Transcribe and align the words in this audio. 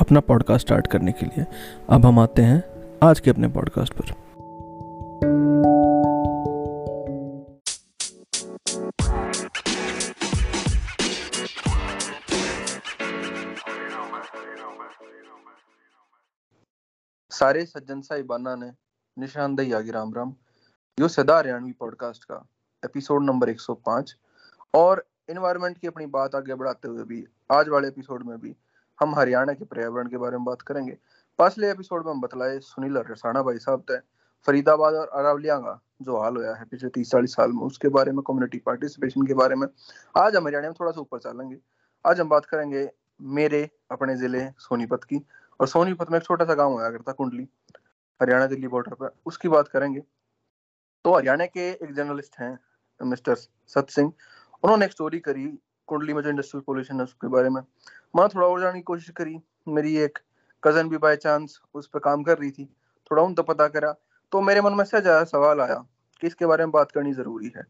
अपना 0.00 0.20
podcast 0.20 0.66
start 0.66 0.86
करने 0.86 1.12
के 1.12 1.26
लिए। 1.26 1.46
अब 1.90 2.06
हम 2.06 2.18
आते 2.18 2.42
हैं 2.42 2.62
आज 3.02 3.20
के 3.20 3.30
अपने 3.30 3.48
पॉडकास्ट 3.48 3.92
पर। 3.92 4.04
सारे 17.30 17.66
सज्जन 17.66 18.00
साहिबाना 18.00 18.54
ने 18.54 18.72
निशानदेही 19.18 19.72
आगे 19.72 19.90
राम 19.90 20.14
राम। 20.14 20.34
यो 21.00 21.08
सदा 21.08 21.38
हरियाणवी 21.38 21.72
पॉडकास्ट 21.72 22.24
का 22.24 22.46
एपिसोड 22.84 23.22
नंबर 23.22 23.48
105 23.48 24.14
और 24.74 25.06
इन्वायरमेंट 25.28 25.78
की 25.78 25.86
अपनी 25.86 26.06
बात 26.06 26.34
आगे 26.34 26.54
बढ़ाते 26.54 26.88
हुए 26.88 27.04
भी, 27.04 27.26
आज 27.52 27.68
वाले 27.68 27.88
एपिसोड 27.88 28.22
में 28.22 28.38
भी 28.40 28.56
हम 29.00 29.14
हरियाणा 29.14 29.52
के 29.52 29.64
पर्यावरण 29.64 30.08
के 30.08 30.16
बारे 30.16 30.36
में 30.36 30.44
बात 30.44 30.62
करेंगे। 30.62 30.92
पिछले 31.38 31.70
एपिसोड 31.70 32.04
में 32.06 32.12
हम 32.12 32.20
बतलाए 32.20 32.58
सुनील 32.58 32.96
रसाना 33.10 33.42
भाई 33.42 33.58
साहब 33.58 33.84
थे, 33.90 33.96
फरीदाबाद 34.46 34.94
और 34.94 35.08
अरावलिया 35.08 35.56
का 35.58 35.80
जो 36.02 36.18
हाल 36.20 36.36
होया 36.36 36.54
है 36.54 36.64
पिछले 36.64 36.88
तीस 36.88 37.10
चालीस 37.10 37.32
साल 37.32 37.52
में। 37.52 37.62
उसके 37.62 37.88
बारे 37.88 38.12
में 38.12 38.22
कम्युनिटी 38.22 38.58
पार्टिसिपेशन 38.58 39.26
के 39.26 39.34
बारे 39.34 39.54
में। 39.54 39.66
आज 40.16 40.36
हम 40.36 40.46
हरियाणा 40.46 40.68
में 40.68 40.74
थोड़ा 40.80 40.92
सा 40.92 41.00
ऊपर 41.00 41.18
चलेंगे। 41.18 41.56
आज 42.04 42.20
हम 42.20 42.28
बात 42.28 42.44
करेंगे 42.44 42.88
मेरे, 43.20 43.68
अपने 43.90 44.16
ज़िले, 44.16 44.46
सोनीपत 44.58 45.04
की। 45.04 45.24
और 45.60 45.66
सोनीपत 45.66 46.10
में 46.10 46.18
एक 46.18 46.24
छोटा 46.24 46.44
सा 46.44 46.54
गाँव 46.54 46.72
होया 46.72 46.90
करता, 46.90 47.12
कुंडली। 47.12 47.48
हरियाणा 48.20 48.46
दिल्ली 48.46 48.68
बॉर्डर 48.68 48.94
पर 48.94 49.14
उसकी 49.26 49.48
बात 49.48 49.68
करेंगे। 49.68 50.00
तो 51.04 51.16
हरियाणा 51.16 51.46
के 51.46 51.70
एक 51.70 51.92
जर्नलिस्ट 51.94 52.36
हैं, 52.40 52.58
मिस्टर 53.00 53.34
सत 53.34 53.86
सिंह। 53.90 54.12
उन्होंने 54.62 54.84
एक 54.84 54.92
स्टोरी 54.92 55.18
करी 55.20 55.46
कुंडली 55.90 56.14
में 56.14 56.22
जो 56.22 56.30
इंडस्ट्रियल 56.30 56.62
पोल्यूशन 56.66 56.96
है 56.96 57.02
उसके 57.02 57.28
बारे 57.28 57.48
में। 57.50 57.60
मैं, 57.60 58.28
थोड़ा 58.28 58.46
और 58.46 58.60
जानने 58.60 58.78
की 58.78 58.82
कोशिश 58.84 59.10
करी। 59.16 59.38
मेरी 59.68 59.96
एक 59.98 60.18
कज़न 60.62 60.88
भी 60.88 60.98
बाय 60.98 61.16
चांस 61.16 61.60
उस 61.74 61.86
पर 61.88 61.98
काम 62.00 62.22
कर 62.22 62.38
रही 62.38 62.50
थी। 62.50 62.64
थोड़ा 63.10 63.22
उन 63.22 63.34
तो 63.34 63.42
पता 63.42 63.66
करा 63.68 63.94
तो 64.32 64.40
मेरे 64.40 64.60
मन 64.60 64.72
में 64.72 64.84
से 64.84 65.00
ज़्यादा 65.00 65.24
सवाल 65.26 65.60
आया 65.60 65.74
कि 66.22 66.26
इसके 66.26 66.46
बारे 66.46 66.64
में 66.64 66.72
बात 66.72 66.90
करनी 66.92 67.12
ज़रूरी 67.12 67.52
है। 67.56 67.62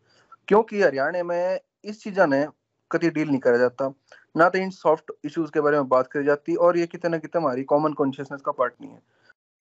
क्योंकि 0.49 0.83
हरियाणा 0.83 1.23
में 1.25 1.61
इस 1.85 2.03
चीजा 2.03 2.27
ने 2.27 2.47
कभी 2.91 3.11
डील 3.11 3.29
नहीं 3.29 3.39
करा 3.39 3.57
जाता। 3.59 3.89
ना 4.35 4.49
तो 4.49 4.59
इन 4.59 4.71
सॉफ्ट 4.71 5.13
इश्यूज़ 5.25 5.51
के 5.51 5.61
बारे 5.61 5.77
में 5.77 5.89
बात 5.89 6.07
करी 6.07 6.25
जाती 6.25 6.55
और 6.57 6.79
ये 6.79 6.87
कितने 6.87 7.11
ना 7.11 7.19
कितने 7.19 7.41
हमारी 7.43 7.65
कॉमन 7.65 7.93
कॉन्शियसनेस 7.93 8.41
का 8.41 8.53
पार्ट 8.53 8.75
नहीं 8.81 8.91
है। 8.91 9.01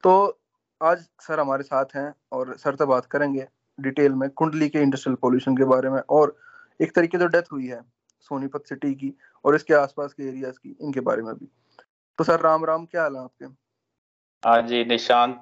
तो 0.03 0.39
आज 0.81 1.05
सर 1.21 1.39
हमारे 1.39 1.63
साथ 1.63 1.95
हैं 1.95 2.13
और 2.31 2.55
सर 2.57 2.75
से 2.75 2.85
बात 2.85 3.05
करेंगे 3.05 3.47
डिटेल 3.79 4.13
में 4.13 4.29
कुंडली 4.29 4.69
के 4.69 4.81
इंडस्ट्रियल 4.81 5.15
पोल्यूशन 5.21 5.55
के 5.57 5.65
बारे 5.65 5.89
में 5.89 6.01
और 6.09 6.35
एक 6.79 6.95
तरीके 6.95 7.17
जो 7.17 7.27
डेथ 7.27 7.51
हुई 7.51 7.67
है। 7.67 7.79
सोनीपत 8.21 8.63
सिटी 8.65 8.93
की 8.93 9.17
और 9.45 9.55
इसके 9.55 9.73
आसपास 9.73 10.13
के 10.13 10.23
एरियाज़ 10.23 10.55
की, 10.55 10.77
इनके 10.81 10.99
बारे 10.99 11.21
में 11.21 11.35
भी। 11.35 11.47
तो 12.17 12.23
सर, 12.23 12.39
राम 12.39 12.65
राम, 12.65 12.85
क्या 12.85 13.01
हाल 13.01 13.15
है 13.15 13.23
आपके? 13.23 13.45
हाँ 14.49 14.61
जी, 14.61 14.85
निशांत 14.85 15.41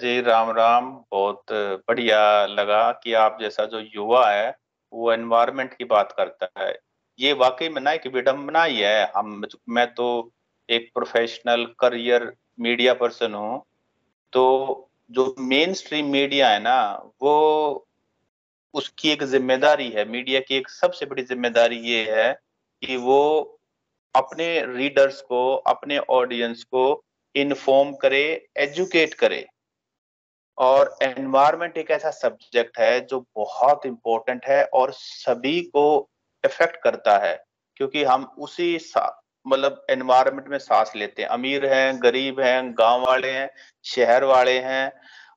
जी, 0.00 0.20
राम 0.20 0.50
राम, 0.50 1.04
बहुत 1.12 1.44
बढ़िया 1.88 2.46
लगा 2.46 2.92
कि 2.92 3.12
आप 3.12 3.38
जैसा 3.40 3.64
जो 3.64 3.80
युवा 3.80 4.30
है, 4.30 4.58
वो 4.92 5.12
एनवायरमेंट 5.12 5.74
की 5.74 5.84
बात 5.84 6.14
करता 6.16 6.48
है। 6.58 6.78
ये 7.20 7.32
वाकई 7.32 7.68
में 7.68 7.82
ना 7.82 7.92
एक 7.92 8.06
विडम्बना 8.06 8.64
ही 8.64 8.80
है। 8.80 9.12
हम, 9.16 9.44
मैं 9.68 9.94
तो 9.94 10.32
एक 10.70 10.90
प्रोफेशनल 10.94 11.66
करियर 11.78 12.36
मीडिया 12.60 12.94
पर्सन 12.94 13.34
हूँ। 13.34 13.64
तो 14.32 14.90
जो 15.10 15.34
मेन 15.38 15.72
स्ट्रीम 15.72 16.06
मीडिया 16.06 16.48
है 16.48 16.62
ना, 16.62 17.02
वो 17.22 17.86
उसकी 18.74 19.10
एक 19.10 19.22
ज़िम्मेदारी 19.24 19.88
है, 19.90 20.04
मीडिया 20.04 20.40
की 20.40 20.56
एक 20.56 20.68
सबसे 20.70 21.06
बड़ी 21.06 21.22
ज़िम्मेदारी 21.22 21.76
ये 21.88 22.02
है 22.10 22.32
कि 22.82 22.96
वो 22.98 23.60
अपने 24.14 24.46
रीडर्स 24.66 25.20
को, 25.20 25.54
अपने 25.54 25.98
ऑडियंस 25.98 26.62
को 26.64 27.02
इन्फॉर्म 27.34 27.92
करे 27.96 28.24
एजुकेट 28.58 29.14
करे। 29.14 29.44
और 30.58 30.96
एनवायरमेंट 31.02 31.78
एक 31.78 31.90
ऐसा 31.90 32.10
सब्जेक्ट 32.12 32.78
है 32.78 33.00
जो 33.06 33.24
बहुत 33.36 33.86
इंपॉर्टेंट 33.86 34.44
है 34.46 34.64
और 34.64 34.92
सभी 34.92 35.60
को 35.62 35.84
इफ़ेक्ट 36.44 36.76
करता 36.82 37.16
है, 37.18 37.34
क्योंकि 37.76 38.04
हम 38.04 38.24
उसी 38.38 38.78
मतलब 39.46 39.84
एनवायरमेंट 39.90 40.48
में 40.48 40.58
सांस 40.58 40.92
लेते 40.96 41.22
हैं। 41.22 41.28
अमीर 41.28 41.66
हैं, 41.66 42.02
गरीब 42.02 42.40
हैं, 42.40 42.72
गाँव 42.78 43.04
वाले 43.06 43.30
हैं, 43.30 43.48
शहर 43.84 44.24
वाले 44.24 44.58
हैं 44.60 44.92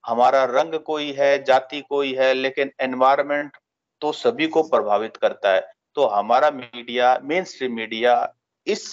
हमारा 0.07 0.43
रंग 0.45 0.79
कोई 0.79 1.11
है, 1.11 1.43
जाति 1.43 1.81
कोई 1.81 2.13
है, 2.13 2.33
लेकिन 2.33 2.71
एनवायरमेंट 2.79 3.57
तो 4.01 4.11
सभी 4.11 4.47
को 4.47 4.63
प्रभावित 4.63 5.17
करता 5.17 5.53
है। 5.53 5.61
तो 5.95 6.05
हमारा 6.07 6.51
मीडिया 6.51 7.17
मेन 7.23 7.43
स्ट्रीम 7.43 7.75
मीडिया 7.75 8.33
इस 8.67 8.83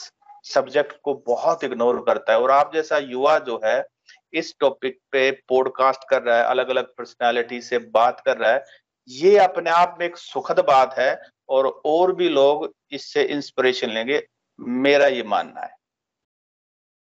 सब्जेक्ट 0.44 0.94
को 1.02 1.14
बहुत 1.26 1.64
इग्नोर 1.64 2.00
करता 2.06 2.32
है। 2.32 2.41
और 2.41 2.50
आप 2.50 2.70
जैसा 2.75 2.98
युवा 2.98 3.38
जो 3.38 3.60
है, 3.64 3.84
इस 4.32 4.54
टॉपिक 4.60 4.98
पे 5.12 5.30
पॉडकास्ट 5.48 6.08
कर 6.10 6.22
रहा 6.22 6.36
है 6.36 6.44
अलग 6.44 6.69
अलग 6.69 6.86
पर्सनालिटी 6.94 7.60
से 7.60 7.78
बात 7.78 8.20
कर 8.20 8.36
रहा 8.36 8.50
है, 8.52 8.64
ये 9.08 9.36
अपने 9.38 9.70
आप 9.70 9.96
में 10.00 10.06
एक 10.06 10.16
सुखद 10.16 10.60
बात 10.60 10.94
है 10.98 11.20
और 11.48 11.66
और 11.86 12.14
भी 12.14 12.28
लोग 12.28 12.70
इससे 12.91 13.22
इंस्पिरेशन 13.25 13.91
लेंगे, 13.91 14.22
मेरा 14.58 15.06
ये 15.06 15.22
मानना 15.22 15.60
है। 15.60 15.76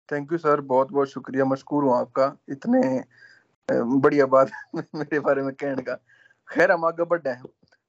थैंक 0.08 0.32
यू 0.32 0.38
सर 0.38 0.60
बहुत 0.60 0.90
बहुत 0.92 1.08
शुक्रिया। 1.08 1.44
मशकूर 1.44 1.84
हूँ 1.84 1.96
आपका। 1.96 2.36
इतने 2.48 2.80
बढ़िया 3.80 4.26
बात 4.26 4.50
मेरे 4.94 5.20
बारे 5.20 5.42
में 5.42 5.54
कहने 5.54 5.82
का। 5.82 5.94
खैर, 6.48 6.72
हम 6.72 6.84
आगे 6.84 7.04
बढ़े 7.04 7.30
हैं। 7.30 7.42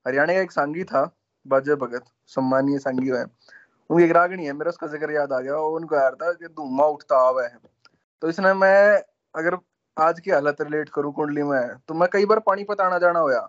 हरियाणा 0.08 0.34
का 0.34 0.40
एक 0.40 0.52
सांगी 0.52 0.84
था 0.84 1.16
बाजे 1.48 1.76
भगत, 1.76 2.04
सम्मानीय 2.28 2.80
सांगी 2.80 3.10
है। 3.10 3.26
उनकी 3.90 4.04
एक 4.06 4.12
रागणी 4.12 4.46
है, 4.46 4.54
मेरा 4.54 4.70
उसका 4.70 4.88
ज़िक्र 4.88 5.12
याद 5.12 5.34
आ 5.34 5.40
गया। 5.40 5.54
और 5.54 5.72
उनको 5.72 5.96
यार 5.96 6.16
था 6.16 6.32
कि 6.34 6.48
धूमा 6.48 6.86
उठता 6.86 7.18
आवा 7.18 7.44
है। 7.44 7.58
तो 8.22 8.30
इसने 8.30 8.54
मैं, 8.54 9.04
अगर 9.36 9.58
आज 10.00 10.20
की 10.20 10.32
हालत 10.32 10.62
रिलेट 10.62 10.90
करूँ 10.90 11.14
कुंडली 11.14 11.44
में 11.44 11.78
तो 11.88 11.94
मैं 11.94 12.10
कई 12.14 12.26
बार 12.26 12.40
पानी 12.40 12.64
पत 12.64 12.82
आना 12.82 12.98
जाना 12.98 13.20
होया। 13.20 13.40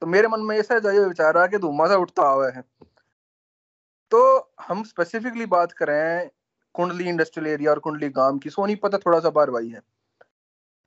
तो 0.00 0.06
मेरे 0.06 0.28
मन 0.28 0.40
में 0.40 0.58
ऐसा 0.58 0.78
जाइए 0.78 0.98
विचार 0.98 1.34
रहा 1.34 1.46
कि 1.46 1.58
धूमा 1.58 1.86
सा 1.86 1.96
उठता 1.96 2.22
आवा 2.22 2.48
है। 2.48 2.62
तो 4.10 4.50
हम 4.68 4.84
स्पेसिफिकली 4.84 5.46
बात 5.46 5.72
करें 5.72 6.30
कुंडली 6.74 7.04
इंडस्ट्रियल 7.04 7.46
एरिया 7.48 7.70
और 7.70 7.78
कुंडली 7.78 8.08
गाँव 8.08 8.38
की। 8.38 8.50
सोनीपत 8.50 9.00
थोड़ा 9.06 9.20
सा 9.20 9.30
बार 9.30 9.50
भाई 9.50 9.68
है। 9.68 9.80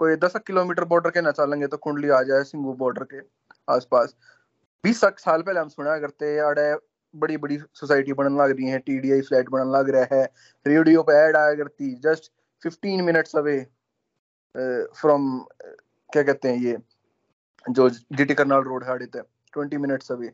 कोई 0.01 0.15
दस 0.17 0.33
किलोमीटर 0.47 0.83
बॉर्डर 0.85 1.09
के 1.11 1.21
ना 1.21 1.31
चलेंगे 1.31 1.67
तो 1.67 1.77
कुंडली 1.77 2.09
आ 2.09 2.21
जाए, 2.23 2.43
सिंगू 2.43 2.73
बॉर्डर 2.75 3.03
के 3.03 3.19
आसपास। 3.69 4.15
बीस 4.83 5.01
साल 5.01 5.41
पहले 5.41 5.59
हम 5.59 5.67
सुना 5.69 5.97
करते, 5.99 6.37
अड़े 6.39 6.75
बड़ी 7.13 7.37
बड़ी 7.37 7.57
सोसाइटी 7.57 8.13
बनने 8.13 8.39
लग 8.39 8.51
रही 8.51 8.67
है 8.67 8.79
टीडीआई 8.79 9.21
फ्लैट 9.21 9.49
बनने 9.49 9.71
लग 9.71 9.89
रहा 9.89 10.15
है 10.15 10.23
रेडियो 10.65 11.03
पे 11.03 11.13
ऐड 11.17 11.35
आया 11.37 11.53
करती 11.55 11.93
just 12.03 12.31
fifteen 12.63 13.03
minutes 13.03 13.35
away 13.35 13.59
from 15.01 15.27
क्या 16.09 16.23
कहते 16.23 16.49
हैं 16.49 16.57
ये, 16.57 16.77
जो 17.65 17.89
जीटी 17.89 18.33
करनाल 18.33 18.63
रोड 18.63 18.83
है 18.83 18.91
आड़े 18.91 19.05
ट्वेंटी 19.05 19.77
मिनट्स 19.77 20.11
अवे 20.11 20.27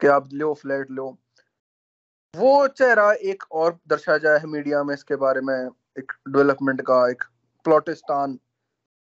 कि 0.00 0.06
आप 0.08 0.28
लो 0.32 0.52
फ्लैट 0.54 0.90
लो। 0.90 1.06
वो 2.34 2.66
चेहरा 2.68 3.10
एक 3.12 3.44
और 3.52 3.78
दर्शाया 3.88 4.18
जाए 4.18 4.38
है 4.38 4.46
मीडिया 4.48 4.82
में 4.84 4.94
इसके 4.94 5.16
बारे 5.16 5.40
में, 5.40 5.54
एक 5.98 6.12
डेवलपमेंट 6.28 6.80
का, 6.80 7.08
एक 7.10 7.22
प्लॉटिस्तान 7.64 8.38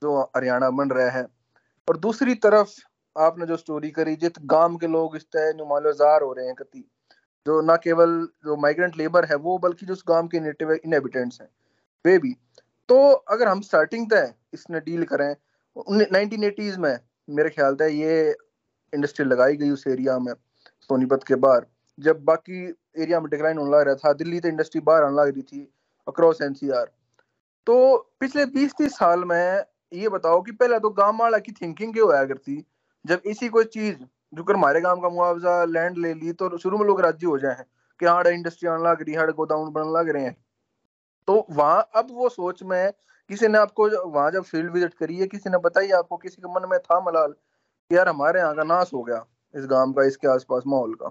जो 0.02 0.20
हरियाणा 0.36 0.70
बन 0.70 0.90
रहा 0.90 1.10
है। 1.10 1.26
और 1.88 1.96
दूसरी 1.96 2.34
तरफ़ 2.36 2.74
आपने 3.16 3.46
जो 3.46 3.56
स्टोरी 3.56 3.90
करी, 3.90 4.14
जित 4.16 4.38
गाँव 4.44 4.76
के 4.76 4.86
लोग 4.86 5.16
इस 5.16 5.24
तरह 5.26 5.52
नुमाजार 5.56 6.22
हो 6.22 6.32
रहे 6.32 6.46
हैं 6.46 6.54
कति, 6.54 6.84
जो 7.46 7.60
ना 7.60 7.76
केवल 7.76 8.10
जो 8.46 8.56
माइग्रेंट 8.56 8.96
लेबर 8.96 9.24
है, 9.24 9.36
वो 9.36 9.58
बल्कि 9.58 9.86
जो 9.86 9.92
उस 9.92 10.04
गाँव 10.08 10.26
के 10.28 10.40
नेटिव 10.40 10.72
इनहेबिटेंट्स 10.72 11.40
हैं, 11.40 11.48
वे 12.04 12.18
भी। 12.18 12.34
तो 12.88 12.98
अगर 13.28 13.48
हम 13.48 13.60
स्टार्टिंग 13.60 14.10
तय 14.10 14.32
इसने 14.54 14.80
डील 14.80 15.04
करें 15.04 15.34
नाइनटीन 15.86 16.44
एटीज 16.44 16.76
में 16.76 16.98
मेरे 17.28 17.50
ख्याल 17.50 17.74
से 17.74 17.88
ये 17.90 18.30
इंडस्ट्री 18.92 19.24
लगाई 19.26 19.56
गई 19.56 19.70
उस 19.70 19.86
एरिया 19.86 20.18
में, 20.18 20.32
सोनीपत 20.82 21.24
के 21.26 21.34
बाहर। 21.36 21.66
जब 21.98 22.22
बाकी 22.24 22.62
एरिया 22.98 23.20
में 23.20 23.28
डिक्लाइन 23.30 23.58
होने 23.58 23.70
लग 23.70 23.86
रहा 23.86 23.94
था, 23.94 24.12
दिल्ली 24.12 24.40
तो 24.40 24.48
इंडस्ट्री 24.48 24.80
बाहर 24.80 25.02
आने 25.02 25.16
लग 25.16 25.28
रही 25.28 25.42
थी 25.42 25.60
अक्रॉस 26.06 26.42
एनसीआर 26.42 26.90
तो 27.66 27.96
पिछले 28.20 28.44
बीस 28.48 28.72
तीस 28.78 28.92
साल 28.92 29.24
में 29.24 29.64
ये 29.92 30.08
बताओ 30.08 30.40
कि 30.42 30.52
पहले 30.52 30.78
तो 30.78 30.90
गाँव 30.90 31.16
वाला 31.16 31.38
की 31.38 31.52
थिंकिंग 31.52 31.92
क्या 31.94 32.04
होया 32.04 32.24
करती? 32.24 32.64
जब 33.04 33.22
इसी 33.26 33.48
कोई 33.48 33.64
चीज़, 33.66 33.96
जो 34.34 34.42
कर 34.44 34.54
हमारे 34.54 34.80
गाँव 34.80 35.00
का 35.00 35.08
मुआवजा 35.08 35.64
लैंड 35.64 35.98
ले 35.98 36.12
ली 36.14 36.32
तो 36.32 36.56
शुरू 36.58 36.78
में 36.78 36.84
लोग 36.86 37.00
राज्य 37.00 37.26
हो 37.26 37.38
जाए 37.38 37.64
कि 38.00 38.06
हाँ 38.06 38.22
इंडस्ट्री 38.24 38.68
आने 38.68 38.84
लग 38.84 39.02
रही 39.02 39.14
है 39.14 39.32
गोदाम 39.32 39.70
बनने 39.72 39.92
लग 39.92 40.08
रहे 40.08 40.24
हैं। 40.24 40.36
तो 41.28 41.46
वहाँ, 41.50 41.88
अब 41.94 42.08
वो 42.10 42.28
सोच 42.28 42.62
में 42.62 42.92
किसी 43.30 43.48
ने 43.48 43.58
आपको 43.58 43.88
वहाँ 44.10 44.30
जब 44.30 44.42
फ़ील्ड 44.42 44.72
विज़िट 44.72 44.94
करी 44.94 45.16
है, 45.16 45.26
किसी 45.26 45.50
ने 45.50 45.58
बताई 45.58 45.90
आपको, 45.90 46.16
किसी 46.16 46.42
के 46.42 46.52
मन 46.54 46.68
में 46.70 46.78
था 46.80 47.00
मलाल 47.00 47.32
कि 47.32 47.96
यार 47.96 48.08
हमारे 48.08 48.40
यहाँ 48.40 48.54
का 48.56 48.64
नाश 48.64 48.90
हो 48.94 49.02
गया, 49.02 49.24
इस 49.54 49.66
गाँव 49.66 49.92
का, 49.92 50.04
इसके 50.04 50.28
आसपास 50.28 50.62
माहौल 50.66 50.94
का? 50.94 51.10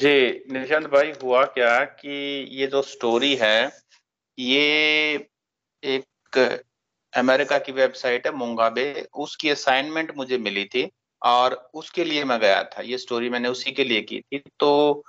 जी, 0.00 0.44
निशांत 0.52 0.86
भाई, 0.86 1.12
हुआ 1.22 1.44
क्या 1.44 1.78
कि 1.84 2.46
ये 2.52 2.66
जो 2.66 2.82
स्टोरी 2.82 3.34
है, 3.34 3.70
ये 4.38 5.28
एक 5.82 6.04
अमेरिका 6.32 7.58
की 7.58 7.72
वेबसाइट 7.72 8.26
है, 8.26 8.32
मोंगाबे। 8.32 9.08
उसकी 9.14 9.50
असाइनमेंट 9.50 10.12
मुझे 10.16 10.38
मिली 10.38 10.64
थी 10.64 10.90
और 11.22 11.54
उसके 11.74 12.04
लिए 12.04 12.24
मैं 12.24 12.38
गया 12.40 12.62
था। 12.64 12.82
ये 12.82 12.98
स्टोरी 12.98 13.30
मैंने 13.30 13.48
उसी 13.48 13.72
के 13.72 13.84
लिए 13.84 14.00
की 14.02 14.20
थी। 14.20 14.42
तो 14.60 15.04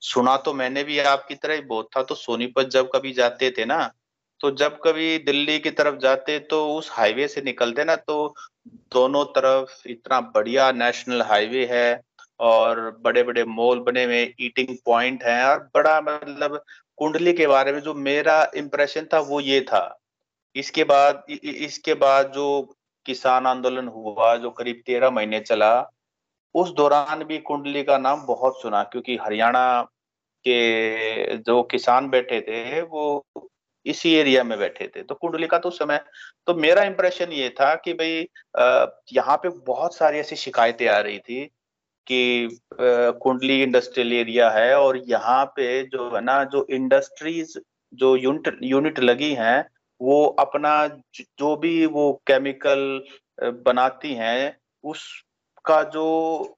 सुना 0.00 0.36
तो 0.36 0.52
मैंने 0.54 0.84
भी 0.84 0.98
आपकी 0.98 1.34
तरह 1.34 1.54
ही 1.54 1.60
बहुत 1.60 1.88
था। 1.96 2.02
तो 2.02 2.14
सोनीपत 2.14 2.66
जब 2.66 2.90
कभी 2.94 3.12
जाते 3.12 3.50
थे 3.58 3.64
ना 3.64 3.92
तो 4.40 4.50
जब 4.50 4.78
कभी 4.84 5.18
दिल्ली 5.18 5.58
की 5.58 5.70
तरफ़ 5.70 5.96
जाते 5.96 6.38
तो 6.38 6.74
उस 6.74 6.90
हाईवे 6.92 7.28
से 7.28 7.42
निकलते 7.42 7.84
ना 7.84 7.96
तो 7.96 8.34
दोनों 8.68 9.24
तरफ़ 9.24 9.88
इतना 9.88 10.20
बढ़िया 10.20 10.72
नेशनल 10.72 11.22
हाईवे 11.22 11.64
है 11.70 12.00
और 12.40 13.00
बड़े 13.00 13.22
बड़े 13.22 13.44
मॉल 13.44 13.80
बने 13.80 14.04
हुए 14.04 14.34
ईटिंग 14.40 14.76
पॉइंट 14.86 15.24
हैं 15.24 15.44
और 15.44 15.58
बड़ा 15.74 16.00
मतलब 16.00 16.62
कुंडली 16.96 17.32
के 17.32 17.46
बारे 17.46 17.72
में 17.72 17.80
जो 17.80 17.94
मेरा 17.94 18.50
इम्प्रेशन 18.56 19.06
था 19.14 19.18
वो 19.20 19.40
ये 19.40 19.60
था। 19.60 19.98
इसके 20.56 20.84
बाद 20.84 21.24
इसके 21.30 21.94
बाद 21.96 22.32
जो 22.34 22.46
किसान 23.06 23.46
आंदोलन 23.46 23.88
हुआ, 23.88 24.36
जो 24.36 24.50
करीब 24.50 24.82
तेरह 24.86 25.10
महीने 25.10 25.40
चला, 25.40 25.92
उस 26.54 26.70
दौरान 26.74 27.24
भी 27.24 27.38
कुंडली 27.40 27.82
का 27.84 27.98
नाम 27.98 28.24
बहुत 28.26 28.60
सुना, 28.62 28.82
क्योंकि 28.84 29.16
हरियाणा 29.16 29.82
के 30.44 31.36
जो 31.38 31.62
किसान 31.64 32.08
बैठे 32.10 32.40
थे, 32.40 32.80
वो 32.82 33.24
इसी 33.86 34.14
एरिया 34.14 34.42
में 34.44 34.58
बैठे 34.58 34.86
थे। 34.96 35.02
तो 35.02 35.14
कुंडली 35.14 35.46
का 35.46 35.58
तो 35.58 35.70
समय 35.70 36.00
तो 36.46 36.54
मेरा 36.56 36.82
इंप्रेशन 36.84 37.32
ये 37.32 37.48
था 37.60 37.74
कि 37.84 37.92
भाई 37.94 38.26
यहाँ 39.12 39.36
पे 39.42 39.48
बहुत 39.66 39.94
सारी 39.94 40.18
ऐसी 40.18 40.36
शिकायतें 40.36 40.86
आ 40.88 40.98
रही 40.98 41.18
थी 41.18 41.44
कि 42.06 42.58
कुंडली 43.22 43.62
इंडस्ट्रियल 43.62 44.12
एरिया 44.12 44.50
है 44.50 44.74
और 44.78 44.96
यहाँ 45.08 45.44
पे 45.56 45.82
जो 45.84 46.10
है 46.14 46.20
ना, 46.24 46.42
जो 46.44 46.66
इंडस्ट्रीज़ 46.70 47.58
जो 47.92 48.14
यूनिट 48.16 48.58
यूनिट 48.62 48.98
लगी 49.00 49.32
हैं 49.34 49.64
वो 50.00 50.24
अपना 50.38 50.86
जो 51.18 51.54
भी 51.56 51.86
वो 51.86 52.12
केमिकल 52.26 53.04
बनाती 53.42 54.12
हैं, 54.14 54.56
उसका 54.84 55.82
जो 55.84 56.56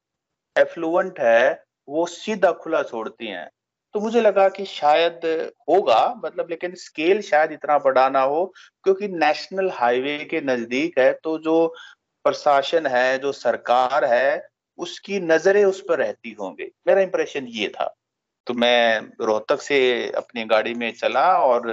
एफ्लुएंट 0.57 1.21
है, 1.21 1.65
वो 1.89 2.07
सीधा 2.07 2.51
खुला 2.53 2.83
छोड़ती 2.83 3.27
हैं। 3.27 3.49
तो 3.95 4.01
मुझे 4.01 4.21
लगा 4.21 4.49
कि 4.49 4.65
शायद 4.65 5.21
होगा 5.71 6.15
मतलब 6.25 6.51
लेकिन 6.51 6.75
स्केल 6.75 7.21
शायद 7.23 7.53
इतना 7.53 7.79
बड़ा 7.79 8.09
ना 8.09 8.21
हो, 8.21 8.45
क्योंकि 8.85 9.09
नेशनल 9.09 9.71
हाईवे 9.71 10.19
के 10.25 10.41
नज़दीक 10.41 10.99
है 10.99 11.13
तो 11.25 11.39
जो 11.39 11.67
प्रशासन 12.25 12.87
है, 12.87 13.19
जो 13.19 13.33
सरकार 13.33 14.05
है, 14.05 14.49
उसकी 14.79 15.21
नज़रें 15.21 15.65
उस 15.65 15.81
पर 15.89 15.99
रहती 15.99 16.37
होंगे। 16.41 16.71
मेरा 16.87 17.01
इंप्रेशन 17.01 17.47
ये 17.47 17.69
था। 17.69 17.95
तो 18.47 18.55
मैं 18.55 19.01
रोहतक 19.21 19.61
से 19.61 19.79
अपनी 20.11 20.45
गाड़ी 20.45 20.75
में 20.75 20.93
चला 20.93 21.27
और 21.39 21.71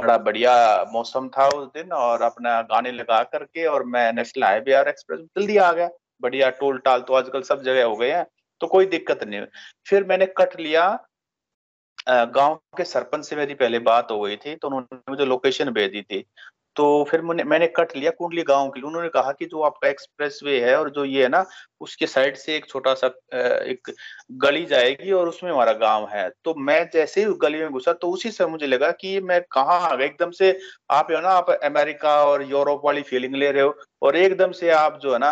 बड़ा 0.00 0.16
बढ़िया 0.18 0.52
मौसम 0.92 1.28
था 1.28 1.48
उस 1.50 1.66
दिन 1.74 1.92
और 1.94 2.22
अपना 2.22 2.60
गाने 2.64 2.92
लगा 2.92 3.22
करके 3.24 3.66
और 3.66 3.84
मैं 3.86 4.12
नेशनल 4.12 4.44
हाईवे 4.44 4.74
और 4.74 4.88
एक्सप्रेस 4.88 5.20
जल्दी 5.20 5.56
आ 5.58 5.70
गया। 5.72 5.88
बढ़िया 6.22 6.50
टोल 6.52 6.78
टाल 6.78 7.00
तो 7.00 7.14
आजकल 7.14 7.42
सब 7.42 7.62
जगह 7.62 7.84
हो 7.84 7.96
गए 7.96 8.10
हैं 8.10 8.26
तो 8.60 8.66
कोई 8.66 8.86
दिक्कत 8.86 9.24
नहीं। 9.24 9.44
फिर 9.86 10.04
मैंने 10.04 10.26
कट 10.36 10.58
लिया। 10.60 10.88
गाँव 12.08 12.54
के 12.76 12.84
सरपंच 12.84 13.24
से 13.24 13.36
मेरी 13.36 13.54
पहले 13.54 13.78
बात 13.80 14.10
हो 14.10 14.20
गई 14.20 14.36
थी 14.36 14.54
तो 14.56 14.68
उन्होंने 14.68 14.98
मुझे 15.10 15.24
लोकेशन 15.24 15.70
भेज 15.70 15.90
दी 15.92 16.02
थी। 16.02 16.24
तो 16.76 17.04
फिर 17.04 17.20
मैंने 17.22 17.66
कट 17.76 17.96
लिया 17.96 18.10
कुंडली 18.10 18.42
गाँव 18.42 18.68
के 18.70 18.80
लिए। 18.80 18.86
उन्होंने 18.88 19.08
कहा 19.08 19.32
कि 19.32 19.46
जो 19.46 19.62
आपका 19.62 19.88
एक्सप्रेस 19.88 20.38
वे 20.44 20.60
है 20.60 20.76
और 20.78 20.90
जो 20.90 21.04
ये 21.04 21.22
है 21.22 21.28
ना, 21.28 21.44
उसके 21.80 22.06
साइड 22.06 22.36
से 22.36 22.56
एक 22.56 22.66
छोटा 22.68 22.94
सा 22.94 23.06
एक 23.64 23.90
गली 24.42 24.64
जाएगी 24.66 25.12
और 25.12 25.28
उसमें 25.28 25.50
हमारा 25.50 25.72
गाँव 25.74 26.08
है। 26.08 26.28
तो 26.44 26.54
मैं 26.58 26.82
जैसे 26.92 27.24
ही 27.24 27.32
गली 27.42 27.58
में 27.58 27.70
घुसा 27.70 27.92
तो 27.94 28.10
उसी 28.10 28.30
से 28.30 28.46
मुझे 28.46 28.66
लगा 28.66 28.90
कि 28.92 29.18
मैं 29.22 29.40
कहाँ 29.52 29.80
आ 29.82 29.94
गया। 29.94 30.06
एकदम 30.06 30.30
से 30.32 30.58
आप 30.90 31.10
है 31.10 31.22
ना, 31.22 31.28
आप 31.30 31.50
अमेरिका 31.50 32.14
और 32.24 32.42
यूरोप 32.50 32.82
वाली 32.84 33.02
फीलिंग 33.02 33.34
ले 33.34 33.50
रहे 33.52 33.62
हो 33.62 33.74
और 34.02 34.16
एकदम 34.16 34.52
से 34.52 34.70
आप 34.72 34.98
जो 35.02 35.12
है 35.12 35.18
ना 35.18 35.30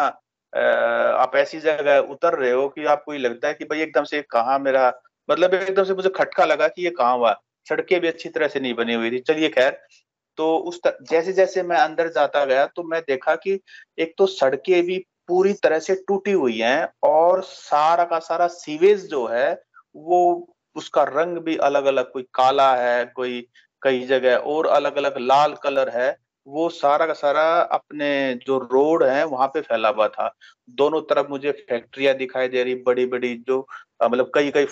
आप 1.22 1.32
ऐसी 1.36 1.58
जगह 1.60 1.98
उतर 2.12 2.38
रहे 2.38 2.50
हो 2.52 2.68
कि 2.68 2.84
आपको 2.86 3.12
ये 3.12 3.18
लगता 3.18 3.48
है 3.48 3.54
कि 3.54 3.64
भाई 3.64 3.80
एकदम 3.80 4.04
से 4.04 4.20
कहाँ 4.30 4.58
मेरा 4.58 4.92
मतलब 5.28 5.54
एकदम 5.54 5.84
से 5.84 5.94
मुझे 5.94 6.08
खटका 6.08 6.44
लगा 6.44 6.68
कि 6.68 6.84
ये 6.84 6.90
कहाँ 6.90 7.16
हुआ। 7.16 7.32
सड़कें 7.66 8.00
भी 8.00 8.08
अच्छी 8.08 8.28
तरह 8.28 8.48
से 8.48 8.60
नहीं 8.60 8.74
बनी 8.74 8.94
हुई 8.94 9.10
थी। 9.10 9.18
चलिए 9.20 9.48
खैर 9.48 9.78
तो 10.38 10.56
उस 10.58 10.80
तर, 10.84 10.98
जैसे 11.02 11.32
जैसे 11.32 11.62
मैं 11.62 11.76
अंदर 11.76 12.08
जाता 12.08 12.44
गया 12.44 12.66
तो 12.66 12.82
मैं 12.82 13.00
देखा 13.00 13.34
कि 13.36 13.60
एक 13.98 14.14
तो 14.18 14.26
सड़कें 14.26 14.82
भी 14.86 14.98
पूरी 15.28 15.52
तरह 15.52 15.78
से 15.78 15.94
टूटी 16.08 16.32
हुई 16.32 16.58
हैं 16.58 16.88
और 17.02 17.42
सारा 17.42 18.04
का 18.04 18.18
सारा 18.18 18.46
सीवेज 18.46 19.06
जो 19.06 19.26
है 19.26 19.62
वो 19.96 20.48
उसका 20.76 21.02
रंग 21.02 21.38
भी 21.38 21.56
अलग 21.56 21.84
अलग 21.84 22.12
कोई 22.12 22.22
काला 22.34 22.74
है 22.76 23.04
कोई 23.06 23.46
कई 23.82 24.06
जगह 24.06 24.36
और 24.36 24.66
अलग 24.66 24.96
अलग 24.96 25.18
लाल 25.18 25.54
कलर 25.54 25.88
है 25.88 26.16
वो 26.46 26.68
सारा 26.68 27.06
का 27.06 27.12
सारा 27.12 27.60
अपने 27.60 28.34
जो 28.46 28.58
रोड 28.58 29.04
है 29.04 29.24
वहाँ 29.26 29.48
पे 29.48 29.60
फैला 29.60 29.88
हुआ 29.88 30.08
था। 30.08 30.34
दोनों 30.70 31.00
तरफ़ 31.00 31.28
मुझे 31.28 31.52
फैक्ट्रियाँ 31.52 32.14
दिखाई 32.14 32.48
दे 32.48 32.64
रही 32.64 32.74
बड़ी 32.74 33.06
बड़ी 33.06 33.34
जो 33.48 33.66
मतलब 34.04 34.30
कई 34.34 34.50
कई 34.50 34.66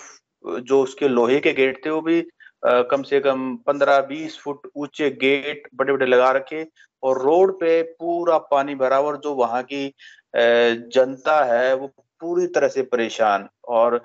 जो 0.60 0.82
उसके 0.82 1.08
लोहे 1.08 1.40
के 1.40 1.52
गेट 1.52 1.86
थे 1.86 1.90
वो 1.90 2.00
भी 2.00 2.20
कम 2.62 3.02
से 3.02 3.20
कम 3.20 3.54
पंद्रह 3.66 4.00
बीस 4.00 4.38
फुट 4.38 4.66
ऊँचे 4.76 5.10
गेट 5.20 5.68
बड़े 5.74 5.92
बड़े 5.92 6.06
लगा 6.06 6.30
रखे 6.32 6.66
और 7.02 7.22
रोड 7.22 7.52
पे 7.60 7.82
पूरा 7.98 8.38
पानी 8.50 8.74
भरा 8.74 9.00
और 9.00 9.16
जो 9.24 9.34
वहाँ 9.34 9.62
की 9.62 9.86
जनता 10.36 11.42
है 11.44 11.74
वो 11.76 11.86
पूरी 12.20 12.46
तरह 12.46 12.68
से 12.68 12.82
परेशान 12.82 13.48
और 13.68 14.00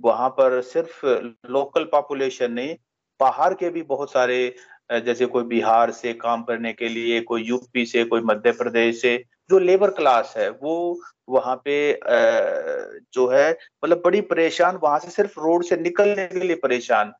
वहाँ 0.00 0.28
पर 0.30 0.60
सिर्फ़ 0.62 1.06
लोकल 1.50 1.84
पॉपुलेशन 1.92 2.52
नहीं, 2.52 2.74
बाहर 3.20 3.54
के 3.54 3.70
भी 3.70 3.82
बहुत 3.82 4.12
सारे 4.12 4.54
जैसे 5.04 5.26
कोई 5.26 5.44
बिहार 5.44 5.90
से 5.92 6.12
काम 6.12 6.42
करने 6.42 6.72
के 6.72 6.88
लिए, 6.88 7.20
कोई 7.20 7.42
यूपी 7.44 7.84
से, 7.86 8.04
कोई 8.04 8.20
मध्य 8.24 8.52
प्रदेश 8.52 9.00
से 9.02 9.16
जो 9.50 9.58
लेबर 9.58 9.90
क्लास 9.90 10.34
है 10.36 10.48
वो 10.52 11.00
वहाँ 11.28 11.56
पे 11.64 11.92
जो 13.14 13.26
है 13.28 13.50
मतलब 13.84 14.02
बड़ी 14.04 14.20
परेशान, 14.22 14.76
वहाँ 14.82 14.98
से 14.98 15.10
सिर्फ़ 15.10 15.38
रोड 15.40 15.64
से 15.64 15.76
निकलने 15.76 16.26
के 16.28 16.40
लिए 16.40 16.56
परेशान। 16.62 17.12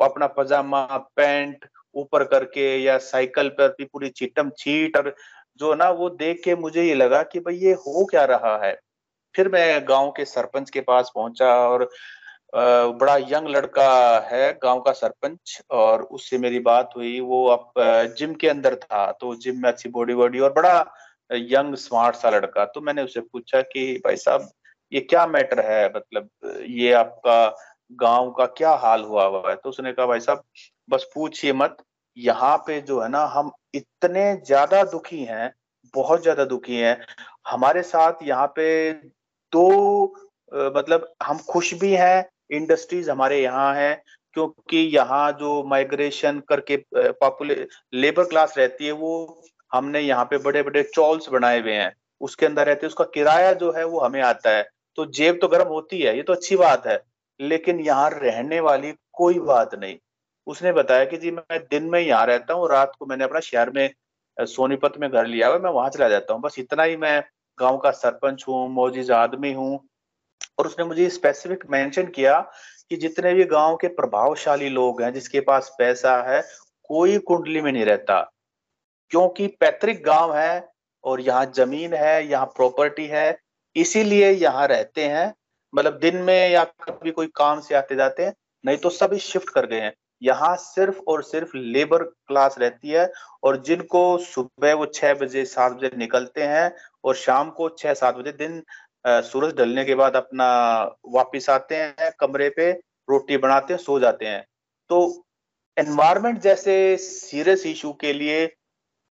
वो 0.00 0.06
अपना 0.06 0.26
पजामा, 0.28 0.84
पैंट 1.16 1.66
ऊपर 1.94 2.24
करके 2.24 2.76
या 2.78 2.96
साइकिल 3.00 3.48
पर 3.50 3.68
भी 3.68 3.84
पूरी 3.84 4.08
चीटम 4.10 4.50
चीट 4.58 4.96
और 4.96 5.14
जो 5.60 5.74
ना 5.74 5.88
वो 5.90 6.08
देख 6.10 6.40
के 6.44 6.54
मुझे 6.56 6.82
ये 6.82 6.94
लगा 6.94 7.22
कि 7.22 7.40
भाई 7.40 7.56
ये 7.56 7.72
हो 7.76 8.04
क्या 8.04 8.24
रहा 8.24 8.56
है। 8.64 8.78
फिर 9.34 9.48
मैं 9.48 9.88
गाँव 9.88 10.10
के 10.10 10.24
सरपंच 10.24 10.70
के 10.70 10.80
पास 10.80 11.10
पहुँचा 11.14 11.54
और 11.68 11.88
बड़ा 12.54 13.16
यंग 13.18 13.48
लड़का 13.48 14.18
है, 14.28 14.52
गाँव 14.62 14.80
का 14.80 14.92
सरपंच, 14.92 15.60
और 15.70 16.02
उससे 16.02 16.38
मेरी 16.38 16.58
बात 16.60 16.90
हुई। 16.96 17.18
वो 17.20 17.46
अब 17.48 17.72
जिम 18.18 18.34
के 18.34 18.48
अंदर 18.48 18.74
था 18.76 19.10
तो 19.12 19.34
जिम 19.34 19.60
में 19.62 19.68
अच्छी 19.68 19.88
बॉडी 19.88 20.14
बॉडी 20.14 20.40
और 20.40 20.52
बड़ा 20.52 20.78
यंग, 21.30 21.74
स्मार्ट 21.76 22.16
सा 22.16 22.30
लड़का। 22.30 22.64
तो 22.64 22.80
मैंने 22.80 23.02
उससे 23.02 23.20
पूछा 23.22 23.60
कि 23.62 23.92
भाई 24.04 24.16
साहब, 24.16 24.48
ये 24.92 25.00
क्या 25.00 25.26
मैटर 25.26 25.60
है? 25.66 25.86
मतलब 25.96 26.28
ये 26.68 26.92
आपका 26.94 27.46
गाँव 27.90 28.30
का 28.30 28.46
क्या 28.48 28.70
हाल 28.76 29.02
हुआ 29.04 29.24
हुआ 29.26 29.50
है? 29.50 29.54
तो 29.56 29.68
उसने 29.68 29.92
कहा, 29.92 30.06
भाई 30.06 30.20
साहब, 30.20 30.42
बस 30.88 31.06
पूछिए 31.14 31.52
मत। 31.52 31.76
यहाँ 32.16 32.56
पे 32.66 32.80
जो 32.80 33.00
है 33.00 33.08
ना, 33.08 33.24
हम 33.26 33.50
इतने 33.74 34.34
ज़्यादा 34.36 34.82
दुखी 34.84 35.22
हैं, 35.24 35.52
बहुत 35.94 36.22
ज़्यादा 36.22 36.44
दुखी 36.44 36.76
हैं। 36.76 36.96
हमारे 37.48 37.82
साथ 37.82 38.22
यहाँ 38.22 38.46
पे 38.56 38.92
दो 39.52 40.14
मतलब 40.52 41.12
हम 41.22 41.38
खुश 41.48 41.72
भी 41.74 41.92
हैं, 41.92 42.28
इंडस्ट्रीज़ 42.52 43.10
हमारे 43.10 43.40
यहाँ 43.42 43.74
है, 43.74 44.02
क्योंकि 44.36 44.78
यहाँ 44.94 45.30
जो 45.32 45.62
माइग्रेशन 45.66 46.40
करके 46.48 46.76
पॉपुलर 46.94 47.66
लेबर 47.94 48.24
क्लास 48.24 48.54
रहती 48.58 48.86
है, 48.86 48.92
वो 48.92 49.42
हमने 49.72 50.00
यहाँ 50.00 50.24
पे 50.24 50.38
बड़े 50.38 50.62
बड़े 50.62 50.82
चॉल्स 50.94 51.28
बनाए 51.28 51.60
हुए 51.60 51.72
हैं। 51.72 51.92
उसके 52.20 52.46
अंदर 52.46 52.66
रहते 52.66 52.86
हैं, 52.86 52.88
उसका 52.88 53.04
किराया 53.14 53.52
जो 53.52 53.72
है 53.72 53.84
वो 53.84 54.00
हमें 54.00 54.20
आता 54.22 54.50
है। 54.50 54.68
तो 54.98 55.06
जेब 55.08 55.38
तो 55.40 55.48
गर्म 55.48 55.68
होती 55.68 56.00
है, 56.00 56.16
ये 56.16 56.22
तो 56.22 56.32
अच्छी 56.32 56.56
बात 56.56 56.86
है। 56.86 56.96
लेकिन 57.40 57.80
यहाँ 57.80 58.08
रहने 58.10 58.60
वाली 58.60 58.92
कोई 59.12 59.38
बात 59.38 59.74
नहीं। 59.74 59.96
उसने 60.46 60.72
बताया 60.72 61.04
कि 61.04 61.16
जी, 61.16 61.30
मैं 61.30 61.58
दिन 61.70 61.84
में 61.84 62.00
यहाँ 62.00 62.26
रहता 62.26 62.54
हूँ, 62.54 62.68
रात 62.70 62.92
को 62.98 63.06
मैंने 63.06 63.24
अपना 63.24 63.40
शहर 63.40 63.70
में 63.70 63.90
सोनीपत 64.36 64.92
में 64.98 65.10
घर 65.10 65.26
लिया 65.26 65.48
हुआ 65.48 65.58
मैं 65.58 65.70
वहाँ 65.70 65.88
चला 65.90 66.08
जाता 66.08 66.34
हूँ। 66.34 66.42
बस 66.42 66.58
इतना 66.58 66.82
ही 66.82 66.96
मैं 66.96 67.22
गाँव 67.58 67.78
का 67.78 67.90
सरपंच 67.90 68.44
हूँ 68.48 68.68
मोजिज 68.70 69.10
आदमी 69.10 69.52
हूँ। 69.52 69.78
और 70.58 70.66
उसने 70.66 70.84
मुझे 70.84 71.08
स्पेसिफिक 71.10 71.64
मेंशन 71.70 72.06
किया 72.06 72.40
कि 72.90 72.96
जितने 72.96 73.34
भी 73.34 73.44
गाँव 73.44 73.76
के 73.76 73.88
प्रभावशाली 73.88 74.68
लोग 74.68 75.02
हैं, 75.02 75.12
जिसके 75.12 75.40
पास 75.40 75.74
पैसा 75.78 76.16
है, 76.22 76.42
कोई 76.84 77.18
कुंडली 77.18 77.60
में 77.60 77.72
नहीं 77.72 77.84
रहता। 77.84 78.20
क्योंकि 79.10 79.46
पैतृक 79.46 80.02
गाँव 80.06 80.34
है 80.36 80.68
और 81.04 81.20
यहाँ 81.20 81.44
ज़मीन 81.46 81.94
है, 81.94 82.26
यहाँ 82.28 82.46
प्रॉपर्टी 82.46 83.06
है, 83.06 83.38
इसीलिए 83.76 84.30
यहाँ 84.30 84.66
रहते 84.68 85.04
हैं। 85.04 85.32
मतलब 85.72 85.98
दिन 86.00 86.16
में 86.18 86.50
या 86.50 86.64
कभी 86.82 87.10
कोई 87.10 87.26
काम 87.36 87.60
से 87.60 87.74
आते 87.74 87.96
जाते 87.96 88.24
हैं, 88.24 88.34
नहीं 88.64 88.76
तो 88.76 88.90
सभी 88.90 89.18
शिफ्ट 89.20 89.50
कर 89.50 89.66
गए 89.66 89.80
हैं। 89.80 89.92
यहाँ 90.22 90.54
सिर्फ़ 90.56 90.98
और 91.08 91.22
सिर्फ़ 91.22 91.56
लेबर 91.56 92.02
क्लास 92.02 92.56
रहती 92.58 92.88
है 92.88 93.10
और 93.44 93.60
जिनको 93.62 94.02
सुबह 94.18 94.74
वो 94.74 94.86
छह 94.86 95.14
बजे, 95.14 95.44
सात 95.44 95.72
बजे 95.72 95.90
निकलते 95.96 96.42
हैं 96.42 96.72
और 97.04 97.14
शाम 97.16 97.50
को 97.50 97.68
छह, 97.70 97.94
सात 97.94 98.16
बजे 98.16 98.32
दिन 98.34 98.62
सूरज 99.04 99.54
ढलने 99.56 99.84
के 99.84 99.94
बाद 99.94 100.16
अपना 100.16 100.46
वापिस 101.08 101.48
आते 101.50 101.74
हैं, 101.76 102.10
कमरे 102.20 102.48
पे 102.50 102.70
रोटी 103.08 103.36
बनाते 103.38 103.72
हैं, 103.74 103.80
सो 103.80 103.98
जाते 104.00 104.26
हैं। 104.26 104.44
तो 104.90 105.24
एनवायरमेंट 105.76 106.40
जैसे 106.40 106.96
सीरियस 106.98 107.66
इशू 107.66 107.92
के 107.92 108.12
लिए 108.12 108.48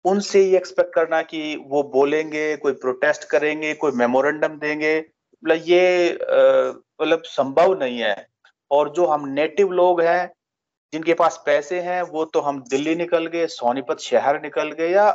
उनसे 0.05 0.41
ये 0.41 0.57
एक्सपेक्ट 0.57 0.93
करना 0.95 1.22
कि 1.24 1.55
वो 1.67 1.83
बोलेंगे, 1.91 2.55
कोई 2.57 2.74
प्रोटेस्ट 2.74 3.24
करेंगे, 3.29 3.74
कोई 3.74 3.91
मेमोरेंडम 3.93 4.57
देंगे 4.60 5.00
ये 5.52 6.14
मतलब 7.02 7.22
संभव 7.26 7.74
नहीं 7.80 8.00
है। 8.00 8.16
और 8.72 8.90
जो 8.90 9.06
हम 9.06 9.28
नेटिव 9.30 9.72
लोग 9.72 10.02
हैं, 10.02 10.32
जिनके 10.94 11.14
पास 11.14 11.42
पैसे 11.46 11.80
हैं, 11.80 12.02
वो 12.02 12.26
तो 12.26 12.42
हम 12.42 12.64
दिल्ली 12.70 12.96
निकल 12.96 13.26
गए, 13.26 13.48
सोनीपत 13.48 14.00
शहर 14.00 14.42
निकल 14.42 14.72
गए 14.72 14.90
या 14.90 15.10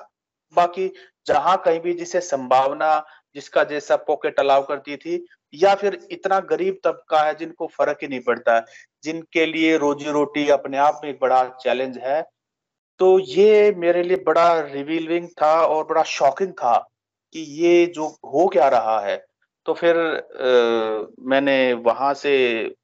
बाकी 0.57 0.91
जहाँ 1.27 1.57
कहीं 1.65 1.81
भी 1.81 1.93
जिसे 1.95 2.21
संभावना, 2.21 3.05
जिसका 3.35 3.65
जैसा 3.65 3.97
पॉकेट 3.97 4.41
अलाउ 4.41 4.67
करती 4.67 4.97
थी, 4.97 5.25
या 5.55 5.75
फिर 5.75 5.99
इतना 6.11 6.39
गरीब 6.41 6.79
तबका 6.85 7.23
है 7.23 7.35
जिनको 7.35 7.67
फ़र्क 7.67 7.99
ही 8.03 8.09
नहीं 8.09 8.21
पड़ता, 8.21 8.59
जिनके 9.05 9.47
लिए 9.47 9.77
रोजी 9.77 10.11
रोटी 10.11 10.49
अपने 10.49 10.79
आप 10.79 11.01
में 11.05 11.11
एक 11.11 11.19
बड़ा 11.21 11.45
चैलेंज 11.63 11.99
है। 11.99 12.23
तो 13.01 13.19
ये 13.19 13.73
मेरे 13.73 14.03
लिए 14.03 14.17
बड़ा 14.17 14.61
रिवीलिंग 14.61 15.29
था 15.43 15.55
और 15.63 15.85
बड़ा 15.85 16.03
शॉकिंग 16.03 16.53
था 16.53 16.77
कि 17.35 17.41
ये 17.41 17.87
जो 17.87 18.07
हो 18.07 18.47
क्या 18.49 18.69
रहा 18.69 18.99
है। 19.01 19.17
तो 19.69 19.75
फिर 19.75 19.97
आ, 19.97 21.29
मैंने 21.29 21.73
वहाँ 21.73 22.13
से 22.15 22.35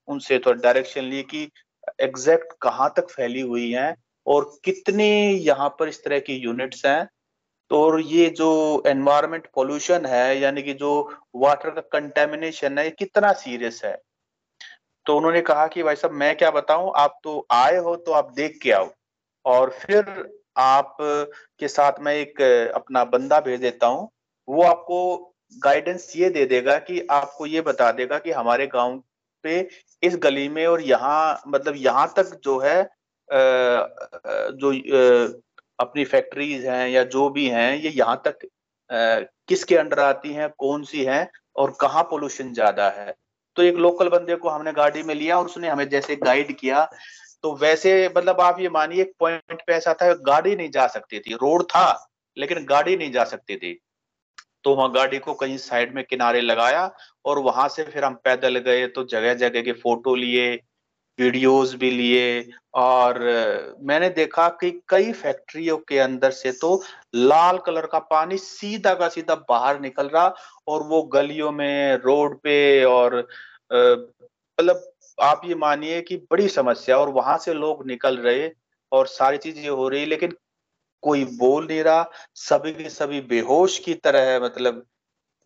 उनसे 0.08 0.38
थोड़ा 0.38 0.60
डायरेक्शन 0.62 1.04
ली 1.04 1.22
कि 1.22 1.48
एग्जैक्ट 2.00 2.52
कहाँ 2.62 2.92
तक 2.96 3.08
फैली 3.10 3.40
हुई 3.40 3.70
हैं 3.72 3.94
और 4.26 4.50
कितने 4.64 5.06
यहाँ 5.30 5.68
पर 5.68 5.88
इस 5.88 6.04
तरह 6.04 6.18
की 6.18 6.34
यूनिट्स 6.34 6.84
हैं। 6.86 7.08
तो 7.70 7.80
और 7.82 8.00
ये 8.00 8.28
जो 8.30 8.82
एनवायरमेंट 8.86 9.46
पोल्यूशन 9.54 10.06
है 10.06 10.38
यानी 10.40 10.62
कि 10.62 10.74
जो 10.74 10.92
वाटर 11.36 11.70
का 11.70 11.80
कंटेमिनेशन 11.92 12.78
है 12.78 12.84
ये 12.84 12.90
कितना 12.90 13.32
सीरियस 13.32 13.80
है? 13.84 13.96
तो 15.06 15.16
उन्होंने 15.16 15.40
कहा 15.40 15.66
कि 15.66 15.82
भाई 15.82 15.96
साहब 15.96 16.14
मैं 16.14 16.36
क्या 16.36 16.50
बताऊँ? 16.50 16.92
आप 16.96 17.18
तो 17.24 17.46
आए 17.52 17.76
हो 17.76 17.96
तो 17.96 18.12
आप 18.12 18.32
देख 18.36 18.58
के 18.62 18.72
आओ। 18.72 18.90
और 19.44 19.70
फिर 19.70 20.32
आप 20.58 20.96
के 21.00 21.68
साथ 21.68 22.00
मैं 22.00 22.14
एक 22.14 22.42
अपना 22.74 23.04
बंदा 23.04 23.40
भेज 23.40 23.60
देता 23.60 23.86
हूँ। 23.86 24.08
वो 24.48 24.62
आपको 24.62 25.33
गाइडेंस 25.52 26.12
ये 26.16 26.28
दे 26.30 26.44
देगा 26.46 26.78
कि 26.80 27.00
आपको 27.10 27.46
ये 27.46 27.60
बता 27.62 27.90
देगा 27.92 28.18
कि 28.18 28.30
हमारे 28.32 28.66
गाँव 28.66 29.02
पे 29.44 29.58
इस 30.02 30.16
गली 30.16 30.48
में 30.48 30.66
और 30.66 30.80
यहाँ 30.82 31.42
मतलब 31.48 31.74
यहाँ 31.76 32.12
तक 32.16 32.38
जो 32.44 32.58
है 32.58 32.82
जो 34.54 34.72
अपनी 35.78 36.04
फैक्ट्रीज 36.04 36.64
हैं 36.66 36.88
या 36.88 37.02
जो 37.06 37.28
भी 37.30 37.46
हैं, 37.48 37.76
ये 37.76 37.90
यहाँ 37.90 38.22
तक 38.26 38.46
किसके 39.48 39.76
अंडर 39.76 39.98
आती 40.00 40.32
हैं, 40.32 40.48
कौन 40.50 40.84
सी 40.84 41.04
हैं 41.04 41.28
और 41.56 41.76
कहाँ 41.80 42.02
पोल्यूशन 42.02 42.52
ज़्यादा 42.54 42.88
है। 42.90 43.14
तो 43.56 43.62
एक 43.62 43.76
लोकल 43.76 44.08
बंदे 44.08 44.36
को 44.36 44.48
हमने 44.48 44.72
गाड़ी 44.72 45.02
में 45.02 45.14
लिया 45.14 45.38
और 45.38 45.46
उसने 45.46 45.68
हमें 45.68 45.88
जैसे 45.88 46.16
गाइड 46.18 46.56
किया 46.58 46.88
तो 47.44 47.54
वैसे 47.56 48.08
मतलब 48.08 48.40
आप 48.40 48.60
ये 48.60 48.68
मानिए, 48.70 49.00
एक 49.02 49.12
पॉइंट 49.20 49.62
पे 49.66 49.72
ऐसा 49.72 49.94
था, 49.94 50.12
गाड़ी 50.14 50.54
नहीं 50.56 50.70
जा 50.70 50.86
सकती 50.88 51.18
थी। 51.20 51.34
रोड 51.34 51.64
था, 51.64 52.10
लेकिन 52.36 52.64
गाड़ी 52.66 52.96
नहीं 52.96 53.10
जा 53.12 53.24
सकती 53.24 53.56
थी। 53.56 53.78
तो 54.64 54.74
वहाँ 54.74 54.90
गाड़ी 54.92 55.18
को 55.18 55.34
कहीं 55.34 55.56
साइड 55.58 55.94
में 55.94 56.04
किनारे 56.04 56.40
लगाया 56.40 56.90
और 57.24 57.38
वहाँ 57.38 57.68
से 57.68 57.84
फिर 57.84 58.04
हम 58.04 58.14
पैदल 58.24 58.58
गए 58.58 58.86
तो 58.86 59.04
जगह 59.04 59.34
जगह 59.34 59.62
के 59.62 59.72
फ़ोटो 59.72 60.14
लिए, 60.14 60.54
वीडियोस 61.18 61.74
भी 61.74 61.90
लिए 61.90 62.48
और 62.74 63.18
मैंने 63.82 64.08
देखा 64.10 64.48
कि 64.60 64.70
कई 64.88 65.12
फैक्ट्रियों 65.12 65.76
के 65.78 65.98
अंदर 65.98 66.30
से 66.30 66.52
तो 66.52 66.82
लाल 67.14 67.58
कलर 67.58 67.86
का 67.86 67.98
पानी 68.10 68.38
सीधा 68.38 68.94
का 68.94 69.08
सीधा 69.08 69.34
बाहर 69.48 69.80
निकल 69.80 70.08
रहा 70.08 70.34
और 70.66 70.82
वो 70.82 71.02
गलियों 71.14 71.52
में, 71.52 71.96
रोड 71.96 72.38
पे 72.40 72.84
और 72.84 73.16
मतलब 73.72 74.82
आप 75.22 75.40
ये 75.44 75.54
मानिए 75.54 76.00
कि 76.02 76.16
बड़ी 76.30 76.48
समस्या 76.48 76.98
और 76.98 77.08
वहाँ 77.08 77.36
से 77.38 77.54
लोग 77.54 77.86
निकल 77.86 78.16
रहे 78.18 78.50
और 78.92 79.06
सारी 79.06 79.38
चीज़ें 79.38 79.68
हो 79.68 79.88
रही, 79.88 80.04
लेकिन 80.06 80.34
कोई 81.04 81.24
बोल 81.38 81.66
नहीं 81.66 81.82
रहा, 81.82 82.10
सभी 82.34 82.72
के 82.72 82.88
सभी 82.90 83.20
बेहोश 83.30 83.78
की 83.78 83.94
तरह 83.94 84.30
है 84.30 84.42
मतलब 84.44 84.84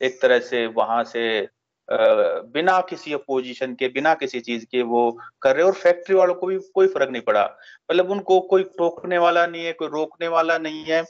एक 0.00 0.20
तरह 0.22 0.38
से 0.40 0.66
वहाँ 0.66 1.04
से 1.04 1.48
बिना 1.88 2.80
किसी 2.80 3.12
अपोजिशन 3.12 3.74
के, 3.74 3.88
बिना 3.88 4.12
किसी 4.14 4.40
चीज़ 4.40 4.64
के 4.64 4.82
वो 4.82 5.10
कर 5.42 5.54
रहे 5.56 5.64
और 5.64 5.72
फैक्ट्री 5.74 6.14
वालों 6.16 6.34
को 6.34 6.46
भी 6.46 6.58
कोई 6.74 6.86
फ़र्क 6.86 7.10
नहीं 7.10 7.22
पड़ा। 7.22 7.44
मतलब 7.90 8.10
उनको 8.10 8.40
कोई 8.40 8.62
टोकने 8.78 9.18
वाला 9.18 9.46
नहीं 9.46 9.64
है, 9.64 9.72
कोई 9.72 9.88
रोकने 9.88 10.28
वाला 10.28 10.58
नहीं 10.58 10.84
है। 10.84 11.02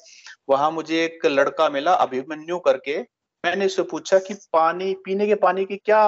वहाँ 0.48 0.70
मुझे 0.70 1.04
एक 1.04 1.26
लड़का 1.26 1.68
मिला, 1.70 1.94
अभिमन्यु 1.94 2.58
करके। 2.58 2.98
मैंने 3.44 3.66
उससे 3.66 3.82
पूछा 3.82 4.18
कि 4.18 4.34
पानी, 4.52 4.94
पीने 5.04 5.26
के 5.26 5.34
पानी 5.36 5.64
की 5.64 5.76
क्या 5.76 6.02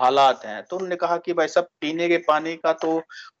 हालात 0.00 0.44
हैं। 0.44 0.62
तो 0.62 0.76
उन्होंने 0.76 0.96
कहा 0.96 1.16
कि 1.18 1.32
भाई 1.32 1.48
साहब, 1.48 1.66
पीने 1.80 2.08
के 2.08 2.16
पानी 2.20 2.54
का 2.56 2.72
तो 2.74 2.98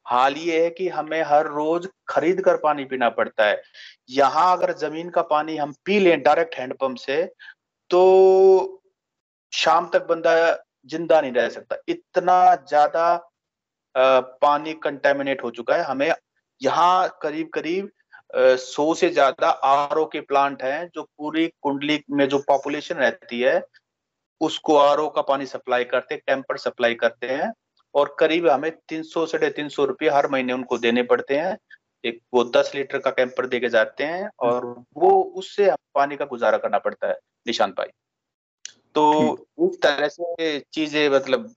हाल 0.08 0.34
ये 0.36 0.62
है 0.64 0.70
कि 0.70 0.88
हमें 0.90 1.22
हर 1.24 1.46
रोज 1.48 1.88
खरीद 2.08 2.40
कर 2.40 2.56
पानी 2.58 2.84
पीना 2.84 3.08
पड़ता 3.10 3.46
है। 3.46 3.62
यहाँ 4.10 4.52
अगर 4.56 4.72
ज़मीन 4.78 5.10
का 5.10 5.22
पानी 5.24 5.56
हम 5.56 5.74
पी 5.84 5.98
लें 6.00 6.22
डायरेक्ट 6.22 6.54
हैंडपंप 6.54 6.96
से 6.98 7.24
तो 7.90 8.82
शाम 9.52 9.88
तक 9.92 10.06
बंदा 10.08 10.34
ज़िंदा 10.88 11.20
नहीं 11.20 11.32
रह 11.32 11.48
सकता। 11.50 11.76
इतना 11.88 12.54
ज़्यादा 12.58 13.14
पानी 13.94 14.72
कंटेमिनेट 14.82 15.42
हो 15.44 15.50
चुका 15.50 15.74
है। 15.74 15.82
हमें 15.84 16.12
यहाँ 16.60 17.18
करीब 17.22 17.48
करीब 17.54 17.90
सौ 18.58 18.92
से 18.94 19.08
ज़्यादा 19.10 19.48
आरओ 19.48 20.04
के 20.06 20.20
प्लांट 20.22 20.62
हैं 20.62 20.88
जो 20.94 21.02
पूरी 21.02 21.46
कुंडली 21.62 21.98
में 22.10 22.28
जो 22.28 22.38
पॉपुलेशन 22.48 22.94
रहती 22.96 23.40
है 23.40 23.58
उसको 24.40 24.76
आरओ 24.76 25.08
का 25.08 25.22
पानी 25.22 25.46
सप्लाई 25.46 25.84
करते 25.84 26.16
टेम्पर 26.16 26.56
सप्लाई 26.56 26.94
करते 26.94 27.26
हैं 27.26 27.52
और 27.94 28.14
करीब 28.18 28.48
हमें 28.48 28.70
तीन 28.88 29.02
सौ 29.02 29.26
साढ़े 29.26 29.50
तीन 29.50 29.68
सौ 29.68 29.84
रुपये 29.84 30.10
हर 30.10 30.28
महीने 30.30 30.52
उनको 30.52 30.78
देने 30.78 31.02
पड़ते 31.02 31.38
हैं। 31.38 31.56
एक 32.04 32.20
वो 32.34 32.44
दस 32.44 32.72
लीटर 32.74 32.98
का 32.98 33.10
कैंपर 33.10 33.46
दे 33.46 33.60
के 33.60 33.68
जाते 33.68 34.04
हैं 34.04 34.30
और 34.40 34.64
वो 34.96 35.10
उससे 35.36 35.70
पानी 35.94 36.16
का 36.16 36.24
गुजारा 36.24 36.58
करना 36.58 36.78
पड़ता 36.78 37.08
है 37.08 37.18
निशान 37.46 37.70
भाई। 37.70 37.88
तो 38.94 39.46
इस 39.60 39.80
तरह 39.82 40.08
से 40.08 40.58
चीज़ें 40.72 41.08
मतलब 41.08 41.54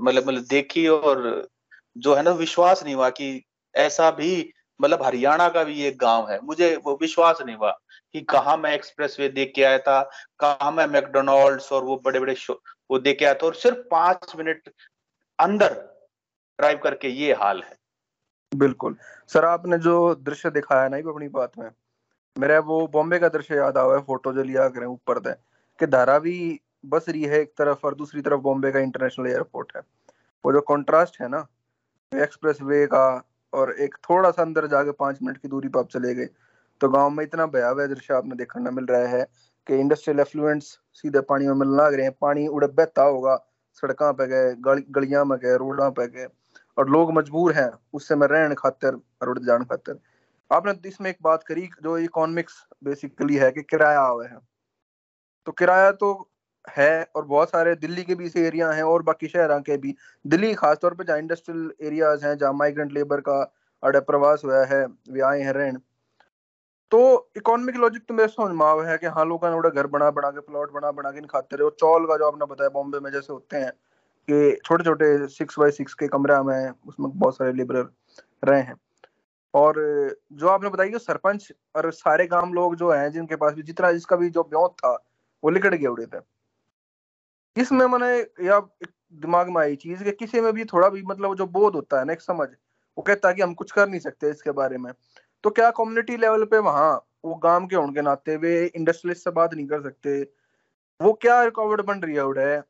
मतलब 0.00 0.28
मतलब 0.28 0.42
देखी 0.42 0.86
और 0.88 1.48
जो 1.96 2.14
है 2.14 2.22
ना 2.22 2.30
विश्वास 2.30 2.82
नहीं 2.84 2.94
हुआ 2.94 3.10
कि 3.10 3.42
ऐसा 3.74 4.10
भी 4.10 4.50
मतलब 4.80 5.02
हरियाणा 5.02 5.48
का 5.48 5.64
भी 5.64 5.82
एक 5.82 5.98
गाँव 5.98 6.30
है 6.30 6.40
मुझे 6.40 6.74
वो 6.76 6.98
विश्वास 7.00 7.38
नहीं 7.42 7.56
हुआ। 7.56 7.78
कि 8.16 8.20
कहा 8.20 8.56
मैं 8.56 8.74
एक्सप्रेस 8.74 9.16
वे 9.20 9.28
देख 9.28 9.52
के 9.56 9.64
आया 9.64 9.78
था, 9.78 10.02
कहा 10.40 10.70
मैं 10.70 10.86
मैकडोनाल्ड्स 10.86 11.72
और 11.72 11.84
वो 11.84 12.02
बड़े 12.04 12.20
बड़े 12.20 12.34
शो, 12.34 12.62
वो 12.90 12.98
देख 12.98 13.18
के 13.18 13.24
आया 13.24 13.34
था 13.34 13.46
और 13.46 13.54
सिर्फ़ 13.54 13.78
पाँच 13.90 14.32
मिनट 14.36 14.68
अंदर 15.38 15.74
ड्राइव 16.58 16.78
करके 16.78 17.08
ये 17.08 17.32
हाल 17.34 17.62
है। 17.62 17.76
बिल्कुल। 18.54 18.96
सर, 19.28 19.44
आपने 19.44 19.78
जो 19.78 20.14
दृश्य 20.14 20.50
दिखाया 20.50 20.88
ना 20.88 20.96
अपनी 20.96 21.28
बात 21.28 21.58
में, 21.58 21.70
मेरा 22.38 22.58
वो 22.58 22.86
बॉम्बे 22.86 23.18
का 23.18 23.28
दृश्य 23.28 23.56
याद 23.56 23.78
आवा 23.78 23.94
है, 23.94 24.00
फ़ोटो 24.02 24.32
जो 24.32 24.42
लिया 24.42 24.68
करें 24.68 24.86
ऊपर 24.86 25.18
से, 25.18 25.32
कि 25.78 25.86
धारावी 25.86 26.60
बस 26.86 27.08
रही 27.08 27.22
है 27.22 27.40
एक 27.40 27.52
तरफ़ 27.58 27.86
और 27.86 27.94
दूसरी 27.94 28.20
तरफ़ 28.20 28.40
बॉम्बे 28.40 28.72
का 28.72 28.78
इंटरनेशनल 28.78 29.26
एयरपोर्ट 29.26 29.72
है। 29.76 29.82
वो 30.44 30.52
जो 30.52 30.60
कंट्रास्ट 30.60 31.20
है 31.20 31.28
ना 31.28 31.46
एक्सप्रेस 32.12 32.58
वे 32.62 32.86
का 32.86 33.22
और 33.52 33.72
एक 33.72 33.94
थोड़ा 33.94 34.30
सा 34.30 34.42
अंदर 34.42 34.66
जाके 34.66 34.90
पाँच 34.90 35.18
मिनट 35.22 35.38
की 35.38 35.48
दूरी 35.48 35.68
पर 35.68 35.80
आप 35.80 35.88
चले 35.88 36.14
गए 36.14 36.28
तो 36.80 36.88
गाँव 36.88 37.10
में 37.10 37.24
इतना 37.24 37.46
भयावह 37.46 37.86
दृश्य 37.86 38.14
आपने 38.14 38.34
देखने 38.36 38.70
मिल 38.70 38.84
रहा 38.84 39.06
है 39.08 39.26
कि 39.66 39.76
इंडस्ट्रियल 39.76 40.20
एफ्लुएंट्स 40.20 40.66
सीधे 40.92 41.20
पानी 41.20 41.46
में 41.46 41.54
मिलने 41.54 41.76
लग 41.76 41.94
रहे 41.94 42.02
हैं 42.02 42.14
पानी 42.20 42.46
उड़े 42.46 42.66
बहता 42.66 43.02
होगा 43.02 43.36
सड़क 43.74 44.02
पे 44.02 44.26
गए 44.26 44.54
गल, 44.54 44.82
गलियाँ 44.90 45.24
में 45.24 45.38
गए 45.38 45.56
रोडों 45.56 45.90
पे 45.90 46.06
गए 46.08 46.26
और 46.78 46.88
लोग 46.88 47.12
मजबूर 47.12 47.52
हैं 47.52 47.70
उससे 47.92 48.16
में 48.16 48.26
रहने 48.26 48.54
खातर 48.54 49.00
रुड़ 49.22 49.38
जान 49.38 49.64
खातर। 49.64 49.98
आपने 50.52 50.88
इसमें 50.88 51.10
एक 51.10 51.16
बात 51.22 51.42
करी 51.42 51.68
जो 51.82 51.98
इकोनॉमिक्स 51.98 52.54
बेसिकली 52.84 53.36
है 53.36 53.50
कि 53.52 53.62
किराया 53.62 54.00
आवे 54.00 54.26
है। 54.26 54.38
तो 55.46 55.52
किराया 55.52 55.90
तो 55.92 56.30
है 56.68 57.06
और 57.16 57.24
बहुत 57.24 57.50
सारे 57.50 57.74
दिल्ली 57.74 58.02
के 58.02 58.14
भी 58.14 58.26
ऐसे 58.26 58.46
एरिया 58.46 58.70
हैं 58.70 58.82
और 58.82 59.02
बाकी 59.02 59.28
शहर 59.28 59.60
के 59.60 59.76
भी। 59.76 59.94
दिल्ली 60.24 60.54
खासतौर 60.54 60.94
पर 60.94 61.04
जहाँ 61.04 61.18
इंडस्ट्रियल 61.18 61.72
एरियाज़ 61.82 62.26
हैं 62.26 62.36
जहाँ 62.38 62.52
माइग्रेंट 62.52 62.92
लेबर 62.92 63.20
का 63.20 63.40
अड़े 63.82 64.00
प्रवास 64.00 64.42
हुआ 64.44 64.64
है 64.64 64.86
वे 64.86 65.20
आए 65.20 65.40
हैं 65.40 65.52
रहन। 65.52 65.80
तो 66.92 66.98
इकोनॉमिक 67.36 67.76
लॉजिक 67.76 68.02
तो 68.08 68.14
मेरे 68.14 68.28
समझ 68.28 68.50
में 68.56 68.88
है 68.90 68.96
कि 68.98 69.06
हाँ 69.06 69.24
लोग 69.26 69.44
घर 69.70 69.86
बना 69.86 70.10
बना 70.10 70.30
के 70.30 70.40
प्लॉट 70.40 70.72
बना 70.72 70.90
बना 70.92 71.10
के 71.10 71.20
खाते 71.26 71.56
रहे। 71.56 71.64
और 71.64 71.76
चौल 71.80 72.06
का 72.06 72.16
जो 72.16 72.26
आपने 72.26 72.46
बताया, 72.46 72.70
बॉम्बे 72.70 73.00
में 73.00 73.10
जैसे 73.12 73.32
होते 73.32 73.56
हैं 73.56 73.70
कि 74.28 74.58
छोटे 74.64 74.84
छोटे 74.84 75.26
सिक्स 75.28 75.58
बाई 75.58 75.70
सिक्स 75.70 75.94
के 75.94 76.08
कमरा 76.08 76.42
में 76.42 76.70
उसमें 76.88 77.10
बहुत 77.18 77.36
सारे 77.36 77.52
लेबर 77.52 77.76
रहे 78.44 78.60
हैं। 78.62 78.76
और 79.54 79.74
जो 80.32 80.48
आपने 80.48 80.68
बताया 80.68 80.90
कि 80.90 80.98
सरपंच 80.98 81.52
और 81.76 81.90
सारे 81.92 82.26
गाँव 82.26 82.52
लोग 82.52 82.76
जो 82.76 82.90
हैं, 82.92 83.10
जिनके 83.12 83.36
पास 83.36 83.54
भी, 83.54 83.62
जितना 83.62 83.92
जिसका 83.92 84.16
भी 84.16 84.30
जो 84.30 84.42
ब्योत 84.42 84.72
था, 84.72 84.92
वो 85.44 85.50
लिकट 85.50 85.74
गए 85.74 85.86
उड़े 85.86 86.06
थे। 86.06 86.20
इसमें 87.56 87.86
मैंने, 87.86 88.46
या 88.46 88.60
दिमाग 89.14 89.48
में 89.48 89.60
आई 89.62 89.76
चीज़ 89.76 90.04
कि 90.04 90.12
किसी 90.12 90.40
में 90.40 90.52
भी 90.52 90.64
थोड़ा 90.64 90.88
भी 90.88 91.02
मतलब 91.02 91.34
जो 91.36 91.46
बोध 91.46 91.74
होता 91.74 91.98
है 91.98 92.04
ना, 92.04 92.12
एक 92.12 92.20
समझ, 92.20 92.48
वो 92.98 93.02
कहता 93.02 93.28
है 93.28 93.34
कि 93.34 93.42
हम 93.42 93.54
कुछ 93.54 93.72
कर 93.72 93.88
नहीं 93.88 94.00
सकते 94.00 94.30
इसके 94.30 94.50
बारे 94.50 94.78
में। 94.78 94.92
तो 95.46 95.50
क्या 95.50 95.70
कम्युनिटी 95.70 96.16
लेवल 96.16 96.44
पे 96.44 96.58
वहाँ 96.58 96.94
वो 97.24 97.34
गाँव 97.42 97.66
के 97.66 97.76
होने 97.76 97.92
के 97.94 98.02
नाते 98.02 98.36
वे 98.36 98.54
इंडस्ट्रियलिस्ट 98.66 99.24
से 99.24 99.30
बात 99.30 99.52
नहीं 99.54 99.66
कर 99.66 99.82
सकते? 99.82 100.14
वो 101.00 101.12
क्या 101.12 101.42
रिकॉर्ड 101.44 101.82
बन 101.86 102.00
रही 102.00 102.14
है 102.38 102.62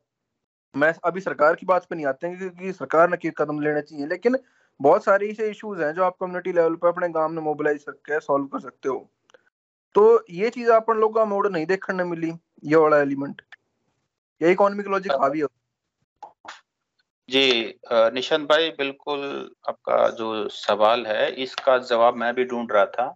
मैं 0.74 0.92
अभी 1.04 1.20
सरकार 1.20 1.54
की 1.54 1.66
बात 1.66 1.86
पे 1.90 1.96
नहीं 1.96 2.06
आते 2.06 2.26
हैं 2.26 2.38
क्योंकि 2.38 2.72
सरकार 2.72 3.10
ने 3.10 3.30
कदम 3.38 3.60
लेने 3.60 3.80
चाहिए 3.82 4.06
लेकिन 4.06 4.36
बहुत 4.80 5.04
सारे 5.04 5.28
ऐसे 5.30 5.48
इश्यूज़ 5.50 5.82
हैं 5.82 5.92
जो 5.94 6.04
आप 6.04 6.16
कम्युनिटी 6.20 6.52
लेवल 6.52 6.74
पे 6.74 6.88
अपने 6.88 7.08
गाँव 7.08 7.32
में 7.32 7.42
मोबिलाइज 7.42 7.84
करके 7.84 8.20
सॉल्व 8.20 8.46
कर 8.46 8.60
सकते 8.60 8.88
हो। 8.88 8.98
तो 9.94 10.24
ये 10.30 10.50
चीज़ 10.50 10.70
अपन 10.72 11.00
लोग 11.00 11.14
का 11.16 11.24
मोड 11.24 11.46
नहीं 11.52 11.66
देखने 11.66 12.04
मिली 12.04 12.32
ये 12.64 12.76
वाला 12.76 12.98
एलिमेंट 13.02 13.42
ये 14.40 14.52
इकोनॉमिक 14.52 14.88
लॉजिक 14.88 15.12
हावी 15.22 15.40
हो। 15.40 15.48
जी 17.28 17.40
निशांत 18.14 18.48
भाई, 18.48 18.68
बिल्कुल 18.70 19.20
आपका 19.68 20.08
जो 20.10 20.48
सवाल 20.48 21.04
है, 21.06 21.30
इसका 21.34 21.76
जवाब 21.80 22.16
मैं 22.16 22.32
भी 22.34 22.44
ढूंढ 22.44 22.72
रहा 22.72 22.84
था। 22.86 23.14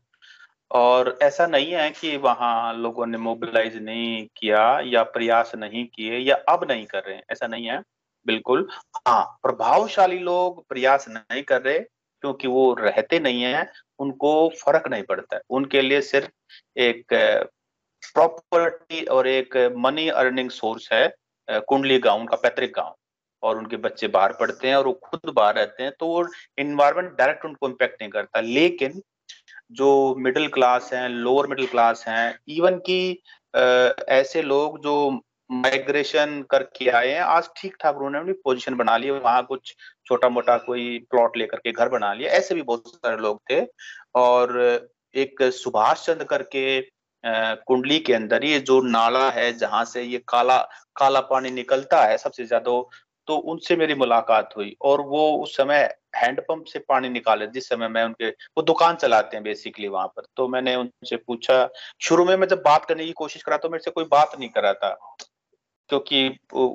और 0.71 1.19
ऐसा 1.23 1.47
नहीं 1.47 1.71
है 1.73 1.91
कि 1.91 2.17
वहाँ 2.17 2.75
लोगों 2.75 3.07
ने 3.07 3.19
मोबिलाइज 3.19 3.77
नहीं 3.83 4.27
किया 4.37 4.63
या 4.87 5.03
प्रयास 5.15 5.53
नहीं 5.57 5.85
किए 5.87 6.19
या 6.19 6.37
अब 6.49 6.65
नहीं 6.71 6.87
कर 6.87 7.03
रहे 7.05 7.15
हैं, 7.17 7.23
ऐसा 7.33 7.47
नहीं 7.47 7.67
है। 7.67 7.81
बिल्कुल 8.27 8.69
हाँ 9.09 9.23
प्रभावशाली 9.43 10.19
लोग 10.21 10.65
प्रयास 10.69 11.07
नहीं 11.09 11.43
कर 11.43 11.63
रहे 11.63 11.79
क्योंकि 11.79 12.49
वो 12.49 12.73
रहते 12.75 13.19
नहीं 13.21 13.43
है, 13.43 13.67
उनको 13.99 14.49
फ़र्क 14.63 14.89
नहीं 14.89 15.03
पड़ता 15.03 15.37
है। 15.37 15.43
उनके 15.51 15.81
लिए 15.83 16.01
सिर्फ़ 16.03 16.31
एक 16.81 17.15
प्रॉपर्टी 18.15 19.05
और 19.07 19.27
एक 19.29 19.57
मनी 19.79 20.09
अर्निंग 20.11 20.51
सोर्स 20.53 20.89
है 20.93 21.09
कुंडली 21.49 21.99
गाँव 22.01 22.25
का 22.25 22.37
पैतृक 22.37 22.73
गाँव। 22.77 22.95
और 23.43 23.59
उनके 23.59 23.77
बच्चे 23.79 24.09
बाहर 24.09 24.33
पढ़ते 24.41 24.69
हैं 24.69 24.75
और 24.77 24.87
वो 24.87 24.93
खुद 25.05 25.33
बाहर 25.35 25.55
रहते 25.55 25.83
हैं 25.83 25.93
तो 26.01 26.07
वो 26.07 26.27
इन्वायरमेंट 26.59 27.17
डायरेक्ट 27.19 27.45
उनको 27.45 27.69
इम्पेक्ट 27.69 28.03
नहीं 28.03 28.11
करता। 28.11 28.41
लेकिन 28.41 29.01
जो 29.73 30.15
मिडिल 30.19 30.49
क्लास 30.51 30.91
हैं 30.93 31.09
लोअर 31.09 31.47
मिडिल 31.47 31.67
क्लास 31.69 32.05
हैं 32.09 32.39
इवन 32.51 32.79
की 32.89 33.23
ऐसे 33.55 34.43
लोग 34.43 34.79
जो 34.83 35.11
माइग्रेशन 35.51 36.43
करके 36.51 36.89
आए 36.89 37.09
हैं, 37.09 37.21
आज 37.21 37.49
ठीक 37.57 37.77
ठाक 37.81 37.97
उन्होंने 37.97 38.19
अपनी 38.19 38.33
पोजीशन 38.45 38.75
बना 38.77 38.97
ली, 38.97 39.11
वहाँ 39.11 39.43
कुछ 39.45 39.75
छोटा 40.07 40.29
मोटा 40.29 40.57
कोई 40.59 40.99
प्लॉट 41.11 41.37
लेकर 41.37 41.59
के 41.59 41.73
घर 41.73 41.89
बना 41.89 42.13
लिया, 42.15 42.31
ऐसे 42.31 42.55
भी 42.55 42.63
बहुत 42.63 42.89
सारे 42.89 43.17
लोग 43.19 43.41
थे। 43.51 43.61
और 44.15 44.91
एक 45.15 45.43
सुभाष 45.43 46.05
चंद्र 46.07 46.25
करके 46.27 46.81
कुंडली 47.25 47.99
के 48.01 48.13
अंदर, 48.15 48.45
ये 48.45 48.59
जो 48.61 48.81
नाला 48.83 49.29
है 49.31 49.53
जहाँ 49.59 49.85
से 49.85 50.03
ये 50.03 50.23
काला 50.29 50.59
काला 50.97 51.21
पानी 51.23 51.51
निकलता 51.53 52.05
है, 52.05 52.17
सबसे 52.19 52.45
ज़्यादा 52.47 52.71
तो 53.31 53.37
उनसे 53.51 53.75
मेरी 53.77 53.95
मुलाकात 53.95 54.55
हुई 54.57 54.75
और 54.83 55.01
वो 55.09 55.21
उस 55.43 55.57
समय 55.57 55.89
हैंडपंप 56.17 56.65
से 56.67 56.79
पानी 56.89 57.09
निकाले 57.09 57.47
जिस 57.49 57.69
समय 57.69 57.89
मैं 57.89 58.05
उनके, 58.05 58.29
वो 58.29 58.63
दुकान 58.63 58.97
चलाते 58.97 59.37
हैं 59.37 59.45
बेसिकली 59.45 59.89
वहाँ 59.89 60.07
पर 60.07 60.23
तो 60.37 60.47
मैंने 60.49 60.75
उनसे 60.77 61.17
पूछा, 61.17 61.69
शुरू 62.01 62.25
में 62.25 62.37
मैं 62.37 62.49
जब 62.49 62.63
बात 62.65 62.85
करने 62.85 63.05
की 63.07 63.13
कोशिश 63.13 63.43
करा 63.43 63.57
तो 63.57 63.69
मेरे 63.69 63.85
से 63.85 63.91
कोई 63.91 64.05
बात 64.11 64.33
नहीं 64.39 64.49
करा 64.49 64.73
था, 64.75 64.91
क्योंकि 65.91 66.29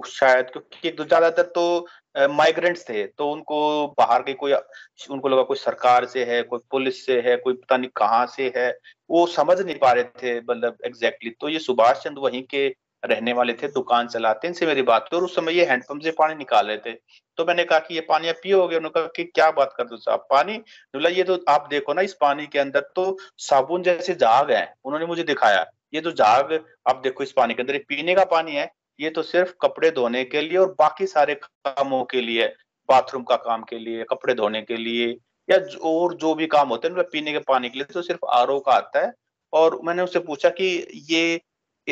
शायद, 0.09 0.49
क्योंकि 0.53 1.03
ज़्यादातर 1.03 1.51
तो 1.55 1.87
माइग्रेंट्स 2.33 2.87
थे 2.89 3.05
तो 3.07 3.29
उनको 3.31 3.59
बाहर 3.97 4.21
के 4.21 4.33
कोई, 4.35 4.53
उनको 4.53 5.29
लगा 5.29 5.43
कोई 5.43 5.57
सरकार 5.57 6.05
से 6.05 6.25
है, 6.25 6.41
कोई 6.43 6.59
पुलिस 6.71 7.05
से 7.05 7.19
है, 7.21 7.35
कोई 7.37 7.53
पता 7.55 7.77
नहीं 7.77 7.89
कहाँ 7.95 8.25
से 8.27 8.51
है, 8.57 8.69
वो 9.09 9.25
समझ 9.27 9.59
नहीं 9.61 9.77
पा 9.79 9.91
रहे 9.91 10.03
थे 10.03 10.39
मतलब 10.39 10.77
एग्जैक्टली 10.85 11.29
exactly. 11.29 11.41
तो 11.41 11.49
ये 11.49 11.59
सुभाष 11.59 12.03
चंद्र 12.03 12.21
वहीं 12.21 12.43
के 12.45 12.67
रहने 13.05 13.33
वाले 13.33 13.53
थे, 13.53 13.67
दुकान 13.67 14.07
चलाते, 14.07 14.47
इनसे 14.47 14.65
मेरी 14.65 14.81
बात 14.81 15.09
हुई 15.13 15.19
और 15.19 15.25
उस 15.25 15.35
समय 15.35 15.53
ये 15.53 15.65
हैंडपंप 15.65 16.01
से 16.01 16.11
पानी 16.11 16.35
निकाल 16.35 16.67
रहे 16.67 16.77
थे। 16.77 16.91
तो 17.37 17.45
मैंने 17.45 17.63
कहा 17.63 17.79
कि 17.79 17.95
ये 17.95 18.01
पानी 18.01 18.29
आप 18.29 18.35
पियोगे 18.43 18.75
उन्होंने 18.75 19.01
कहा 19.01 19.11
कि 19.15 19.23
क्या 19.23 19.51
बात 19.51 19.73
कर 19.77 19.83
दो 19.83 19.97
साहब? 19.97 20.19
पानी? 20.19 20.57
बोला, 20.57 21.09
ये 21.09 21.23
तो 21.23 21.45
आप 21.49 21.67
देखो 21.69 21.93
ना, 21.93 22.01
इस 22.01 22.13
पानी 22.13 22.47
के 22.47 22.59
अंदर 22.59 22.79
तो 22.95 23.17
साबुन 23.37 23.83
जैसे 23.83 24.13
जाग 24.13 24.51
है। 24.51 24.73
उन्होंने 24.85 25.05
मुझे 25.05 25.23
दिखाया, 25.23 25.65
ये 25.93 26.01
तो 26.01 26.11
जाग, 26.11 26.65
आप 26.89 27.01
देखो 27.03 27.23
इस 27.23 27.31
पानी 27.31 27.53
के 27.53 27.61
अंदर 27.61 27.77
पीने 27.77 28.15
का 28.15 28.23
पानी 28.23 28.51
है। 28.51 28.71
ये 28.99 29.09
तो 29.09 29.21
सिर्फ़ 29.21 29.53
कपड़े 29.61 29.91
धोने 29.91 30.23
के 30.23 30.41
लिए 30.41 30.57
और 30.57 30.75
बाकी 30.79 31.07
सारे 31.07 31.35
कामों 31.35 32.03
के 32.03 32.21
लिए, 32.21 32.47
बाथरूम 32.89 33.23
का 33.23 33.35
काम 33.35 33.63
के 33.63 33.79
लिए, 33.79 34.03
कपड़े 34.03 34.33
धोने 34.33 34.61
के 34.61 34.77
लिए, 34.77 35.17
या 35.49 35.79
और 35.81 36.13
जो 36.13 36.35
भी 36.35 36.47
काम 36.47 36.69
होते 36.69 36.87
हैं 36.87 37.03
पीने 37.03 37.31
के 37.31 37.39
पानी 37.39 37.69
के 37.69 37.79
लिए 37.79 37.93
तो 37.93 38.01
सिर्फ़ 38.01 38.25
आरओ 38.25 38.59
का 38.59 38.71
आता 38.71 39.05
है। 39.05 39.13
और 39.53 39.79
मैंने 39.83 40.01
उससे 40.01 40.19
पूछा 40.19 40.49
कि 40.49 40.87
ये 41.11 41.41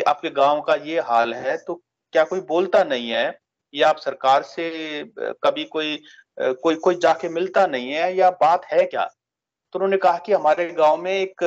आपके 0.01 0.29
गाँव 0.29 0.61
का 0.61 0.75
ये 0.85 0.99
हाल 0.99 1.33
है 1.33 1.57
तो 1.57 1.75
क्या 2.13 2.23
कोई 2.23 2.39
बोलता 2.41 2.83
नहीं 2.83 3.09
है? 3.09 3.39
या 3.73 3.89
आप 3.89 3.97
सरकार 3.97 4.43
से 4.43 4.69
कभी 5.43 5.63
कोई 5.63 6.01
कोई 6.37 6.75
कोई 6.75 6.95
जाके 6.95 7.29
मिलता 7.29 7.65
नहीं 7.67 7.91
है? 7.91 8.15
या 8.15 8.29
बात 8.31 8.65
है 8.65 8.83
क्या? 8.85 9.05
तो 9.05 9.79
उन्होंने 9.79 9.97
कहा 9.97 10.17
कि 10.25 10.33
हमारे 10.33 10.65
गाँव 10.71 10.97
में 10.97 11.11
एक 11.11 11.43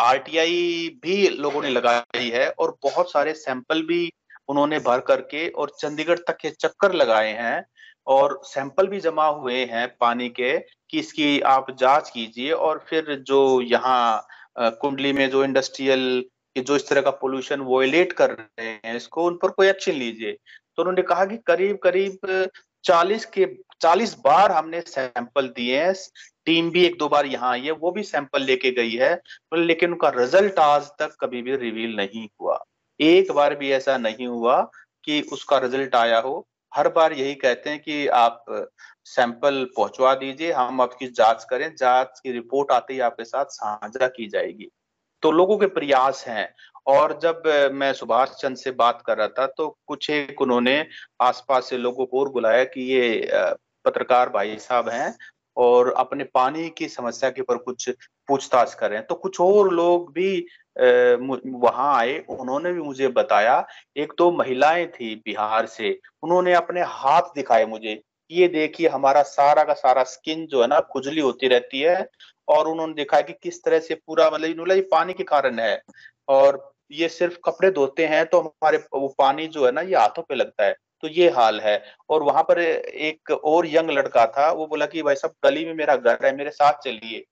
आरटीआई 0.00 0.88
भी 1.02 1.28
लोगों 1.28 1.62
ने 1.62 1.68
लगाई 1.70 2.28
है 2.30 2.48
और 2.50 2.76
बहुत 2.82 3.10
सारे 3.12 3.32
सैंपल 3.34 3.82
भी 3.86 4.10
उन्होंने 4.48 4.78
भर 4.78 5.00
करके 5.00 5.48
और 5.48 5.70
चंडीगढ़ 5.80 6.18
तक 6.18 6.36
के 6.36 6.50
चक्कर 6.50 6.92
लगाए 6.92 7.32
हैं 7.32 7.64
और 8.06 8.40
सैंपल 8.44 8.86
भी 8.86 9.00
जमा 9.00 9.26
हुए 9.26 9.64
हैं 9.64 9.86
पानी 10.00 10.28
के 10.28 10.58
कि 10.90 10.98
इसकी 10.98 11.40
आप 11.40 11.70
जाँच 11.78 12.10
कीजिए 12.10 12.50
और 12.52 12.84
फिर 12.88 13.14
जो 13.26 13.60
यहाँ 13.60 14.26
कुंडली 14.58 15.12
में 15.12 15.28
जो 15.30 15.44
इंडस्ट्रियल 15.44 16.24
जो 16.56 16.76
इस 16.76 16.88
तरह 16.88 17.00
का 17.00 17.10
पोल्यूशन 17.10 17.60
वोयलेट 17.60 18.12
कर 18.12 18.30
रहे 18.30 18.66
हैं, 18.66 18.96
इसको 18.96 19.24
उन 19.24 19.38
पर 19.42 19.50
कोई 19.50 19.68
एक्शन 19.68 19.92
लीजिए। 19.92 20.32
तो 20.76 20.82
उन्होंने 20.82 21.02
कहा 21.02 21.24
कि 21.24 21.36
करीब 21.36 21.78
करीब 21.84 22.48
चालीस 22.84 23.24
के, 23.26 23.46
चालीस 23.80 24.14
बार 24.24 24.52
हमने 24.52 24.80
सैंपल 24.80 25.48
दिए 25.48 25.82
हैं। 25.82 25.94
टीम 26.46 26.70
भी 26.70 26.84
एक 26.84 26.96
दो 26.98 27.08
बार 27.08 27.26
यहाँ 27.26 27.50
आई 27.52 27.60
है, 27.60 27.72
वो 27.72 27.90
भी 27.90 28.02
सैंपल 28.02 28.42
लेके 28.42 28.70
गई 28.70 28.94
है, 28.96 29.14
लेकिन 29.54 29.92
उनका 29.92 30.08
रिज़ल्ट 30.08 30.58
आज 30.58 30.90
तक 30.98 31.16
कभी 31.20 31.42
भी 31.42 31.56
रिवील 31.56 31.96
नहीं 31.96 32.28
हुआ। 32.40 32.58
एक 33.00 33.32
बार 33.32 33.54
भी 33.54 33.70
ऐसा 33.72 33.96
नहीं 33.98 34.26
हुआ 34.26 34.60
कि 35.04 35.20
उसका 35.32 35.58
रिज़ल्ट 35.58 35.94
आया 35.94 36.18
हो। 36.18 36.46
हर 36.72 36.88
बार 36.88 37.12
यही 37.12 37.34
कहते 37.34 37.70
हैं 37.70 37.78
कि 37.80 38.06
आप 38.06 38.44
सैंपल 39.04 39.64
पहुंचवा 39.76 40.14
दीजिए, 40.14 40.52
हम 40.52 40.80
आपकी 40.80 41.06
जाँच 41.06 41.44
करें, 41.50 41.74
जाँच 41.76 42.20
की 42.20 42.32
रिपोर्ट 42.32 42.72
आते 42.72 42.94
ही 42.94 43.00
आपके 43.00 43.24
साथ 43.24 43.44
साझा 43.44 44.06
की 44.06 44.28
जाएगी। 44.28 44.70
तो 45.22 45.30
लोगों 45.30 45.56
के 45.58 45.66
प्रयास 45.68 46.24
हैं। 46.28 46.48
और 46.86 47.18
जब 47.22 47.42
मैं 47.72 47.92
सुभाष 47.92 48.30
चंद 48.32 48.56
से 48.56 48.70
बात 48.70 49.02
कर 49.06 49.16
रहा 49.18 49.26
था 49.28 49.46
तो 49.48 49.68
कुछ 49.86 50.08
एक 50.10 50.40
उन्होंने 50.42 50.84
आसपास 51.20 51.68
से 51.68 51.76
लोगों 51.78 52.06
को 52.06 52.20
और 52.20 52.28
बुलाया 52.28 52.64
कि 52.64 52.80
ये 52.92 53.28
पत्रकार 53.84 54.28
भाई 54.28 54.56
साहब 54.60 54.88
हैं 54.88 55.14
और 55.56 55.92
अपने 55.92 56.24
पानी 56.24 56.68
की 56.68 56.88
समस्या 56.88 57.30
के 57.30 57.40
ऊपर 57.40 57.56
कुछ 57.58 57.88
पूछताछ 58.28 58.74
करें 58.74 59.00
तो 59.06 59.14
कुछ 59.14 59.40
और 59.40 59.72
लोग 59.74 60.12
भी 60.12 60.38
वहाँ 60.76 61.94
आए। 61.96 62.18
उन्होंने 62.30 62.72
भी 62.72 62.80
मुझे 62.80 63.08
बताया। 63.10 63.66
एक 63.96 64.12
तो 64.18 64.30
महिलाएँ 64.32 64.86
थी 64.86 65.14
बिहार 65.16 65.66
से। 65.66 65.98
उन्होंने 66.22 66.54
अपने 66.54 66.82
हाथ 66.82 67.34
दिखाए 67.34 67.66
मुझे 67.66 68.00
ये 68.30 68.46
देखिए, 68.48 68.88
हमारा 68.88 69.22
सारा 69.22 69.62
का 69.64 69.72
सारा 69.74 70.02
स्किन 70.04 70.46
जो 70.46 70.60
है 70.62 70.66
ना 70.68 70.78
खुजली 70.92 71.20
होती 71.20 71.48
रहती 71.48 71.80
है। 71.80 72.06
और 72.52 72.68
उन्होंने 72.68 72.94
दिखाया 72.94 73.22
कि 73.22 73.32
किस 73.42 73.62
तरह 73.64 73.78
से 73.80 73.94
पूरा 73.96 74.30
मतलब 74.30 74.82
पानी 74.92 75.12
के 75.12 75.24
कारण 75.24 75.58
है। 75.58 75.80
और 76.28 76.70
ये 76.92 77.08
सिर्फ़ 77.08 77.36
कपड़े 77.44 77.70
धोते 77.70 78.06
हैं 78.06 78.24
तो 78.26 78.40
हमारे 78.40 78.78
वो 78.94 79.08
पानी 79.18 79.46
जो 79.48 79.64
है 79.66 79.72
ना 79.72 79.80
ये 79.80 79.96
हाथों 79.96 80.22
पे 80.22 80.34
लगता 80.34 80.64
है। 80.64 80.74
तो 81.02 81.08
ये 81.08 81.28
हाल 81.30 81.60
है। 81.60 81.82
और 82.10 82.22
वहाँ 82.22 82.42
पर 82.42 82.58
एक 82.60 83.30
और 83.44 83.66
यंग 83.66 83.90
लड़का 83.90 84.26
था 84.28 84.50
वो 84.52 84.66
बोला 84.66 84.86
कि 84.86 85.02
भाई 85.02 85.14
साहब 85.14 85.34
गली 85.44 85.64
में 85.66 85.74
मेरा 85.74 85.96
घर 85.96 86.18
है 86.24 86.36
मेरे 86.36 86.50
साथ 86.50 86.72
चलिए। 86.84 87.24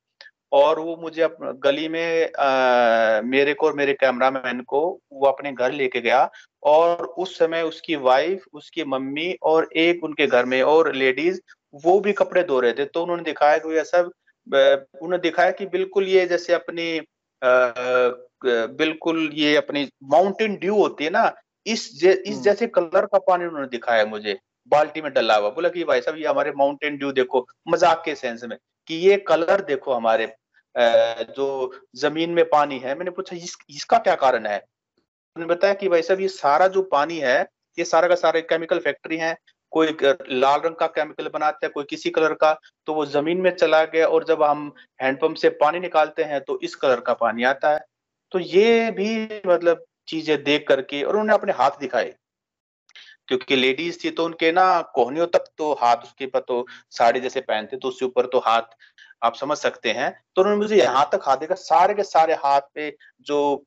और 0.52 0.78
वो 0.80 0.96
मुझे 0.96 1.22
अप, 1.22 1.36
गली 1.64 1.88
में 1.88 2.32
आ, 2.32 3.20
मेरे 3.24 3.54
को 3.54 3.66
और 3.66 3.74
मेरे 3.74 3.92
कैमरा 3.94 4.30
मैन 4.30 4.60
को 4.60 4.80
वो 5.12 5.26
अपने 5.26 5.52
घर 5.52 5.72
लेके 5.72 6.00
गया। 6.00 6.30
और 6.62 7.06
उस 7.18 7.38
समय 7.38 7.62
उसकी 7.62 7.96
वाइफ 7.98 8.44
उसकी 8.54 8.84
मम्मी 8.84 9.32
और 9.42 9.68
एक 9.76 10.04
उनके 10.04 10.26
घर 10.26 10.44
में 10.44 10.62
और 10.62 10.94
लेडीज़ 10.94 11.40
वो 11.84 11.98
भी 12.00 12.12
कपड़े 12.12 12.42
धो 12.42 12.60
रहे 12.60 12.72
थे। 12.72 12.84
तो 12.84 13.02
उन्होंने 13.02 13.22
दिखाया 13.22 13.58
कि 13.58 13.76
ऐसा 13.78 14.02
उन्होंने 14.52 15.18
दिखाया 15.18 15.50
कि 15.50 15.66
बिल्कुल 15.68 16.08
ये 16.08 16.26
जैसे 16.26 16.52
अपनी 16.54 17.00
बिल्कुल 18.76 19.30
ये 19.34 19.54
अपनी 19.56 19.88
माउंटेन 20.10 20.56
ड्यू 20.56 20.74
होती 20.76 21.04
है 21.04 21.10
ना 21.10 21.32
इस 21.66 21.82
जे, 22.00 22.12
इस 22.12 22.34
हम्म। 22.34 22.42
जैसे 22.42 22.66
कलर 22.68 23.06
का 23.06 23.18
पानी 23.18 23.44
उन्होंने 23.44 23.68
दिखाया 23.68 24.04
मुझे 24.06 24.38
बाल्टी 24.72 25.00
में 25.02 25.12
डला 25.12 25.36
हुआ। 25.36 25.50
बोला 25.50 25.68
कि 25.68 25.84
भाई 25.84 26.00
साहब 26.00 26.16
ये 26.18 26.26
हमारे 26.26 26.52
माउंटेन 26.56 26.96
ड्यू 26.98 27.12
देखो 27.12 27.46
मज़ाक 27.68 28.02
के 28.04 28.14
सेंस 28.14 28.44
में 28.44 28.56
कि 28.88 28.94
ये 28.96 29.16
कलर 29.28 29.60
देखो 29.64 29.92
हमारे 29.92 30.32
जो 31.36 31.46
ज़मीन 31.96 32.30
में 32.30 32.44
पानी 32.48 32.78
है। 32.78 32.94
मैंने 32.94 33.10
पूछा 33.10 33.36
इस, 33.36 33.56
इसका 33.70 33.98
क्या 33.98 34.14
कारण 34.16 34.46
है? 34.46 34.58
उन्होंने 35.36 35.54
बताया 35.54 35.74
कि 35.74 35.88
भाई 35.88 36.02
साहब 36.02 36.20
ये 36.20 36.28
सारा 36.28 36.66
जो 36.68 36.82
पानी 36.92 37.18
है 37.18 37.40
ये 37.78 37.84
सारा 37.84 38.08
का 38.08 38.14
सारा 38.16 38.40
केमिकल 38.42 38.78
फैक्ट्री 38.80 39.16
है 39.16 39.36
कोई 39.72 39.96
लाल 40.30 40.60
रंग 40.60 40.74
का 40.74 40.86
केमिकल 40.88 41.28
बनाता 41.28 41.66
है, 41.66 41.70
कोई 41.70 41.84
किसी 41.90 42.10
कलर 42.10 42.34
का 42.34 42.52
तो 42.86 42.94
वो 42.94 43.06
ज़मीन 43.08 43.40
में 43.40 43.50
चला 43.56 43.84
गया 43.86 44.06
और 44.08 44.24
जब 44.24 44.42
हम 44.42 44.72
हैंडपंप 45.02 45.36
से 45.36 45.48
पानी 45.60 45.80
निकालते 45.80 46.24
हैं 46.24 46.40
तो 46.40 46.58
इस 46.62 46.74
कलर 46.76 47.00
का 47.00 47.14
पानी 47.16 47.44
आता 47.44 47.72
है। 47.72 47.84
तो 48.32 48.38
ये 48.38 48.90
भी 48.90 49.40
मतलब 49.46 49.84
चीज़ें 50.08 50.42
देख 50.44 50.64
करके 50.68 51.02
और 51.02 51.10
उन्होंने 51.10 51.34
अपने 51.34 51.52
हाथ 51.52 51.78
दिखाए। 51.80 52.14
क्योंकि 53.28 53.56
लेडीज़ 53.56 53.98
थी 54.04 54.10
तो 54.10 54.24
उनके 54.24 54.50
ना 54.52 54.80
कोहनियों 54.94 55.26
तक 55.28 55.44
तो 55.58 55.72
हाथ 55.80 55.96
उसके 55.96 56.26
पर 56.26 56.40
तो 56.40 56.64
साड़ी 56.90 57.20
जैसे 57.20 57.40
पहनते 57.42 57.76
तो 57.76 57.88
उसके 57.88 58.04
ऊपर 58.04 58.26
तो 58.26 58.38
हाथ 58.38 58.76
आप 59.24 59.34
समझ 59.36 59.56
सकते 59.58 59.90
हैं। 59.92 60.10
तो 60.36 60.42
उन्होंने 60.42 60.60
मुझे 60.60 60.76
यहाँ 60.76 61.08
तक 61.12 61.20
हाथ 61.24 61.36
देखा, 61.36 61.54
सारे 61.54 61.94
के 61.94 62.02
सारे 62.04 62.34
हाथ 62.36 62.60
पे 62.74 62.96
जो 63.26 63.64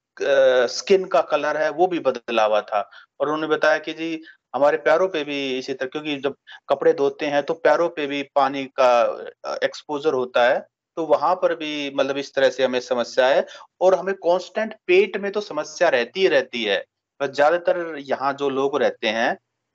स्किन 0.70 1.06
का 1.06 1.22
कलर 1.24 1.58
है, 1.58 1.70
वो 1.72 1.88
भी 1.88 2.00
बदला 2.00 2.46
हुआ 2.46 2.62
था। 2.62 2.82
और 3.20 3.28
उन्होंने 3.28 3.48
बताया 3.48 3.78
कि 3.80 3.94
जी 3.94 4.16
हमारे 4.54 4.78
पैरों 4.80 5.08
पे 5.08 5.24
भी 5.24 5.38
इसी 5.58 5.74
तरह, 5.74 5.88
क्योंकि 5.89 6.16
जब 6.18 6.36
कपड़े 6.70 6.94
धोते 6.94 7.26
हैं 7.28 7.44
तो 7.44 7.54
पैरों 7.56 7.89
पे 7.89 8.08
भी 8.08 8.22
पानी 8.36 8.63
का 8.80 9.58
एक्सपोजर 9.63 10.13
होता 10.13 10.50
है 10.50 10.60
तो 10.98 11.06
वहाँ 11.06 11.34
पर 11.36 11.56
भी 11.56 11.92
मतलब 11.96 12.18
इस 12.18 12.34
तरह 12.36 12.50
से 12.50 12.63
हमें 12.63 12.80
समस्या 12.82 13.28
है 13.28 13.46
और 13.82 13.96
हमें 13.96 14.13
कांस्टेंट 14.18 14.74
पेट 14.88 15.18
में 15.18 15.32
तो 15.32 15.42
समस्या 15.42 15.89
रहती 15.89 16.20
ही 16.20 16.28
रहती 16.30 16.63
है। 16.63 16.78
पर 17.20 17.32
ज़्यादातर 17.32 17.96
यहाँ 18.00 18.34
जो 18.34 18.50
लोग 18.50 18.78
रहते 18.82 19.08
हैं, 19.10 19.34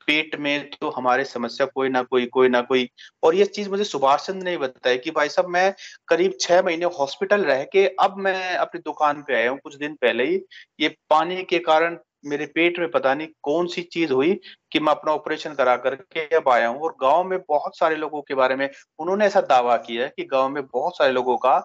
पेट 0.08 0.36
में 0.36 0.70
तो 0.72 0.90
हमारे 0.90 1.24
समस्या 1.24 1.66
कोई 1.66 1.88
ना 1.88 2.02
कोई 2.02 2.26
कोई 2.28 2.48
ना 2.48 2.60
कोई, 2.62 2.88
और 3.22 3.34
ये 3.34 3.44
चीज़ 3.46 3.68
मुझे 3.70 3.84
सुभाष 3.84 4.26
चंद्र 4.26 4.44
ने 4.44 4.56
बताया 4.58 4.96
कि 4.96 5.10
भाई 5.10 5.28
साहब 5.28 5.48
मैं 5.48 5.72
करीब 6.08 6.34
छह 6.40 6.62
महीने 6.62 6.86
हॉस्पिटल 6.98 7.44
रह 7.44 7.64
के 7.72 7.86
अब 8.00 8.16
मैं 8.18 8.56
अपनी 8.56 8.80
दुकान 8.80 9.22
पे 9.22 9.34
आया 9.34 9.50
हूँ, 9.50 9.58
कुछ 9.58 9.76
दिन 9.76 9.94
पहले 9.96 10.24
ही। 10.24 10.40
ये 10.80 10.88
पानी 11.10 11.42
के 11.44 11.58
कारण 11.60 11.98
मेरे 12.24 12.46
पेट 12.54 12.78
में 12.78 12.90
पता 12.90 13.14
नहीं 13.14 13.28
कौन 13.42 13.66
सी 13.66 13.82
चीज़ 13.84 14.12
हुई 14.12 14.34
कि 14.72 14.80
मैं 14.80 14.92
अपना 14.92 15.12
ऑपरेशन 15.12 15.54
करा 15.54 15.76
करके 15.78 16.26
अब 16.36 16.48
आया 16.48 16.68
हूँ। 16.68 16.80
और 16.80 16.96
गाँव 17.02 17.24
में 17.24 17.38
बहुत 17.48 17.78
सारे 17.78 17.96
लोगों 17.96 18.22
के 18.22 18.34
बारे 18.34 18.56
में 18.56 18.68
उन्होंने 19.00 19.26
ऐसा 19.26 19.40
दावा 19.42 19.76
किया 19.78 20.04
है 20.04 20.12
कि 20.16 20.24
गाँव 20.26 20.48
में 20.48 20.62
बहुत 20.64 20.96
सारे 20.98 21.12
लोगों 21.12 21.36
का 21.38 21.58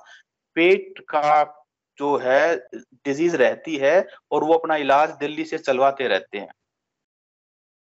पेट 0.56 1.00
का 1.10 1.44
जो 2.00 2.16
है 2.18 2.56
डिज़ीज़ 3.06 3.36
रहती 3.38 3.76
है 3.78 4.00
और 4.32 4.44
वो 4.44 4.54
अपना 4.54 4.76
इलाज 4.78 5.10
दिल्ली 5.20 5.46
से 5.46 5.58
चलवाते 5.58 6.08
रहते 6.08 6.38
हैं। 6.38 6.50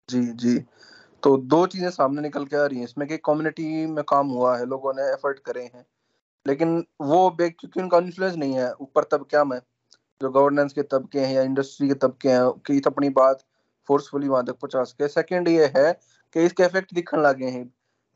जी 0.09 0.21
जी। 0.33 0.57
तो 1.23 1.37
दो 1.39 1.65
चीज़ें 1.67 1.89
सामने 1.91 2.21
निकल 2.21 2.45
के 2.45 2.55
आ 2.57 2.65
रही 2.65 2.77
हैं। 2.79 2.85
इसमें 2.85 3.07
कि 3.09 3.17
कम्युनिटी 3.25 3.85
में 3.87 4.03
काम 4.09 4.27
हुआ 4.29 4.57
है, 4.57 4.65
लोगों 4.65 4.93
ने 4.93 5.03
एफर्ट 5.13 5.39
करे 5.45 5.63
हैं। 5.65 5.85
लेकिन 6.45 6.77
वो 7.01 7.29
क्योंकि 7.41 7.81
उनका 7.81 7.97
इन्फ्लुएंस 7.99 8.35
नहीं 8.35 8.55
है, 8.55 8.71
ऊपर 8.73 9.03
तब 9.11 9.25
क्या 9.29 9.43
मैं 9.45 9.59
जो 10.21 10.29
गवर्नेंस 10.29 10.73
के 10.73 10.81
तबके 10.81 11.19
हैं 11.19 11.33
या 11.33 11.41
इंडस्ट्री 11.41 11.87
के 11.87 11.93
तबके 11.93 12.29
हैं, 12.29 12.51
कि 12.67 12.81
अपनी 12.87 13.09
बात 13.09 13.43
फोर्सफुली 13.89 14.27
वहाँ 14.27 14.45
तक 14.45 14.53
पहुँचा 14.53 14.83
सके। 14.83 15.07
सेकंड 15.07 15.47
ये 15.47 15.65
है 15.75 15.91
कि 16.35 16.45
इसके 16.45 16.63
इफ़ेक्ट 16.63 16.93
दिखने 16.93 17.21
लगे 17.21 17.45
हैं। 17.45 17.63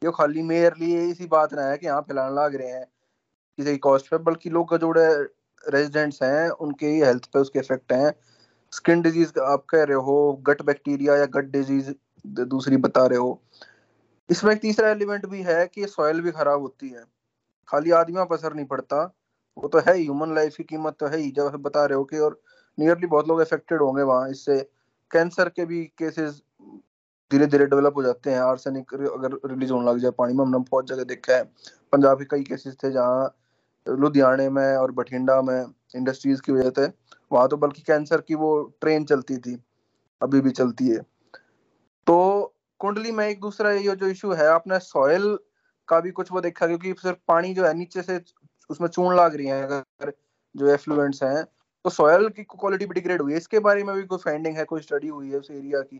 ये 0.01 0.11
खाली 0.15 0.41
मेयरली 0.41 0.93
इसी 1.09 1.25
बात 1.27 1.53
ना 1.53 1.69
है 1.69 1.77
कि 1.77 1.85
यहाँ 1.87 2.01
फैलाने 2.01 2.35
लग 2.35 2.55
रहे 2.55 2.67
हैं। 2.67 2.85
किसी 3.57 3.71
की 3.71 3.77
कॉस्ट 3.77 4.09
पे, 4.11 4.17
बल्कि 4.17 4.49
लोग 4.49 4.69
का 4.69 4.77
जोड़े 4.77 5.07
रेजिडेंट्स 5.69 6.23
हैं, 6.23 6.49
उनके 6.49 6.87
ही 6.87 6.99
हेल्थ 6.99 7.25
पे 7.25 7.39
उसके 7.39 7.59
इफ़ेक्ट 7.59 7.93
हैं। 7.93 8.13
स्किन 8.71 9.01
डिज़ीज़ 9.01 9.39
आप 9.39 9.65
कह 9.69 9.83
रहे 9.83 9.97
हो 9.97 10.41
गट 10.47 10.61
बैक्टीरिया 10.61 11.15
या 11.15 11.25
गट 11.25 11.45
डिज़ीज़ 11.45 11.91
दूसरी 12.27 12.77
बता 12.77 13.05
रहे 13.05 13.19
हो। 13.19 13.41
इसमें 14.29 14.51
एक 14.53 14.61
तीसरा 14.61 14.89
एलिमेंट 14.89 15.25
भी 15.25 15.41
है 15.41 15.65
कि 15.67 15.87
सॉइल 15.87 16.21
भी 16.21 16.31
खराब 16.31 16.61
होती 16.61 16.89
है। 16.89 17.03
खाली 17.67 17.91
आदमियों 17.91 18.25
पर 18.25 18.35
असर 18.35 18.53
नहीं 18.53 18.65
पड़ता। 18.65 19.05
वो 19.62 19.67
तो 19.67 19.80
है 19.80 19.93
ह्यूमन 19.97 20.34
लाइफ 20.36 20.56
की 20.58 20.63
कीमत 20.63 20.95
तो 21.00 21.08
है 21.08 21.17
ही, 21.17 21.32
जब 21.32 21.56
बता 21.58 21.86
रहे 21.86 21.97
हो 21.97 22.04
कि 22.04 22.17
और 22.19 22.39
नियरली 22.78 23.08
बहुत 23.08 23.28
लोग 23.28 23.39
अफेक्टेड 23.39 23.82
होंगे 23.82 24.04
वहाँ, 24.04 24.30
इससे 24.30 24.60
कैंसर 25.12 25.50
के 25.50 25.65
भी 25.65 25.84
केसेस 25.97 26.41
धीरे 27.32 27.45
धीरे 27.47 27.65
डेवलप 27.65 27.93
हो 27.97 28.04
जाते 28.04 28.32
हैं। 28.32 28.39
आर्सेनिक 28.39 28.93
अगर 28.93 29.38
रिलीज़ 29.45 29.71
होने 29.71 29.89
लग 29.89 30.00
जाए, 30.00 30.12
पानी 30.12 30.34
में 30.34 30.43
हमने 30.45 30.58
बहुत 30.62 30.88
जगह 30.88 31.04
देखा 31.04 31.36
है। 31.36 31.43
पंजाब 31.93 32.19
के 32.19 32.26
कई 32.26 32.43
केसेस 32.43 32.76
थे 32.84 32.91
जहाँ 32.91 33.36
लुधियाने 33.88 34.50
में 34.50 34.76
और 34.78 34.91
बठिंडा 34.91 35.41
में 35.41 35.65
इंडस्ट्रीज़ 35.95 36.41
की 36.41 36.52
वजह 36.52 36.69
से, 36.69 36.91
वहाँ 37.32 37.47
तो 37.47 37.58
बल्कि 37.58 37.82
कैंसर 37.82 38.21
की 38.21 38.36
वो 38.36 38.52
ट्रेन 38.82 39.06
चलती 39.06 39.38
थी, 39.38 39.58
अभी 40.21 40.41
भी 40.41 40.52
चलती 40.52 40.88
है। 40.88 41.00
तो 42.08 42.54
कुंडली 42.80 43.12
में 43.12 43.28
एक 43.28 43.39
दूसरा 43.41 43.71
ये 43.71 43.95
जो 43.95 44.08
इशू 44.08 44.32
है, 44.32 44.47
आपने 44.47 44.80
सॉयल 44.80 45.38
का 45.88 46.00
भी 46.00 46.12
कुछ 46.12 46.32
वो 46.32 46.41
देखा, 46.41 46.67
क्योंकि 46.67 46.93
सिर्फ़ 46.93 47.17
पानी 47.28 47.54
जो 47.54 47.65
है, 47.65 47.74
नीचे 47.74 48.02
से 48.02 48.19
उसमें 48.71 48.88
चून 48.89 49.15
लाग 49.15 49.36
रही 49.36 49.47
है 49.47 49.63
अगर 49.63 50.13
जो 50.55 50.67
एफ्लुएंट्स 50.69 51.23
हैं 51.23 51.43
तो 51.86 51.89
सॉयल 51.89 52.27
की 52.29 52.43
क्वालिटी 52.45 52.86
भी 52.86 52.93
डिग्रेड 52.93 53.21
हुई 53.21 53.31
है। 53.31 53.38
इसके 53.38 53.60
बारे 53.60 53.84
में 53.84 53.95
भी 53.95 54.03
कोई 54.03 54.17
फाइंडिंग 54.17 54.57
है, 54.57 54.63
कोई 54.65 54.81
स्टडी 54.81 55.07
हुई 55.07 55.29
है 55.31 55.39
उस 55.39 55.49
एरिया 55.51 55.81
की? 55.81 55.97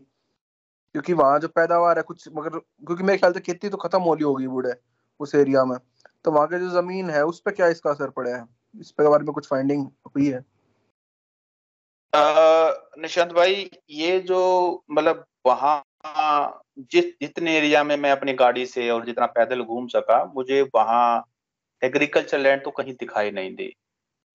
क्योंकि 0.94 1.12
वहाँ 1.14 1.38
जो 1.38 1.48
पैदावार 1.48 1.98
है, 1.98 2.02
कुछ 2.02 2.28
मगर 2.34 2.50
क्योंकि 2.50 3.02
मेरे 3.02 3.18
ख्याल 3.18 3.32
से 3.32 3.40
खेती 3.40 3.68
तो 3.68 3.76
खत्म 3.78 4.00
होली 4.02 4.24
होगी 4.24 4.46
बूढ़े 4.48 4.74
उस 5.20 5.34
एरिया 5.34 5.64
में। 5.64 5.76
तो 6.24 6.30
वहाँ 6.30 6.46
की 6.48 6.58
जो 6.58 6.68
ज़मीन 6.70 7.10
है, 7.10 7.24
उस 7.24 7.40
पर 7.40 7.52
क्या 7.52 7.68
इसका 7.68 7.90
असर 7.90 8.10
पड़ा 8.10 8.30
है? 8.30 8.44
इस 8.74 8.90
पे 8.90 9.08
बारे 9.08 9.24
में 9.24 9.32
कुछ 9.34 9.48
फाइंडिंग 9.48 9.86
हुई 10.06 10.28
है? 10.28 10.44
निशांत 13.02 13.32
भाई, 13.32 13.70
ये 13.90 14.18
जो 14.20 14.84
मतलब 14.90 15.24
वहाँ 15.46 15.82
जिस, 16.78 17.04
जितने 17.22 17.56
एरिया 17.56 17.82
में 17.84 17.96
मैं 17.96 18.10
अपनी 18.10 18.32
गाड़ी 18.34 18.66
से 18.66 18.88
और 18.90 19.04
जितना 19.06 19.26
पैदल 19.28 19.62
घूम 19.62 19.86
सका, 19.88 20.24
मुझे 20.36 20.62
वहाँ 20.74 21.24
एग्रीकल्चर 21.82 22.38
लैंड 22.38 22.62
तो 22.64 22.70
कहीं 22.70 22.92
दिखाई 22.94 23.30
नहीं 23.30 23.54
दी। 23.54 23.72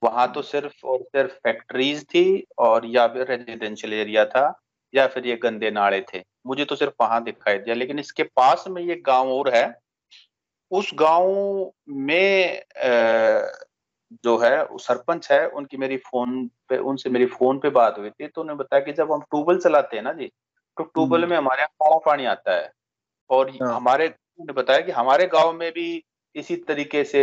वहाँ 0.02 0.32
तो 0.34 0.42
सिर्फ़ 0.42 0.86
और 0.86 1.02
सिर्फ़ 1.02 1.32
फैक्ट्रीज 1.34 2.04
थी 2.06 2.44
और 2.58 2.86
या 2.86 3.08
फिर 3.08 3.28
रेजिडेंशियल 3.28 3.94
एरिया 3.94 4.26
था 4.26 4.54
या 4.94 5.08
फिर 5.08 5.28
ये 5.28 5.36
गंदे 5.36 5.72
नाले 5.72 6.02
थे। 6.14 6.22
मुझे 6.48 6.66
तो 6.66 6.76
सिर्फ़ 6.76 6.94
वहाँ 7.02 7.24
दिखाई 7.24 7.58
दिया 7.58 7.76
लेकिन 7.76 8.00
इसके 8.00 8.24
पास 8.24 8.66
में 8.68 8.82
ये 8.82 8.96
गाँव 8.96 9.32
और 9.32 9.54
है। 9.56 9.68
उस 10.72 10.92
गाँव 10.96 11.72
में 11.90 12.62
जो 14.24 14.38
है 14.38 14.66
सरपंच 14.74 15.32
है 15.32 15.48
उनकी 15.50 15.78
मेरी 15.78 15.98
फ़ोन 15.98 16.50
पे 16.70 16.78
उनसे 16.78 17.10
मेरी 17.10 17.26
फ़ोन 17.26 17.60
पे 17.60 17.70
बात 17.70 17.98
हुई 17.98 18.10
थी 18.10 18.28
तो 18.28 18.42
उन्होंने 18.42 18.60
बताया 18.64 18.84
कि 18.84 18.92
जब 18.94 19.12
हम 19.12 19.22
ट्यूबवेल 19.22 19.60
चलाते 19.60 19.98
हैं 19.98 20.04
ना 20.04 20.14
जी 20.14 20.28
तो 20.78 20.84
ट्यूबवेल 20.84 21.22
हम्म। 21.22 21.32
में 21.32 21.38
हमारे 21.38 21.62
यहाँ 21.62 21.70
काला 21.84 21.98
पानी 22.06 22.26
आता 22.26 22.56
है। 22.56 22.72
और 23.30 23.50
हाँ। 23.52 23.74
हमारे 23.76 24.08
ने 24.42 24.54
बताया 24.54 24.80
कि 24.80 24.92
हमारे 24.92 25.26
गाँव 25.28 25.54
में 25.54 25.72
भी 25.72 26.04
इसी 26.38 26.56
तरीके 26.68 27.04
से 27.04 27.22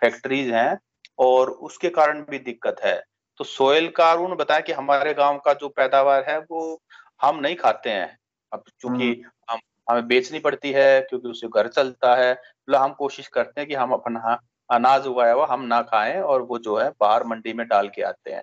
फैक्ट्रीज 0.00 0.50
हैं 0.50 0.78
और 1.18 1.50
उसके 1.50 1.88
कारण 1.90 2.22
भी 2.22 2.38
दिक्कत 2.38 2.76
है। 2.84 3.02
तो 3.40 3.44
सोयल 3.44 3.88
का 3.88 4.12
उन्होंने 4.14 4.34
बताया 4.36 4.60
कि 4.60 4.72
हमारे 4.72 5.14
गाँव 5.14 5.38
का 5.38 5.54
जो 5.54 5.68
पैदावार 5.68 6.24
है 6.28 6.38
वो 6.40 6.80
हम 7.22 7.40
नहीं 7.40 7.56
खाते 7.56 7.90
हैं। 7.90 8.18
अब 8.52 8.62
चूँकि 8.80 9.08
हम्म। 9.08 9.52
हम 9.52 9.60
हमें 9.90 10.06
बेचनी 10.08 10.38
पड़ती 10.38 10.72
है 10.72 11.00
क्योंकि 11.00 11.28
उससे 11.28 11.48
घर 11.48 11.68
चलता 11.68 12.14
है। 12.16 12.32
मतलब 12.32 12.80
हम 12.80 12.92
कोशिश 12.92 13.28
करते 13.28 13.60
हैं 13.60 13.68
कि 13.68 13.74
हम 13.74 13.92
अपना 13.92 14.38
अनाज 14.70 15.06
उगाया 15.06 15.32
हुआ 15.32 15.46
हम 15.46 15.62
ना 15.64 15.80
खाएँ 15.82 16.20
और 16.20 16.42
वो 16.42 16.58
जो 16.58 16.76
है 16.76 16.90
बाहर 17.00 17.24
मंडी 17.24 17.52
में 17.52 17.66
डाल 17.68 17.88
के 17.88 18.02
आते 18.02 18.32
हैं। 18.32 18.42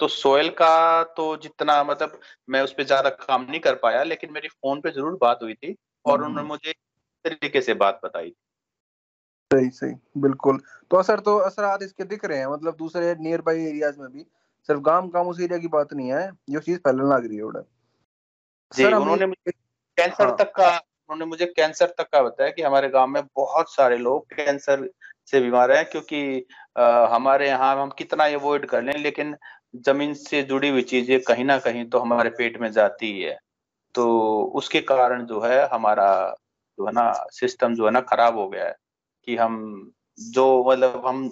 तो 0.00 0.08
सोयल 0.08 0.48
का 0.50 1.02
तो 1.16 1.36
जितना 1.36 1.82
मतलब 1.84 2.20
मैं 2.48 2.62
उस 2.62 2.72
पर 2.72 2.82
ज़्यादा 2.82 3.10
काम 3.10 3.46
नहीं 3.50 3.60
कर 3.60 3.74
पाया 3.74 4.02
लेकिन 4.02 4.32
मेरी 4.32 4.48
फ़ोन 4.48 4.80
पे 4.80 4.90
ज़रूर 4.90 5.18
बात 5.20 5.38
हुई 5.42 5.54
थी 5.54 5.76
और 6.06 6.18
उन्होंने 6.18 6.38
हम्म। 6.38 6.48
मुझे 6.48 6.72
तरीके 7.24 7.60
से 7.60 7.74
बात 7.74 8.00
बताई 8.04 8.30
थी। 8.30 8.34
सही 9.50 9.68
सही 9.70 9.92
बिल्कुल। 10.20 10.58
तो 10.90 10.96
असर 10.96 11.20
तो 11.20 11.36
असरात 11.40 11.82
इसके 11.82 12.04
दिख 12.04 12.24
रहे 12.24 12.38
हैं 12.38 12.46
मतलब 12.46 12.76
दूसरे 12.76 13.14
नियर 13.20 13.40
बाई 13.42 13.64
एरियाज़ 13.66 13.98
में 14.00 14.08
भी। 14.12 14.20
सिर्फ़ 14.68 14.80
गाँव 14.82 15.08
गाँव 15.10 15.28
उस 15.28 15.40
एरिया 15.40 15.58
की 15.58 15.68
बात 15.68 15.92
नहीं 15.94 16.12
है 16.12 16.28
ये 16.50 16.60
चीज़ 16.60 16.78
फैलने 16.78 17.08
लग 17.14 17.26
रही 17.26 17.36
है 17.36 17.42
उधर। 17.42 17.64
जी 18.72 18.84
उन्होंने 18.86 19.26
मुझे 19.26 19.50
कैंसर 19.98 20.24
हाँ। 20.24 20.36
तक 20.38 20.52
का 20.56 20.68
उन्होंने 20.76 21.24
मुझे 21.24 21.46
कैंसर 21.48 21.86
तक 21.98 22.08
का 22.12 22.22
बताया 22.22 22.50
कि 22.50 22.62
हमारे 22.62 22.88
गाँव 22.88 23.06
में 23.06 23.22
बहुत 23.36 23.72
सारे 23.74 23.96
लोग 23.98 24.26
कैंसर 24.34 24.88
से 25.26 25.40
बीमार 25.40 25.72
हैं 25.72 25.84
क्योंकि 25.84 26.46
आ, 26.76 27.06
हमारे 27.14 27.48
यहाँ 27.48 27.74
हम 27.82 27.90
कितना 27.98 28.24
अवॉइड 28.34 28.66
कर 28.66 28.82
लें 28.82 28.92
लेकिन 28.98 29.36
ज़मीन 29.86 30.14
से 30.16 30.42
जुड़ी 30.42 30.68
हुई 30.68 30.82
चीज़ें 30.84 31.18
कहीं 31.22 31.44
ना 31.44 31.58
कहीं 31.58 31.84
तो 31.90 31.98
हमारे 31.98 32.30
पेट 32.30 32.60
में 32.60 32.70
जाती 32.72 33.12
ही 33.12 33.22
है। 33.22 33.36
तो 33.94 34.42
उसके 34.56 34.80
कारण 34.82 35.26
जो 35.26 35.40
है 35.40 35.66
हमारा 35.68 36.08
जो 36.78 36.86
है 36.86 36.92
ना 36.92 37.12
सिस्टम 37.32 37.74
जो 37.74 37.84
है 37.86 37.90
ना 37.92 38.00
खराब 38.02 38.38
हो 38.38 38.48
गया 38.48 38.66
है। 38.66 38.74
कि 39.28 39.36
हम 39.36 39.56
जो 40.18 40.44
मतलब 40.64 41.02
हम 41.06 41.28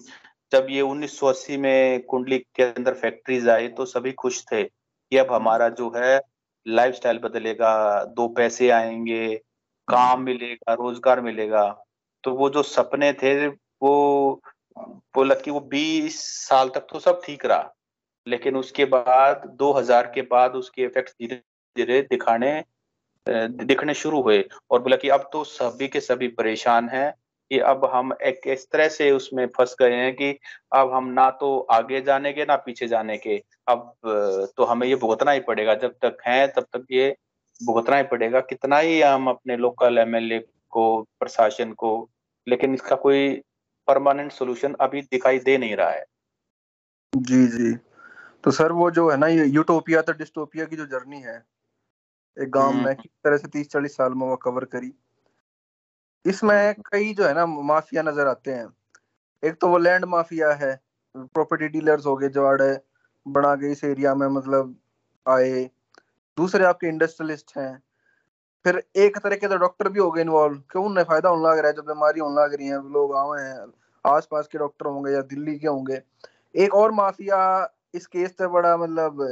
जब 0.52 0.66
ये 0.70 0.80
1980 0.82 1.56
में 1.56 2.02
कुंडली 2.02 2.38
के 2.38 2.62
अंदर 2.62 2.94
फैक्ट्रीज 2.94 3.48
आई 3.48 3.68
तो 3.68 3.84
सभी 3.84 4.12
खुश 4.12 4.44
थे 4.52 4.62
कि 4.64 5.16
अब 5.16 5.32
हमारा 5.32 5.68
जो 5.68 5.88
है 5.96 6.20
लाइफस्टाइल 6.66 7.18
बदलेगा, 7.18 8.04
दो 8.04 8.28
पैसे 8.28 8.70
आएँगे, 8.70 9.36
काम 9.88 10.22
मिलेगा, 10.22 10.74
रोज़गार 10.74 11.20
मिलेगा। 11.20 11.64
तो 12.24 12.32
वो 12.32 12.50
जो 12.50 12.62
सपने 12.62 13.12
थे 13.12 13.34
वो 13.48 14.40
बोला 14.78 15.34
कि 15.34 15.50
वो 15.50 15.60
20 15.60 16.20
साल 16.48 16.68
तक 16.68 16.86
तो 16.92 17.00
सब 17.00 17.20
ठीक 17.24 17.46
रहा। 17.46 17.72
लेकिन 18.26 18.56
उसके 18.56 18.84
बाद 18.84 19.50
2000 19.58 20.12
के 20.14 20.22
बाद 20.22 20.54
उसके 20.54 20.82
इफ़ेक्ट 20.82 21.10
धीरे 21.10 21.42
धीरे 21.76 22.00
दिखाने, 22.02 22.64
दिखने 23.26 23.94
शुरू 23.94 24.20
हुए 24.22 24.44
और 24.70 24.82
बोला 24.82 24.96
कि 24.96 25.08
अब 25.08 25.30
तो 25.32 25.44
सभी 25.44 25.88
के 25.88 26.00
सभी 26.00 26.28
परेशान 26.28 26.88
हैं। 26.88 27.14
कि 27.50 27.58
अब 27.60 27.84
हम 27.92 28.12
एक 28.22 28.46
इस 28.46 28.66
तरह 28.70 28.88
से 28.88 29.10
उसमें 29.10 29.46
फंस 29.56 29.74
गए 29.80 29.94
हैं 29.94 30.14
कि 30.16 30.30
अब 30.72 30.92
हम 30.92 31.08
ना 31.10 31.28
तो 31.40 31.58
आगे 31.70 32.00
जाने 32.00 32.32
के 32.32 32.44
ना 32.44 32.56
पीछे 32.56 32.88
जाने 32.88 33.16
के। 33.18 33.36
अब 33.68 33.92
तो 34.56 34.64
हमें 34.64 34.86
ये 34.88 34.96
भुगतना 34.96 35.30
ही 35.30 35.40
पड़ेगा। 35.40 35.74
जब 35.74 35.94
तक 36.04 36.18
है 36.26 36.46
तब 36.48 36.66
तक 36.72 36.86
ये 36.92 37.14
भुगतना 37.60 37.96
ही 37.96 38.02
पड़ेगा। 38.02 38.40
कितना 38.40 38.78
ही 38.78 39.00
हम 39.00 39.28
अपने 39.28 39.56
लोकल 39.56 39.98
एमएलए 39.98 40.38
को 40.70 41.02
प्रशासन 41.20 41.72
को 41.72 41.92
लेकिन 42.46 42.74
इसका 42.74 42.96
कोई 42.96 43.30
परमानेंट 43.88 44.32
सोल्यूशन 44.32 44.74
अभी 44.80 45.02
दिखाई 45.02 45.38
दे 45.38 45.58
नहीं 45.58 45.76
रहा 45.76 45.90
है। 45.90 46.04
जी 47.12 47.46
जी। 47.46 47.74
तो 48.44 48.50
सर 48.50 48.72
वो 48.72 48.90
जो 48.90 49.08
है 49.10 49.16
ना 49.16 49.26
ये 49.26 49.46
यूटोपिया 49.46 50.02
तो 50.02 50.12
डिस्टोपिया 50.12 50.64
की 50.64 50.76
जो 50.76 50.86
जर्नी 50.86 51.20
है 51.20 51.36
एक 52.36 52.50
गाँव 52.50 52.72
में 52.74 52.94
किस 52.96 53.10
तरह 53.24 53.36
से 53.36 53.48
तीस 53.48 53.68
चालीस 53.68 53.96
साल 53.96 54.14
में 54.14 54.26
वो 54.26 54.36
कवर 54.36 54.64
करी? 54.64 54.92
इसमें 56.26 56.74
कई 56.82 57.12
जो 57.14 57.24
है 57.24 57.34
ना 57.34 57.46
माफिया 57.46 58.02
नज़र 58.02 58.26
आते 58.26 58.50
हैं। 58.50 58.66
एक 59.42 59.60
तो 59.60 59.68
वो 59.68 59.78
लैंड 59.78 60.04
माफिया 60.04 60.52
है 60.54 60.74
प्रॉपर्टी 61.14 61.68
डीलर्स 61.68 62.06
हो 62.06 62.16
गए 62.16 62.28
जवाड़े 62.28 62.78
बना 63.26 63.54
के 63.56 63.70
इस 63.72 63.84
एरिया 63.84 64.14
में 64.14 64.26
मतलब 64.28 64.76
आए। 65.26 65.64
दूसरे 66.38 66.64
आपके 66.64 66.86
इंडस्ट्रियलिस्ट 66.86 67.52
हैं। 67.56 67.82
फिर 68.64 68.82
एक 68.96 69.18
तरह 69.18 69.36
के 69.36 69.48
तो 69.48 69.56
डॉक्टर 69.56 69.88
भी 69.88 70.00
हो 70.00 70.10
गए 70.10 70.20
इन्वॉल्व 70.22 70.58
क्यों? 70.70 70.84
उन्हें 70.84 71.04
फ़ायदा 71.04 71.28
होने 71.28 71.42
लग 71.42 71.58
रहा 71.58 71.66
है, 71.66 71.72
जब 71.72 71.86
बीमारी 71.86 72.20
होने 72.20 72.42
लग 72.42 72.54
रही 72.54 72.66
है, 72.66 72.76
लोग 72.92 73.14
आए 73.16 73.42
हैं 73.42 73.66
आस 74.04 74.28
पास 74.30 74.46
के 74.46 74.58
डॉक्टर 74.58 74.86
होंगे 74.86 75.12
या 75.12 75.20
दिल्ली 75.24 75.58
के 75.58 75.66
होंगे। 75.68 76.00
एक 76.54 76.74
और 76.74 76.92
माफिया 76.92 77.38
इस 77.94 78.06
केस 78.06 78.36
से 78.38 78.46
बड़ा 78.48 78.76
मतलब 78.76 79.22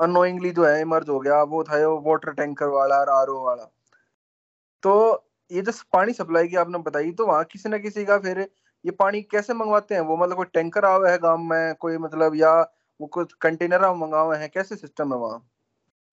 अनोइंगली 0.00 0.50
जो 0.50 0.64
है 0.64 0.80
इमर्ज 0.80 1.08
हो 1.08 1.18
गया, 1.20 1.42
वो 1.42 1.62
था 1.64 1.86
वो 1.86 2.00
वाटर 2.06 2.32
टैंकर 2.32 2.66
वाला 2.68 2.96
आर 2.96 3.30
वाला। 3.30 3.64
तो 4.82 5.24
ये 5.52 5.62
जो 5.62 5.72
पानी 5.92 6.12
सप्लाई 6.12 6.48
की 6.48 6.56
आपने 6.56 6.78
बताई 6.78 7.12
तो 7.12 7.26
वहाँ 7.26 7.44
किसी 7.44 7.68
ना 7.68 7.78
किसी 7.78 8.04
का 8.04 8.18
फिर 8.18 8.40
ये 8.84 8.90
पानी 8.90 9.22
कैसे 9.22 9.54
मंगवाते 9.54 9.94
हैं? 9.94 10.00
वो 10.02 10.16
मतलब 10.16 10.36
कोई 10.36 10.46
टैंकर 10.54 10.84
आवे 10.84 11.10
है 11.10 11.18
गाँव 11.18 11.38
में 11.38 11.74
कोई 11.74 11.98
मतलब 11.98 12.34
या 12.36 12.52
वो 13.00 13.06
कुछ 13.06 13.32
कंटेनर 13.32 13.90
मंगावे 13.94 14.36
हैं? 14.38 14.48
कैसे 14.50 14.76
सिस्टम 14.76 15.12
है 15.14 15.18
वहाँ? 15.18 15.38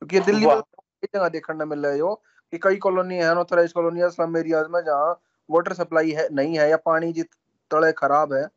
क्योंकि 0.02 0.20
दिल्ली 0.20 0.46
में 0.48 0.62
जगह 1.06 1.30
देखने 1.30 1.66
मिल 1.66 1.80
रहा 1.80 1.92
है 1.92 1.98
यो 2.00 2.14
कि 2.54 2.58
कई 2.58 2.76
कॉलोनी 2.78 3.16
है 3.16 3.24
अनऑथराइज 3.24 3.72
कॉलोनी 3.72 4.10
स्लम 4.12 4.38
एरियाज़ 4.38 4.68
में 4.68 4.82
जहाँ 4.82 5.20
वाटर 5.50 5.74
सप्लाई 5.74 6.12
है 6.12 6.28
नहीं 6.34 6.58
है 6.58 6.70
या 6.70 6.78
पानी 6.78 7.12
जित 7.14 7.30
तड़े 7.72 7.92
खराब 7.92 8.34
है 8.34 8.48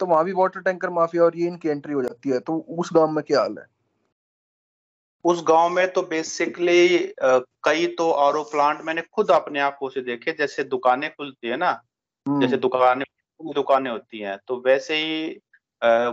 तो 0.00 0.06
वहाँ 0.06 0.24
भी 0.24 0.32
वाटर 0.32 0.60
टैंकर 0.60 0.90
माफिया 0.90 1.24
और 1.24 1.36
ये 1.36 1.46
इनकी 1.46 1.68
एंट्री 1.68 1.94
हो 1.94 2.02
जाती 2.02 2.30
है 2.30 2.38
तो 2.40 2.58
उस 2.78 2.90
गाँव 2.94 3.10
में 3.10 3.24
क्या 3.24 3.40
हाल 3.40 3.56
है? 3.58 3.66
उस 5.24 5.42
गाँव 5.48 5.68
में 5.68 5.86
तो 5.92 6.02
बेसिकली 6.02 7.12
कई 7.64 7.86
तो 7.98 8.10
आरओ 8.18 8.42
प्लांट 8.42 8.80
मैंने 8.80 9.02
खुद 9.12 9.30
अपने 9.30 9.60
आँखों 9.60 9.88
से 9.90 10.00
देखे 10.02 10.32
जैसे 10.32 10.64
दुकानें 10.64 11.10
खुलती 11.10 11.48
है 11.48 11.56
ना 11.56 11.70
हम्म। 12.26 12.40
जैसे 12.40 12.56
दुकानें 12.56 13.04
दुकानें 13.40 13.90
होती 13.90 14.18
हैं 14.18 14.38
तो 14.46 14.62
वैसे 14.66 14.96
ही 14.96 15.28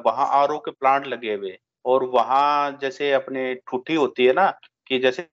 वहाँ 0.05 0.27
आरओ 0.33 0.57
के 0.59 0.71
प्लांट 0.71 1.07
लगे 1.07 1.33
हुए 1.33 1.57
और 1.85 2.03
वहाँ 2.05 2.77
जैसे 2.81 3.11
अपने 3.13 3.53
ठूठी 3.67 3.95
होती 3.95 4.25
है 4.25 4.33
ना 4.33 4.49
कि 4.87 4.99
जैसे 4.99 5.27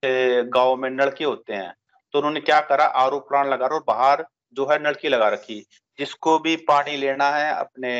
गाँव 0.49 0.75
में 0.75 0.89
नलके 0.89 1.23
होते 1.23 1.53
हैं 1.53 1.73
तो 2.13 2.19
उन्होंने 2.19 2.39
क्या 2.41 2.59
करा 2.61 2.85
आरओ 2.97 3.19
प्लांट 3.19 3.47
लगा 3.47 3.67
रहा 3.67 3.77
और 3.77 3.83
बाहर 3.87 4.25
जो 4.53 4.65
है 4.65 4.81
नलकी 4.83 5.09
लगा 5.09 5.29
रखी 5.29 5.59
जिसको 5.99 6.37
भी 6.39 6.55
पानी 6.67 6.95
लेना 6.97 7.29
है 7.31 7.51
अपने 7.53 7.95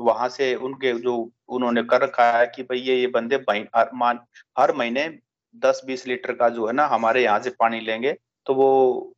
वहाँ 0.00 0.28
से 0.28 0.54
उनके 0.54 0.92
जो 0.92 1.30
उन्होंने 1.48 1.82
कर 1.82 2.00
रखा 2.00 2.30
है 2.32 2.46
कि 2.46 2.62
भाई 2.62 2.78
ये 2.78 2.96
ये 2.96 3.06
बंदे 3.06 3.36
हर, 3.36 3.90
मान 3.94 4.20
हर 4.58 4.72
महीने 4.72 5.18
दस 5.56 5.82
बीस 5.86 6.06
लीटर 6.06 6.32
का 6.32 6.48
जो 6.48 6.66
है 6.66 6.72
ना 6.72 6.86
हमारे 6.86 7.22
यहाँ 7.22 7.40
से 7.40 7.50
पानी 7.50 7.80
लेंगे 7.80 8.16
तो 8.46 8.54
वो 8.54 9.12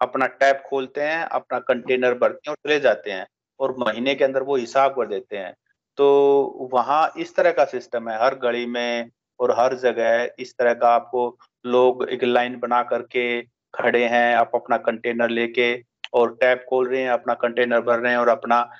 अपना 0.00 0.26
टैप 0.26 0.62
खोलते 0.66 1.00
हैं 1.00 1.24
अपना 1.24 1.58
कंटेनर 1.58 2.14
भरते 2.14 2.50
हैं 2.50 2.50
और 2.50 2.68
चले 2.68 2.80
जाते 2.80 3.10
हैं 3.10 3.26
और 3.60 3.76
महीने 3.78 4.14
के 4.14 4.24
अंदर 4.24 4.42
वो 4.42 4.56
हिसाब 4.56 4.90
कर 4.90 5.06
देते 5.06 5.36
हैं। 5.36 5.54
तो 5.96 6.68
वहाँ 6.72 7.12
इस 7.18 7.36
तरह 7.36 7.50
का 7.50 7.64
सिस्टम 7.64 8.08
है 8.08 8.24
हर 8.24 8.34
गली 8.34 8.66
में 8.66 9.10
और 9.40 9.50
हर 9.58 9.74
जगह 9.74 10.30
इस 10.38 10.54
तरह 10.58 10.74
का 10.74 10.88
आपको 10.88 11.38
लोग 11.66 12.08
एक 12.08 12.24
लाइन 12.24 12.58
बना 12.58 12.82
करके 12.82 13.42
खड़े 13.74 14.04
हैं 14.04 14.36
आप 14.36 14.50
अपना 14.54 14.76
कंटेनर 14.76 15.28
लेके 15.28 15.84
और 16.12 16.34
टैप 16.40 16.66
खोल 16.68 16.88
रहे 16.88 17.02
हैं 17.02 17.10
अपना 17.10 17.34
कंटेनर 17.34 17.80
भर 17.80 17.98
रहे 17.98 18.12
हैं 18.12 18.18
और 18.18 18.28
अपना 18.28 18.70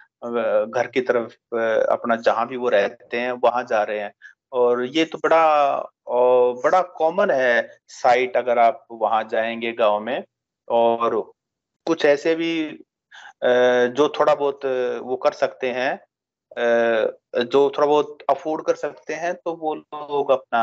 घर 0.70 0.86
की 0.86 1.00
तरफ़ 1.02 1.32
अपना 1.92 2.16
जहाँ 2.18 2.46
भी 2.48 2.56
वो 2.56 2.68
रहते 2.68 3.16
हैं, 3.16 3.32
वहाँ 3.34 3.62
जा 3.64 3.82
रहे 3.82 3.98
हैं। 4.00 4.12
और 4.52 4.84
ये 4.86 5.04
तो 5.04 5.18
बड़ा 5.18 5.76
बड़ा 6.64 6.80
कॉमन 6.96 7.30
है 7.30 7.68
साइट 7.88 8.36
अगर 8.36 8.58
आप 8.58 8.86
वहाँ 8.92 9.22
जाएँगे 9.30 9.72
गाँव 9.72 10.00
में। 10.00 10.22
और 10.68 11.20
कुछ 11.86 12.04
ऐसे 12.04 12.34
भी 12.34 12.52
जो 13.44 14.08
थोड़ा 14.20 14.34
बहुत 14.34 14.60
वो 15.04 15.16
कर 15.16 15.32
सकते 15.34 15.70
हैं 15.72 15.98
जो 17.44 17.68
थोड़ा 17.70 17.86
बहुत 17.86 18.18
अफोर्ड 18.30 18.64
कर 18.66 18.74
सकते 18.76 19.14
हैं 19.14 19.34
तो 19.34 19.54
वो 19.56 19.74
लोग 19.74 20.30
अपना 20.30 20.62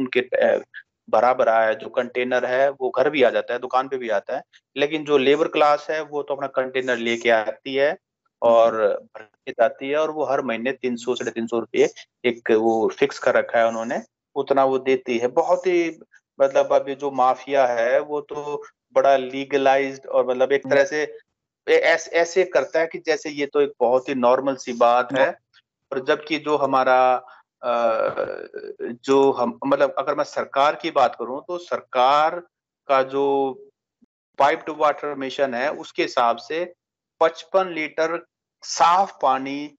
उनके 0.00 0.20
भरा 1.08 1.32
भरा 1.34 1.58
है 1.60 1.74
जो 1.74 1.88
कंटेनर 1.88 2.44
है, 2.46 2.68
वो 2.70 2.90
घर 2.90 3.10
भी 3.10 3.22
आ 3.22 3.30
जाता 3.30 3.52
है, 3.54 3.58
दुकान 3.60 3.88
पे 3.88 3.96
भी 3.98 4.08
आता 4.10 4.36
है। 4.36 4.42
लेकिन 4.76 5.04
जो 5.04 5.18
लेबर 5.18 5.48
क्लास 5.48 5.86
है, 5.90 6.00
वो 6.02 6.22
तो 6.22 6.34
अपना 6.34 6.46
कंटेनर 6.48 6.96
लेके 6.98 7.30
आती 7.30 7.74
है। 7.74 7.96
और 8.42 8.76
भर 9.16 9.28
जाती 9.50 9.88
है 9.88 9.96
और 9.96 10.10
वो 10.10 10.24
हर 10.24 10.42
महीने 10.42 10.72
तीन 10.72 10.96
सौ 10.96 11.14
साढ़े 11.14 11.30
तीन 11.30 11.46
सौ 11.46 11.58
रुपये 11.58 11.88
एक 12.24 12.50
वो 12.52 12.88
फिक्स 12.90 13.18
कर 13.18 13.34
रखा 13.34 13.58
है 13.58 13.66
उन्होंने, 13.68 14.00
उतना 14.36 14.64
वो 14.64 14.78
देती 14.80 15.18
है। 15.18 15.28
बहुत 15.30 15.66
ही 15.66 15.88
मतलब 16.38 16.72
अभी 16.72 16.94
जो 16.94 17.10
माफिया 17.12 17.66
है, 17.66 18.00
वो 18.00 18.20
तो 18.22 18.62
बड़ा 18.94 19.16
लीगलाइज्ड 19.16 20.06
और 20.06 20.26
मतलब 20.28 20.52
एक 20.52 20.66
तरह 20.66 20.84
से 20.84 21.02
ऐसे 21.66 22.10
ऐसे 22.10 22.44
करता 22.44 22.80
है 22.80 22.86
कि 22.86 22.98
जैसे 22.98 23.30
ये 23.30 23.46
तो 23.46 23.60
एक 23.60 23.72
बहुत 23.80 24.08
ही 24.08 24.14
नॉर्मल 24.16 24.54
सी 24.56 24.72
बात 24.74 25.12
है। 25.12 25.28
और 25.92 26.04
जबकि 26.04 26.38
जो 26.38 26.56
हमारा 26.56 27.00
जो 29.04 29.30
हम 29.32 29.58
मतलब 29.66 29.94
अगर 29.98 30.14
मैं 30.14 30.24
सरकार 30.24 30.74
की 30.74 30.90
बात 30.90 31.16
करूँ 31.18 31.40
तो 31.48 31.58
सरकार 31.58 32.38
का 32.88 33.02
जो 33.04 33.24
पाइप 34.38 34.62
टू 34.66 34.74
वाटर 34.74 35.14
मिशन 35.14 35.54
है, 35.54 35.70
उसके 35.72 36.02
हिसाब 36.02 36.36
से 36.38 36.64
55 37.20 37.68
लीटर 37.68 38.16
साफ़ 38.62 39.12
पानी 39.22 39.74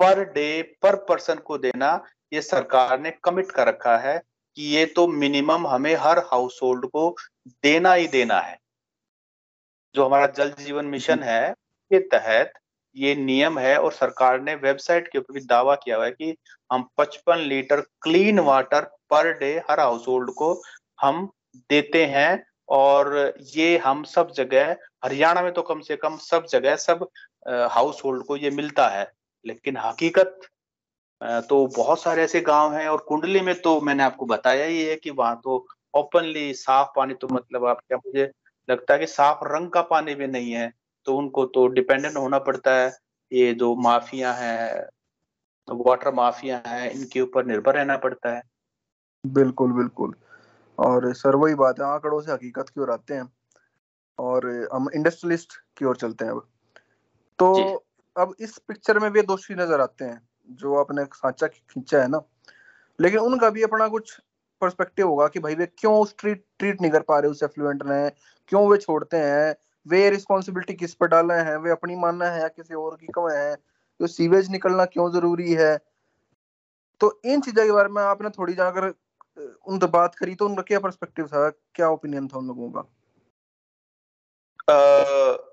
पर 0.00 0.24
डे 0.24 0.62
पर 0.82 0.96
पर्सन 0.96 1.34
को 1.34 1.58
देना 1.58 2.04
ये 2.32 2.42
सरकार 2.42 3.00
ने 3.00 3.10
कमिट 3.24 3.50
कर 3.50 3.66
रखा 3.66 3.96
है 3.98 4.22
कि 4.56 4.62
ये 4.62 4.86
तो 4.86 5.06
मिनिमम 5.08 5.66
हमें 5.66 5.94
हर 5.94 6.18
हाउस 6.18 6.60
होल्ड 6.62 6.86
को 6.86 7.16
देना 7.48 7.92
ही 7.92 8.06
देना 8.08 8.40
है। 8.40 8.58
जो 9.94 10.06
हमारा 10.06 10.26
जल 10.26 10.50
जीवन 10.50 10.84
मिशन 10.84 11.22
है 11.22 11.52
के 11.90 11.98
तहत 11.98 12.52
ये 12.96 13.14
नियम 13.14 13.58
है 13.58 13.76
और 13.78 13.92
सरकार 13.92 14.40
ने 14.40 14.54
वेबसाइट 14.54 15.08
के 15.08 15.18
ऊपर 15.18 15.34
भी 15.34 15.40
दावा 15.40 15.74
किया 15.74 15.96
हुआ 15.96 16.04
है 16.04 16.10
कि 16.10 16.36
हम 16.72 16.88
55 17.00 17.36
litre 17.36 17.80
clean 17.80 18.38
water 18.38 18.80
per 19.10 19.32
day 19.38 19.62
हर 19.70 19.80
हाउस 19.80 20.04
होल्ड 20.08 20.30
को 20.30 20.62
हम 21.00 21.30
देते 21.70 22.06
हैं 22.06 22.44
और 22.68 23.34
ये 23.40 23.78
हम 23.78 24.04
सब 24.04 24.30
जगह, 24.30 24.76
हरियाणा 25.04 25.42
में 25.42 25.52
तो 25.52 25.62
कम 25.62 25.80
से 25.80 25.96
कम 25.96 26.16
सब 26.16 26.46
जगह, 26.46 26.76
सब 26.76 27.08
हाउस 27.46 28.02
होल्ड 28.04 28.24
को 28.26 28.36
ये 28.36 28.50
मिलता 28.50 28.88
है। 28.88 29.10
लेकिन 29.44 29.76
हकीकत 29.76 30.40
तो 31.20 31.66
बहुत 31.76 32.02
सारे 32.02 32.22
ऐसे 32.22 32.40
गाँव 32.40 32.72
हैं 32.74 32.88
और 32.88 32.98
कुंडली 33.08 33.40
में 33.40 33.54
तो 33.62 33.80
मैंने 33.80 34.02
आपको 34.02 34.26
बताया 34.26 34.64
ही 34.66 34.82
है 34.84 34.96
कि 34.96 35.10
वहाँ 35.10 35.40
तो 35.44 35.66
ओपनली 35.94 36.52
साफ़ 36.54 36.88
पानी 36.96 37.14
तो 37.14 37.28
मतलब 37.32 37.64
आप, 37.64 37.80
क्या 37.88 37.98
मुझे 37.98 38.30
लगता 38.68 38.94
है 38.94 38.98
कि 39.00 39.06
साफ़ 39.06 39.44
रंग 39.44 39.70
का 39.70 39.82
पानी 39.82 40.14
भी 40.14 40.26
नहीं 40.26 40.52
है 40.52 40.72
तो 41.06 41.16
उनको 41.16 41.44
तो 41.46 41.66
डिपेंडेंट 41.68 42.16
होना 42.16 42.38
पड़ता 42.38 42.74
है। 42.76 42.90
ये 43.32 43.52
जो 43.54 43.74
माफिया 43.76 44.32
है 44.32 44.88
वाटर 45.68 46.12
माफिया 46.14 46.62
है, 46.66 46.90
इनके 46.90 47.20
ऊपर 47.20 47.44
निर्भर 47.46 47.74
रहना 47.74 47.96
पड़ता 47.96 48.34
है। 48.36 48.42
बिल्कुल 49.24 49.72
बिल्कुल। 49.72 50.14
और 50.78 51.12
सर, 51.14 51.36
वही 51.36 51.54
बात 51.54 51.80
है, 51.80 51.86
आंकड़ों 51.86 52.20
से 52.20 52.32
हकीकत 52.32 52.68
की 52.68 52.80
ओर 52.80 52.90
आते 52.90 53.14
हैं। 53.14 53.28
और 54.18 54.46
हम 54.74 54.88
इंडस्ट्रियलिस्ट 54.94 55.52
की 55.78 55.84
ओर 55.84 55.96
चलते 55.96 56.24
हैं 56.24 56.32
अब। 56.32 56.46
तो 57.40 57.84
अब 58.16 58.34
इस 58.40 58.58
पिक्चर 58.58 58.98
में 58.98 59.10
भी 59.12 59.22
दोषी 59.22 59.54
नज़र 59.54 59.80
आते 59.80 60.04
हैं 60.04 60.28
जो 60.50 60.74
आपने 60.76 61.04
सांचा 61.04 61.46
खींचा 61.46 62.00
है 62.02 62.08
ना। 62.08 62.20
लेकिन 63.00 63.18
उनका 63.18 63.50
भी 63.50 63.62
अपना 63.62 63.88
कुछ 63.88 64.20
पर्सपेक्टिव 64.60 65.08
होगा 65.08 65.26
कि 65.26 65.40
भाई 65.40 65.54
वे 65.54 65.66
क्यों 65.66 66.00
उस 66.00 66.14
ट्रीट 66.18 66.44
ट्रीट 66.58 66.80
नहीं 66.80 66.90
कर 66.90 67.00
पा 67.00 67.18
रहे 67.18 67.30
उस 67.30 67.42
एफ्लुएंट 67.42 67.82
ने 67.82 68.10
क्यों 68.48 68.68
वे 68.68 68.78
छोड़ते 68.78 69.16
हैं 69.16 69.54
वे 69.86 70.10
रिस्पॉन्सिबिलिटी 70.10 70.74
किस 70.74 70.94
पर 70.94 71.06
डाले 71.06 71.34
हैं 71.34 71.56
वे 71.56 71.70
अपनी 71.70 71.96
मानना 71.96 72.26
है 72.26 72.40
या 72.40 72.48
किसी 72.48 72.74
और 72.74 72.96
की 72.96 73.06
क्यों 73.06 73.38
है 73.38 73.54
तो 74.00 74.06
सीवेज 74.06 74.50
निकलना 74.50 74.84
क्यों 74.84 75.12
ज़रूरी 75.12 75.52
है? 75.52 75.76
तो 77.00 77.20
इन 77.24 77.40
चीज़ों 77.40 77.64
के 77.64 77.72
बारे 77.72 77.88
में 77.88 78.02
आपने 78.02 78.30
थोड़ी 78.30 78.54
जाकर 78.54 78.94
उन 79.66 79.78
बात 79.78 80.14
करी 80.14 80.34
तो 80.34 80.46
उनका 80.46 80.62
क्या 80.62 80.80
परस्पेक्टिव 80.80 81.26
था? 81.26 81.48
क्या 81.48 81.88
ओपिनियन 81.88 82.28
था 82.28 82.38
उन 82.38 82.46
लोगों 82.46 82.70
का? 82.70 82.82
uh, 84.70 85.49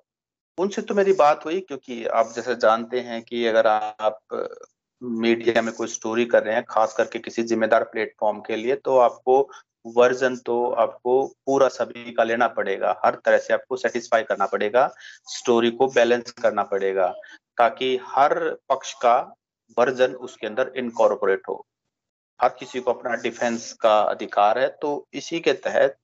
उनसे 0.58 0.82
तो 0.82 0.94
मेरी 0.96 1.14
बात 1.14 1.46
हुई, 1.46 1.60
क्योंकि 1.60 2.06
आप 2.08 2.32
जैसे 2.36 2.56
जानते 2.58 3.00
हैं 3.02 3.22
कि 3.24 3.46
अगर 3.48 3.68
आप 3.68 4.20
मीडिया 5.02 5.62
में 5.62 5.74
कोई 5.74 5.88
स्टोरी 5.88 6.26
कर 6.26 6.44
रहे 6.44 6.56
हैं, 6.56 6.64
खास 6.66 6.94
करके 6.94 7.20
किसी 7.20 7.44
जिम्मेदार 7.44 7.84
प्लेटफॉर्म 7.86 8.40
के 8.42 8.56
लिए 8.56 8.76
तो 8.78 8.98
आपको 9.00 9.40
वर्जन 9.96 10.36
तो 10.38 10.56
आपको 10.76 11.26
पूरा 11.46 11.68
सभी 11.70 12.12
का 12.12 12.24
लेना 12.24 12.48
पड़ेगा। 12.50 12.96
हर 13.06 13.16
तरह 13.26 13.38
से 13.38 13.54
आपको 13.54 13.78
सेटिस्फाई 13.78 14.24
करना 14.24 14.46
पड़ेगा 14.46 14.90
स्टोरी 15.28 15.72
को 15.72 15.88
बैलेंस 15.90 16.32
करना 16.34 16.64
पड़ेगा, 16.66 17.08
ताकि 17.58 18.00
हर 18.06 18.40
पक्ष 18.70 18.94
का 18.96 19.16
वर्जन 19.78 20.14
उसके 20.18 20.48
अंदर 20.48 20.72
इनकॉर्पोरेट 20.78 21.48
हो। 21.50 21.66
हर 22.40 22.50
किसी 22.60 22.80
को 22.80 22.94
अपना 22.94 23.16
डिफेंस 23.18 23.72
का 23.74 24.00
अधिकार 24.02 24.60
है 24.60 24.68
तो 24.82 25.08
इसी 25.14 25.40
के 25.40 25.54
तहत 25.56 25.98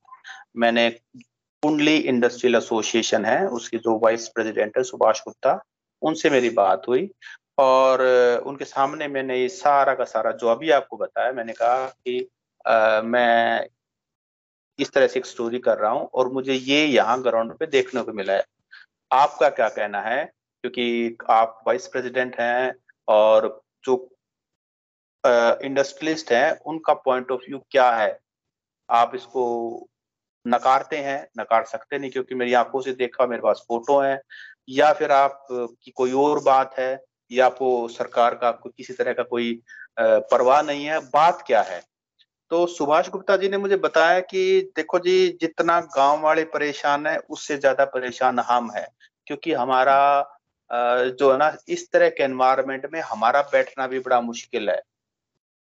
मैंने 0.57 0.89
कुंडली 1.63 1.97
इंडस्ट्रियल 1.97 2.55
एसोसिएशन 2.55 3.25
है 3.25 3.47
उसकी 3.47 3.77
जो 3.77 3.99
वाइस 3.99 4.27
प्रेसिडेंट 4.27 4.77
है 4.77 4.83
सुभाष 4.83 5.21
गुप्ता 5.21 5.63
उनसे 6.01 6.29
मेरी 6.29 6.49
बात 6.49 6.87
हुई 6.87 7.09
और 7.57 8.01
उनके 8.45 8.65
सामने 8.65 9.07
मैंने 9.07 9.37
ये 9.39 9.47
सारा 9.49 9.93
का 9.95 10.03
सारा 10.03 10.31
जो 10.31 10.47
अभी 10.47 10.69
आपको 10.69 10.97
बताया 10.97 11.31
मैंने 11.31 11.53
कहा 11.53 11.85
कि 11.87 12.27
आ, 12.67 13.01
मैं 13.01 13.67
इस 14.79 14.91
तरह 14.91 15.07
से 15.07 15.19
एक 15.19 15.25
स्टोरी 15.25 15.59
कर 15.59 15.77
रहा 15.77 15.91
हूँ 15.91 16.09
और 16.13 16.31
मुझे 16.31 16.53
ये 16.53 16.85
यहाँ 16.85 17.21
ग्राउंड 17.21 17.53
पे 17.57 17.65
देखने 17.67 18.01
को 18.01 18.13
मिला 18.13 18.33
है। 18.33 18.43
आपका 19.11 19.49
क्या 19.49 19.69
कहना 19.69 20.01
है? 20.01 20.25
क्योंकि 20.25 21.17
आप 21.29 21.63
वाइस 21.67 21.87
प्रेसिडेंट 21.87 22.35
हैं 22.39 22.73
और 23.07 23.61
जो 23.85 23.95
इंडस्ट्रियलिस्ट 25.65 26.31
हैं 26.31 26.51
उनका 26.65 26.93
पॉइंट 26.93 27.31
ऑफ़ 27.31 27.41
व्यू 27.41 27.59
क्या 27.71 27.91
है? 27.91 28.19
आप 28.89 29.15
इसको 29.15 29.43
नकारते 30.45 30.97
हैं, 30.97 31.27
नकार 31.39 31.63
सकते 31.65 31.97
नहीं 31.99 32.11
क्योंकि 32.11 32.35
मेरी 32.35 32.53
आँखों 32.55 32.81
से 32.81 32.93
देखा, 32.93 33.25
मेरे 33.27 33.41
पास 33.41 33.63
फ़ोटो 33.67 33.99
है, 34.01 34.21
या 34.69 34.91
फिर 34.93 35.11
आप 35.11 35.45
की 35.51 35.91
कोई 35.91 36.11
और 36.13 36.39
बात 36.43 36.75
है, 36.79 36.99
या 37.31 37.45
आपको 37.45 37.87
सरकार 37.89 38.35
का, 38.35 38.47
आपको 38.47 38.69
किसी 38.69 38.93
तरह 38.93 39.13
का 39.13 39.23
कोई 39.25 39.59
परवाह 39.99 40.61
नहीं 40.61 40.85
है, 40.85 40.99
बात 41.01 41.43
क्या 41.47 41.61
है? 41.63 41.81
तो 42.51 42.65
सुभाष 42.67 43.09
गुप्ता 43.09 43.35
जी 43.37 43.49
ने 43.49 43.57
मुझे 43.57 43.75
बताया 43.77 44.19
कि 44.21 44.71
देखो 44.75 44.99
जी, 44.99 45.27
जितना 45.41 45.79
गाँव 45.97 46.21
वाले 46.21 46.43
परेशान 46.47 47.07
है, 47.07 47.17
उससे 47.19 47.57
ज़्यादा 47.57 47.85
परेशान 47.87 48.39
हम 48.41 48.71
है, 48.71 48.87
क्योंकि 49.27 49.53
हमारा 49.53 49.99
जो 50.69 51.31
है 51.31 51.37
ना, 51.37 51.55
इस 51.67 51.91
तरह 51.91 52.09
के 52.09 52.23
एनवायरमेंट 52.23 52.85
में 52.93 52.99
हमारा 53.03 53.41
बैठना 53.51 53.87
भी 53.87 53.99
बड़ा 54.01 54.19
मुश्किल 54.21 54.69
है। 54.69 54.81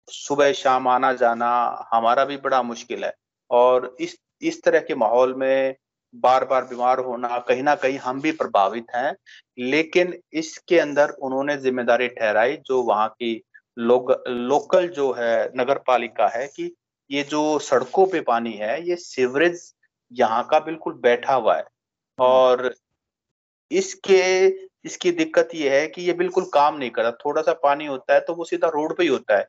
सुबह 0.08 0.52
शाम 0.54 0.88
आना 0.88 1.12
जाना 1.16 1.50
हमारा 1.92 2.26
भी 2.26 2.38
बड़ा 2.40 2.62
मुश्किल 2.64 3.04
है, 3.06 3.14
और 3.52 3.96
इस 4.00 4.18
इस 4.44 4.62
तरह 4.64 4.80
के 4.80 4.96
माहौल 4.96 5.34
में 5.36 5.76
बार 6.14 6.46
बार 6.46 6.64
बीमार 6.66 7.00
होना 7.00 7.38
कहीं 7.40 7.64
ना 7.64 7.76
कहीं 7.76 7.98
हम 7.98 8.22
भी 8.22 8.32
प्रभावित 8.32 8.88
हैं 8.96 9.16
लेकिन 9.60 10.14
इसके 10.34 10.80
अंदर 10.80 11.10
उन्होंने 11.22 11.58
ज़िम्मेदारी 11.58 12.08
ठहराई 12.10 12.58
जो 12.68 12.82
वहाँ 12.84 13.08
की 13.10 13.42
लोग 13.78 14.12
लोकल 14.28 14.88
जो 14.88 15.12
है 15.14 15.52
नगर 15.58 15.78
पालिका 15.88 16.28
है 16.28 16.48
कि 16.48 16.72
ये 17.10 17.24
जो 17.24 17.60
सड़कों 17.60 18.06
पे 18.06 18.22
पानी 18.22 18.52
है 18.54 18.82
ये 18.90 18.96
सीवरेज 18.96 19.72
यहाँ 20.12 20.44
का 20.52 20.60
बिल्कुल 20.60 20.94
बैठा 21.04 21.34
हुआ 21.34 21.56
है। 21.56 21.62
हम्म। 21.62 22.28
और 22.28 22.74
इसके 23.72 24.22
इसकी 24.86 25.12
दिक्कत 25.12 25.50
ये 25.56 25.80
है 25.80 25.88
कि 25.88 26.02
ये 26.02 26.14
बिल्कुल 26.14 26.46
काम 26.54 26.78
नहीं 26.78 26.90
करता 26.90 27.12
थोड़ा 27.26 27.42
सा 27.42 27.54
पानी 27.64 27.86
होता 27.86 28.14
है 28.14 28.20
तो 28.20 28.34
वो 28.36 28.46
सीधा 28.46 28.68
रोड 28.68 28.96
पे 28.98 29.04
ही 29.04 29.10
होता 29.10 29.38
है। 29.38 29.48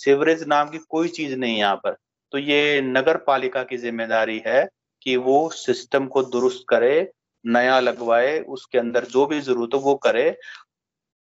सीवरेज 0.00 0.44
नाम 0.48 0.68
की 0.70 0.78
कोई 0.88 1.08
चीज़ 1.08 1.34
नहीं 1.36 1.58
यहाँ 1.58 1.76
पर। 1.76 1.96
तो 2.32 2.38
ये 2.38 2.80
नगर 2.82 3.16
पालिका 3.16 3.62
की 3.62 3.76
ज़िम्मेदारी 3.76 4.42
है 4.46 4.66
कि 5.02 5.16
वो 5.16 5.48
सिस्टम 5.50 6.06
को 6.06 6.22
दुरुस्त 6.22 6.64
करे, 6.68 7.10
नया 7.44 7.78
लगवाए, 7.80 8.38
उसके 8.40 8.78
अंदर 8.78 9.04
जो 9.04 9.26
भी 9.26 9.40
ज़रूरत 9.40 9.74
हो 9.74 9.78
वो 9.80 9.94
करे। 9.96 10.36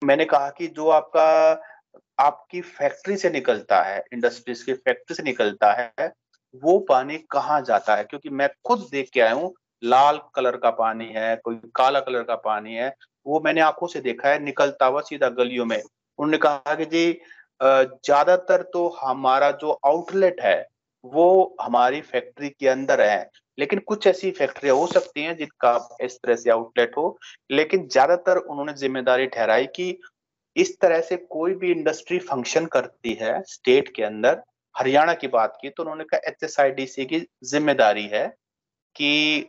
मैंने 0.03 0.25
कहा 0.25 0.51
कि 0.51 0.67
जो 0.69 0.89
आपका, 0.89 1.63
आपकी 2.19 2.61
फैक्ट्री 2.61 3.17
से 3.17 3.31
निकलता 3.31 3.83
है, 3.83 4.03
इंडस्ट्रीज़ 4.13 4.65
की 4.67 4.73
फैक्ट्री 4.75 5.15
से 5.15 5.23
निकलता 5.23 5.73
है, 5.73 6.13
वो 6.63 6.79
पानी 6.79 7.19
कहाँ 7.31 7.61
जाता 7.63 7.97
है? 7.97 8.05
क्योंकि 8.05 8.31
मैं 8.31 8.49
खुद 8.65 8.87
देख 8.93 9.11
के 9.15 9.21
आया 9.21 9.33
हूँ, 9.33 9.53
लाल 9.83 10.21
कलर 10.35 10.57
का 10.57 10.71
पानी 10.71 11.07
है, 11.07 11.37
कोई 11.37 11.61
काला 11.75 12.01
कलर 12.01 12.23
का 12.23 12.35
पानी 12.37 12.75
है, 12.75 12.93
वो 13.27 13.41
मैंने 13.41 13.61
आँखों 13.61 13.87
से 13.87 14.01
देखा 14.01 14.29
है, 14.29 14.39
निकलता 14.45 14.87
हुआ 14.87 15.01
सीधा 15.01 15.29
गलियों 15.31 15.65
में। 15.67 15.77
उन्होंने 15.77 16.39
कहा 16.39 16.75
कि 16.75 16.85
जी 16.87 17.13
ज़्यादातर 17.61 18.63
तो 18.63 18.89
हमारा 19.03 19.51
जो 19.53 19.71
आउटलेट 19.87 20.41
है 20.41 20.67
वो 21.13 21.57
हमारी 21.63 22.01
फैक्ट्री 22.03 22.49
के 22.51 22.69
अंदर 22.69 23.01
है। 23.01 23.29
लेकिन 23.59 23.79
कुछ 23.87 24.07
ऐसी 24.07 24.31
फैक्ट्रियाँ 24.33 24.77
हो 24.77 24.87
सकती 24.87 25.23
हैं 25.23 25.37
जिनका 25.37 25.73
इस 26.03 26.17
तरह 26.17 26.37
से 26.37 26.51
आउटलेट 26.51 26.97
हो। 26.97 27.19
लेकिन 27.51 27.87
ज़्यादातर 27.89 28.37
उन्होंने 28.39 28.73
ज़िम्मेदारी 28.75 29.27
ठहराई 29.29 29.67
कि 29.77 29.97
इस 30.57 30.79
तरह 30.81 31.01
से 31.01 31.17
कोई 31.31 31.55
भी 31.55 31.71
इंडस्ट्री 31.73 32.19
फ़ंक्शन 32.21 32.67
करती 32.67 33.13
है 33.21 33.41
स्टेट 33.47 33.93
के 33.97 34.03
अंदर 34.05 34.43
हरियाणा 34.75 35.15
की 35.15 35.29
बात 35.29 35.59
की 35.63 35.69
तो 35.69 35.83
उन्होंने 35.83 36.05
कहा 36.05 36.29
H 36.29 36.45
S 36.45 36.59
I 36.61 36.71
D 36.71 36.87
C 36.87 37.05
की 37.07 37.21
ज़िम्मेदारी 37.45 38.07
है 38.07 38.27
कि 38.97 39.49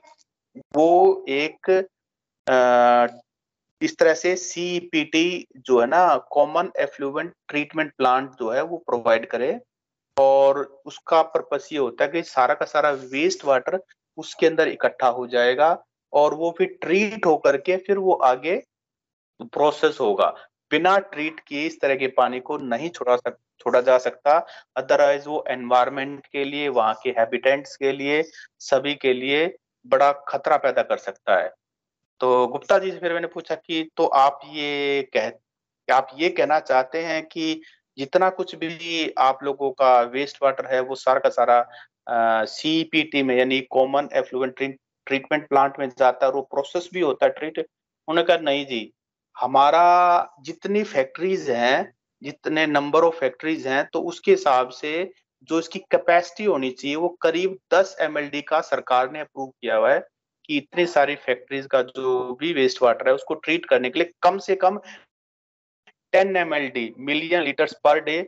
वो 0.75 1.25
एक 1.29 1.69
आ, 2.47 3.07
इस 3.81 3.97
तरह 3.97 4.13
से 4.13 4.35
सीपीटी 4.35 5.45
जो 5.57 5.79
है 5.79 5.87
ना 5.87 6.05
कॉमन 6.31 6.71
एफ्लुएंट 6.79 7.33
ट्रीटमेंट 7.47 7.91
प्लांट 7.97 8.29
जो 8.39 8.49
है 8.51 8.61
वो 8.63 8.77
प्रोवाइड 8.87 9.25
करे। 9.29 9.51
और 10.19 10.59
उसका 10.85 11.21
पर्पस 11.33 11.69
ये 11.71 11.79
होता 11.79 12.03
है 12.03 12.11
कि 12.11 12.21
सारा 12.23 12.53
का 12.53 12.65
सारा 12.65 12.91
वेस्ट 13.11 13.45
वाटर 13.45 13.79
उसके 14.17 14.47
अंदर 14.47 14.67
इकट्ठा 14.67 15.07
हो 15.07 15.27
जाएगा 15.27 15.77
और 16.13 16.33
वो 16.33 16.53
फिर 16.57 16.77
ट्रीट 16.81 17.25
होकर 17.25 17.57
के 17.57 17.77
फिर 17.77 17.97
वो 17.97 18.13
आगे 18.13 18.55
प्रोसेस 19.39 19.97
होगा। 20.01 20.33
बिना 20.71 20.97
ट्रीट 20.99 21.39
किए 21.39 21.65
इस 21.65 21.79
तरह 21.81 21.95
के 21.95 22.07
पानी 22.07 22.39
को 22.39 22.57
नहीं 22.57 22.89
छोड़ा 22.89 23.15
सक, 23.15 23.37
छोड़ा 23.59 23.81
जा 23.81 23.97
सकता। 23.97 24.37
अदरवाइज़ 24.75 25.27
वो 25.29 25.43
एनवायरमेंट 25.49 26.25
के 26.25 26.43
लिए, 26.43 26.67
वहाँ 26.69 26.93
के 27.03 27.09
हैबिटेंट्स 27.09 27.75
के 27.75 27.91
लिए, 27.91 28.21
सभी 28.59 28.95
के 28.95 29.13
लिए 29.13 29.47
बड़ा 29.85 30.11
खतरा 30.27 30.57
पैदा 30.57 30.81
कर 30.81 30.97
सकता 30.97 31.37
है। 31.37 31.49
तो 32.21 32.47
गुप्ता 32.47 32.77
जी 32.79 32.91
से 32.91 32.97
फिर 32.97 33.13
मैंने 33.13 33.27
पूछा 33.27 33.55
कि 33.55 33.89
तो 33.97 34.05
आप 34.05 34.39
ये 34.45 35.01
कह, 35.15 35.31
आप 35.87 36.07
ये 36.17 36.29
कहना 36.29 36.59
चाहते 36.59 37.03
हैं 37.03 37.25
कि 37.25 37.61
जितना 37.99 38.29
कुछ 38.31 38.55
भी 38.55 39.13
आप 39.19 39.43
लोगों 39.43 39.71
का 39.71 39.99
वेस्ट 40.13 40.37
वाटर 40.43 40.73
है, 40.73 40.79
वो 40.81 40.95
सारा 40.97 41.19
का 41.19 41.29
सारा 41.29 42.45
सीपीटी 42.47 43.23
में, 43.23 43.35
यानी 43.37 43.59
कॉमन 43.71 44.09
एफ्लुएंट 44.13 44.55
ट्रीटमेंट 45.07 45.47
प्लांट 45.49 45.79
में 45.79 45.87
जाता 45.89 46.25
है 46.25 46.31
वो 46.31 46.41
प्रोसेस 46.51 46.89
भी 46.93 47.01
होता 47.01 47.25
है 47.25 47.31
ट्रीट 47.31 47.59
उन्होंने 47.59 48.23
कहा, 48.23 48.37
नहीं 48.39 48.65
जी, 48.65 48.91
हमारा 49.35 50.35
जितनी 50.41 50.83
फैक्ट्रीज 50.85 51.49
हैं, 51.49 51.93
जितने 52.21 52.65
नंबर 52.67 53.03
ऑफ़ 53.03 53.15
फैक्ट्रीज 53.19 53.67
हैं 53.67 53.83
तो 53.93 54.01
उसके 54.03 54.31
हिसाब 54.31 54.69
से 54.71 55.11
जो 55.49 55.59
इसकी 55.59 55.79
कैपेसिटी 55.91 56.45
होनी 56.45 56.69
चाहिए, 56.71 56.95
वो 56.95 57.09
करीब 57.21 57.57
10 57.73 57.95
एमएलडी 58.01 58.41
का 58.43 58.61
सरकार 58.63 59.11
ने 59.11 59.19
अप्रूव 59.19 59.47
किया 59.47 59.75
हुआ 59.75 59.91
है 59.93 59.99
कि 60.45 60.57
इतनी 60.57 60.85
सारी 60.87 61.15
फैक्ट्रीज 61.17 61.65
का 61.65 61.81
जो 61.81 62.37
भी 62.39 62.51
वेस्ट 62.53 62.81
वाटर 62.83 63.07
है, 63.07 63.13
उसको 63.15 63.33
ट्रीट 63.35 63.65
करने 63.65 63.89
के 63.89 63.99
लिए 63.99 64.11
कम 64.23 64.37
से 64.39 64.55
कम 64.55 64.79
10 66.13 66.35
M 66.37 66.53
L 66.53 66.67
D 66.69 66.93
million 66.99 67.43
litres 67.43 67.73
per 67.83 67.99
day 68.03 68.21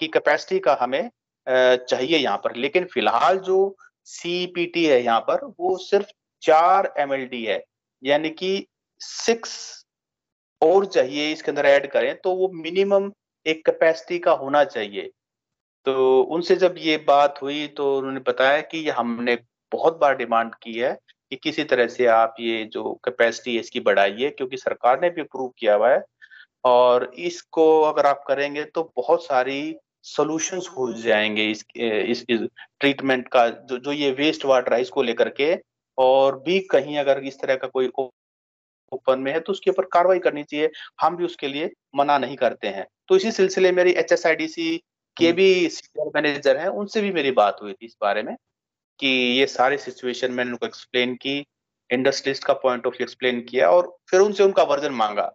की 0.00 0.06
कैपेसिटी 0.08 0.58
का 0.60 0.76
हमें 0.80 1.10
चाहिए 1.46 2.18
यहाँ 2.18 2.36
पर। 2.44 2.56
लेकिन 2.56 2.84
फ़िलहाल 2.92 3.38
जो 3.40 3.76
सीपीटी 4.08 4.84
है 4.86 5.02
यहाँ 5.02 5.20
पर, 5.20 5.44
वो 5.60 5.76
सिर्फ़ 5.78 6.06
चार 6.42 6.92
MLD 7.00 7.46
है। 7.46 7.62
यानी 8.02 8.30
कि 8.30 8.66
सिक्स 9.00 9.84
और 10.62 10.84
चाहिए 10.86 11.30
इसके 11.32 11.50
अंदर 11.50 11.66
ऐड 11.66 11.90
करें 11.90 12.14
तो 12.20 12.34
वो 12.34 12.48
मिनिमम 12.54 13.10
एक 13.46 13.64
कैपेसिटी 13.66 14.18
का 14.18 14.32
होना 14.34 14.62
चाहिए। 14.66 15.10
तो 15.86 16.20
उनसे 16.22 16.56
जब 16.56 16.74
ये 16.78 16.96
बात 17.08 17.38
हुई 17.42 17.66
तो 17.76 17.96
उन्होंने 17.98 18.20
बताया 18.20 18.60
कि 18.62 18.88
हमने 18.90 19.36
बहुत 19.72 19.98
बार 20.00 20.16
डिमांड 20.16 20.54
की 20.62 20.72
है 20.74 20.92
कि 21.32 21.36
किसी 21.36 21.64
तरह 21.64 21.86
से 21.88 22.06
आप 22.06 22.34
ये 22.40 22.64
जो 22.72 22.92
कैपेसिटी 23.04 23.54
है, 23.54 23.60
इसकी 23.60 23.80
बढ़ाइए, 23.80 24.30
क्योंकि 24.30 24.56
सरकार 24.56 25.00
ने 25.00 25.10
भी 25.10 25.20
अप्रूव 25.20 25.48
किया 25.58 25.74
हुआ 25.74 25.90
है। 25.90 26.02
और 26.64 27.10
इसको 27.18 27.80
अगर 27.82 28.06
आप 28.06 28.24
करेंगे 28.28 28.64
तो 28.64 28.82
बहुत 28.96 29.24
सारी 29.24 29.76
सॉल्यूशंस 30.04 30.68
हो 30.78 30.92
जाएँगे 30.92 31.50
इस 31.50 31.64
इस, 31.76 32.24
इस 32.30 32.40
ट्रीटमेंट 32.80 33.28
का 33.28 33.48
जो 33.48 33.78
जो 33.78 33.92
ये 33.92 34.10
वेस्ट 34.12 34.44
वाटर 34.44 34.74
है 34.74 34.80
इसको 34.82 35.02
लेकर 35.02 35.28
के। 35.40 35.56
और 35.98 36.38
भी 36.40 36.58
कहीं 36.70 36.96
अगर 36.98 37.18
इस 37.24 37.38
तरह 37.40 37.56
का 37.56 37.68
कोई 37.68 37.88
ओपन 38.92 39.20
में 39.20 39.32
है 39.32 39.40
तो 39.40 39.52
उसके 39.52 39.70
ऊपर 39.70 39.84
कार्रवाई 39.92 40.18
करनी 40.18 40.42
चाहिए। 40.42 40.70
हम 41.00 41.16
भी 41.16 41.24
उसके 41.24 41.48
लिए 41.48 41.70
मना 41.96 42.18
नहीं 42.18 42.36
करते 42.36 42.68
हैं। 42.68 42.86
तो 43.08 43.16
इसी 43.16 43.32
सिलसिले 43.32 43.72
मेरी 43.72 43.92
H 43.92 44.12
S 44.12 44.26
I 44.26 44.34
D 44.36 44.48
C 44.48 44.76
के। 45.16 45.32
भी 45.32 45.68
सीनियर 45.68 46.10
मैनेजर 46.14 46.56
हैं 46.56 46.68
उनसे 46.80 47.00
भी 47.02 47.12
मेरी 47.12 47.30
बात 47.32 47.58
हुई 47.62 47.72
थी 47.72 47.86
इस 47.86 47.96
बारे 48.02 48.22
में 48.22 48.34
कि 49.00 49.08
ये 49.38 49.46
सारी 49.46 49.78
सिचुएशन 49.78 50.32
मैंने 50.32 50.50
उनको 50.50 50.66
एक्सप्लेन 50.66 51.14
की 51.16 51.38
इंडस्ट्रीज़ 51.90 52.40
का 52.40 52.52
पॉइंट 52.62 52.86
ऑफ़ 52.86 52.94
व्यू 52.94 53.04
एक्सप्लेन 53.04 53.40
किया 53.40 53.70
और 53.70 53.96
फिर 54.10 54.20
उनसे 54.20 54.42
उनका 54.42 54.62
वर्जन 54.64 54.92
मांगा। 54.94 55.32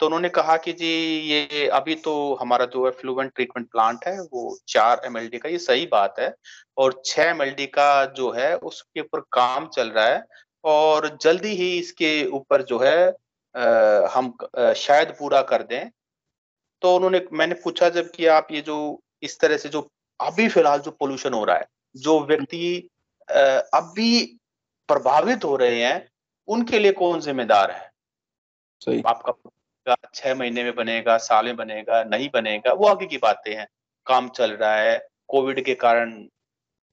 तो 0.00 0.06
उन्होंने 0.06 0.28
कहा 0.28 0.56
कि 0.56 0.72
जी 0.72 0.86
ये 1.22 1.66
अभी 1.68 1.94
तो 2.04 2.12
हमारा 2.40 2.64
जो 2.66 2.84
है 2.84 2.90
फ्लूवेंट 2.92 3.32
ट्रीटमेंट 3.34 3.68
प्लांट 3.70 4.06
है 4.06 4.18
वो 4.22 4.56
चार 4.68 5.00
एम 5.06 5.18
का 5.38 5.48
ये 5.48 5.58
सही 5.58 5.86
बात 5.86 6.18
है। 6.18 6.34
और 6.78 7.00
छह 7.06 7.22
एम 7.22 7.38
का 7.74 8.04
जो 8.16 8.30
है 8.32 8.54
उसके 8.56 9.00
ऊपर 9.00 9.20
काम 9.32 9.66
चल 9.68 9.90
रहा 9.90 10.06
है। 10.06 10.24
और 10.64 11.08
जल्दी 11.22 11.48
ही 11.48 11.70
इसके 11.78 12.26
ऊपर 12.28 12.62
जो 12.62 12.78
है 12.78 13.08
आ, 13.54 14.08
हम 14.14 14.32
आ, 14.58 14.72
शायद 14.72 15.14
पूरा 15.18 15.42
कर 15.42 15.62
दें। 15.62 15.90
तो 16.82 16.94
उन्होंने 16.96 17.20
मैंने 17.32 17.54
पूछा 17.54 17.88
जब 17.88 18.10
कि 18.10 18.26
आप 18.26 18.48
ये 18.52 18.60
जो 18.60 18.78
इस 19.22 19.38
तरह 19.40 19.56
से 19.56 19.68
जो 19.68 19.88
अभी 20.20 20.48
फ़िलहाल 20.48 20.80
जो 20.80 20.90
पोल्यूशन 20.90 21.34
हो 21.34 21.44
रहा 21.44 21.56
है 21.56 21.66
जो 21.96 22.18
व्यक्ति 22.20 22.88
अभी 23.28 24.24
प्रभावित 24.88 25.44
हो 25.44 25.56
रहे 25.56 25.82
हैं 25.82 26.08
उनके 26.48 26.78
लिए 26.78 26.92
कौन 26.92 27.20
जिम्मेदार 27.20 27.70
है? 27.70 27.90
सही। 28.80 29.02
आपका 29.06 29.32
छह 29.86 30.34
महीने 30.34 30.62
में 30.64 30.74
बनेगा, 30.74 31.16
साल 31.18 31.46
में 31.46 31.56
बनेगा, 31.56 32.02
नहीं 32.04 32.28
बनेगा, 32.34 32.72
वो 32.72 32.86
आगे 32.86 33.06
की 33.06 33.18
बातें 33.18 33.54
हैं। 33.54 33.66
काम 34.06 34.28
चल 34.30 34.50
रहा 34.52 34.76
है, 34.76 34.96
कोविड 35.28 35.64
के 35.64 35.74
कारण 35.76 36.12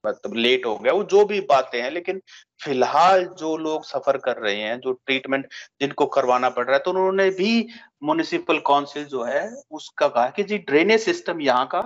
मतलब 0.04 0.36
लेट 0.36 0.66
हो 0.66 0.76
गया, 0.78 0.94
वो 0.94 1.04
जो 1.06 1.24
भी 1.26 1.40
बातें 1.44 1.82
हैं, 1.82 1.90
लेकिन 1.92 2.22
फ़िलहाल 2.62 3.24
जो 3.40 3.56
लोग 3.58 3.84
सफ़र 3.86 4.18
कर 4.20 4.38
रहे 4.38 4.56
हैं, 4.56 4.80
जो 4.80 4.92
ट्रीटमेंट 4.94 5.48
जिनको 5.82 6.06
करवाना 6.08 6.50
पड़ 6.50 6.66
रहा 6.66 6.76
है 6.76 6.82
तो 6.84 6.92
उन्होंने 6.92 7.30
भी 7.32 7.68
म्यूनिसिपल 8.04 8.60
काउंसिल 8.68 9.06
जो 9.06 9.24
है, 9.24 9.50
उसका 9.72 10.08
कहा 10.08 10.30
कि 10.30 10.44
जी 10.44 10.58
ड्रेनेज 10.60 11.02
सिस्टम 11.02 11.42
यहाँ 11.42 11.66
का 11.68 11.82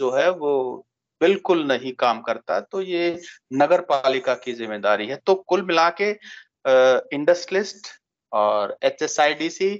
जो 0.00 0.10
है, 0.12 0.30
वो 0.30 0.84
बिल्कुल 1.20 1.64
नहीं 1.66 1.92
काम 1.98 2.20
करता 2.22 2.58
तो 2.62 2.80
ये 2.82 3.18
नगर 3.54 3.80
पालिका 3.84 4.34
की 4.36 4.52
ज़िम्मेदारी 4.54 5.06
है। 5.08 5.16
तो 5.18 5.34
कुल 5.48 5.62
मिला 5.64 5.88
के 6.00 6.10
इंडस्ट्रियलिस्ट 7.14 7.88
और 8.32 8.76
एचएसआईडीसी 8.84 9.70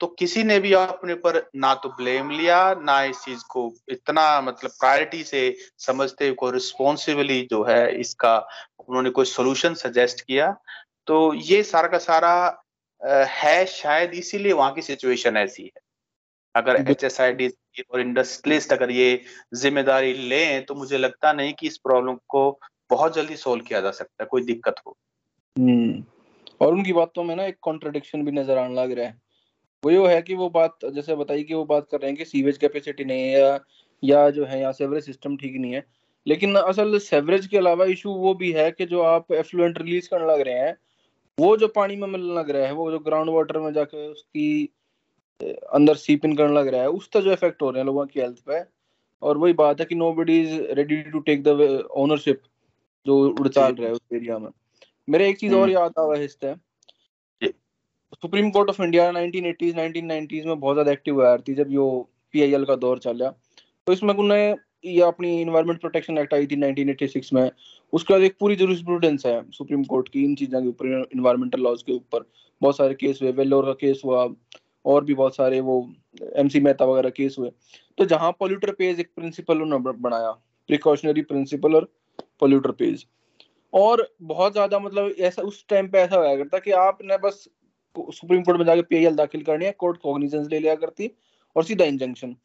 तो 0.00 0.06
किसी 0.08 0.42
ने 0.44 0.58
भी 0.60 0.72
अपने 0.72 1.14
पर 1.16 1.40
ना 1.56 1.74
तो 1.74 1.88
ब्लेम 1.96 2.30
लिया 2.30 2.58
ना 2.80 3.02
इस 3.04 3.20
चीज़ 3.20 3.42
को 3.50 3.72
इतना 3.90 4.40
मतलब 4.40 4.70
प्रायोरिटी 4.70 5.22
से 5.24 5.40
समझते 5.78 6.30
को 6.32 6.50
रिस्पॉन्सिबली 6.50 7.40
जो 7.50 7.62
है 7.64 8.00
इसका 8.00 8.36
उन्होंने 8.80 9.10
कोई 9.10 9.24
सोल्यूशन 9.26 9.74
सजेस्ट 9.76 10.20
किया। 10.20 10.50
तो 11.06 11.34
ये 11.34 11.62
सारा 11.64 11.88
का 11.88 11.98
सारा 12.00 12.64
है 13.32 13.64
शायद 13.66 14.14
इसीलिए 14.14 14.52
वहाँ 14.52 14.72
की 14.74 14.82
सिचुएशन 14.82 15.36
ऐसी 15.36 15.62
है। 15.64 15.80
अगर 16.54 16.84
एच 16.90 17.04
एस 17.04 17.20
आई 17.20 17.32
डी 17.32 17.48
और 17.92 18.00
इंडस्ट्रियलिस्ट 18.00 18.72
अगर 18.72 18.90
ये 18.90 19.20
ज़िम्मेदारी 19.54 20.12
लें 20.28 20.64
तो 20.64 20.74
मुझे 20.74 20.98
लगता 20.98 21.32
नहीं 21.32 21.52
कि 21.52 21.66
इस 21.66 21.76
प्रॉब्लम 21.78 22.18
को 22.28 22.50
बहुत 22.90 23.14
जल्दी 23.14 23.36
सोल्व 23.36 23.64
किया 23.64 23.80
जा 23.80 23.90
सकता 23.92 24.22
है 24.22 24.28
कोई 24.30 24.42
दिक्कत 24.44 24.74
हो। 24.86 24.96
हम्म, 25.56 26.02
और 26.60 26.72
उनकी 26.72 26.92
बातों 26.92 27.24
में 27.24 27.34
ना 27.36 27.44
एक 27.44 27.56
कॉन्ट्रडिक्शन 27.62 28.24
भी 28.24 28.32
नज़र 28.32 28.58
आने 28.58 28.74
लग 28.74 28.92
रहा 28.92 29.06
है। 29.06 29.20
वो 29.82 29.90
ये 29.90 30.06
है 30.08 30.20
कि 30.22 30.34
वो 30.34 30.48
बात 30.50 30.78
जैसे 30.94 31.14
बताई 31.16 31.42
कि 31.42 31.54
वो 31.54 31.64
बात 31.64 31.86
कर 31.90 32.00
रहे 32.00 32.10
हैं 32.10 32.16
कि 32.18 32.24
सीवेज 32.24 32.56
कैपेसिटी 32.58 33.04
नहीं 33.04 33.22
है 33.22 33.40
या 33.40 33.58
या 34.02 34.28
जो 34.30 34.44
है 34.44 34.60
यहाँ 34.60 34.72
सेवरेज 34.72 35.04
सिस्टम 35.04 35.36
ठीक 35.36 35.56
नहीं 35.56 35.72
है। 35.72 35.84
लेकिन 36.26 36.54
असल 36.56 36.98
सेवरेज 36.98 37.46
के 37.46 37.56
अलावा 37.58 37.84
इशू 37.86 38.12
वो 38.14 38.32
भी 38.34 38.50
है 38.52 38.70
कि 38.70 38.86
जो 38.86 39.00
आप 39.02 39.32
एफ्लुएंट 39.32 39.78
रिलीज़ 39.78 40.08
करने 40.10 40.26
लग 40.26 40.40
रहे 40.40 40.58
हैं 40.58 40.76
वो 41.38 41.56
जो 41.56 41.68
पानी 41.68 41.96
में 41.96 42.06
मिलने 42.08 42.34
लग 42.34 42.50
रहा 42.50 42.66
है 42.66 42.72
वो 42.72 42.90
जो 42.90 42.98
ग्राउंड 42.98 43.30
वाटर 43.30 43.58
में 43.58 43.72
जाके 43.72 44.06
उसकी 44.08 44.48
अंदर 45.72 45.94
सीप 45.96 46.24
इन 46.24 46.36
करने 46.36 46.54
लग 46.54 46.68
रहा 46.68 46.80
है 46.80 46.88
उसका 46.90 47.20
जो 47.20 47.32
इफ़ेक्ट 47.32 47.62
हो 47.62 47.70
रहे 47.70 47.80
हैं 47.80 47.86
लोगों 47.86 48.06
की 48.06 48.20
हेल्थ 48.20 48.38
पे। 48.48 48.62
और 49.22 49.38
वही 49.38 49.52
बात 49.52 49.80
है 49.80 49.86
कि 49.86 49.94
nobody 50.12 50.40
is 50.40 50.60
ready 50.72 51.00
to 51.02 51.18
take 51.20 51.42
the 51.42 51.48
ownership 51.96 52.40
जो। 53.06 53.18
उड़ताल 53.30 53.74
रहा 53.74 53.86
है 53.86 53.92
उस 53.92 54.00
एरिया 54.14 54.38
में। 54.38 54.50
मेरे 55.08 55.28
एक 55.28 55.38
चीज़ 55.38 55.54
और 55.54 55.62
हम्म। 55.62 55.72
याद 55.72 55.92
आ 55.98 56.06
रहा 56.06 56.18
है 56.18 56.24
इससे 56.24 56.54
supreme 58.12 58.50
court 58.50 58.70
of 58.70 58.82
India 58.82 59.10
1980s 59.10 59.74
1990s 59.74 60.46
में 60.46 60.60
बहुत 60.60 60.74
ज़्यादा 60.74 60.92
एक्टिव 60.92 61.14
हुआ 61.14 61.36
थी, 61.38 61.54
जब 61.54 61.72
यो 61.72 62.08
पीआईएल 62.34 62.64
का 62.64 62.76
दौर 62.76 62.98
चला 63.00 63.30
तो 63.86 63.92
इसमें 63.92 64.12
उन्होंने 64.14 64.54
ये 64.86 65.00
अपनी 65.02 65.40
इन्वायरमेंट 65.40 65.80
प्रोटेक्शन 65.80 66.18
एक्ट 66.18 66.34
आई 66.34 66.46
थी 66.46 66.56
1986 66.56 67.32
में। 67.32 67.50
उसके 67.92 68.14
बाद 68.14 68.22
एक 68.22 68.36
पूरी 68.40 68.56
ज़रूरत 68.56 69.24
है 69.26 69.42
सुप्रीम 69.52 69.84
कोर्ट 69.84 70.08
की, 70.08 70.24
इन 70.24 70.34
चीज़ों 70.34 70.62
के 70.62 70.68
ऊपर 70.68 71.08
इन्वायरमेंटल 71.14 71.60
लॉज 71.60 71.82
के 71.82 71.92
ऊपर। 71.92 72.24
बहुत 72.62 72.76
सारे 72.76 72.94
केस 72.94 73.18
हुए 73.22 73.32
वेल्लोर 73.32 73.66
का 73.66 73.72
केस 73.80 74.02
हुआ, 74.04 74.26
और 74.84 75.04
भी 75.04 75.14
बहुत 75.14 75.36
सारे 75.36 75.60
वो 75.60 75.76
एमसी 76.36 76.60
मेहता 76.60 76.84
वगैरह 76.84 77.10
केस 77.10 77.36
हुए। 77.38 77.50
तो 77.98 78.04
जहाँ 78.06 78.30
पोल्यूटर 78.38 78.70
पेज 78.72 79.00
एक 79.00 79.10
प्रिंसिपल 79.16 79.62
उन्होंने 79.62 79.98
बनाया 80.00 80.30
प्रिकॉशनरी 80.68 81.22
प्रिंसिपल 81.24 81.74
और 81.74 81.90
पोल्यूटर 82.40 82.70
पेज 82.72 83.06
और 83.72 84.08
बहुत 84.22 84.52
ज़्यादा 84.52 84.78
मतलब 84.78 85.14
ऐसा, 85.20 85.42
उस 85.42 85.64
टाइम 85.68 85.88
पे 85.88 85.98
ऐसा 85.98 86.16
होया 86.16 86.36
करता 86.36 86.58
कि 86.58 86.70
आपने 86.72 87.16
बस 87.18 87.46
सुप्रीम 87.96 88.42
कोर्ट 88.42 88.58
में 88.58 88.64
जाके 88.66 88.82
पीएल 88.84 89.14
दाखिल 89.14 89.42
करनी 89.42 89.64
है, 89.64 89.72
कोर्ट 89.72 90.00
कॉग्निजेंस 90.02 90.46
ले 90.48 90.58
लिया 90.58 90.74
करती, 90.76 91.10
और 91.56 91.64
सीधा 91.64 91.84
इंजंक्शन 91.84 92.36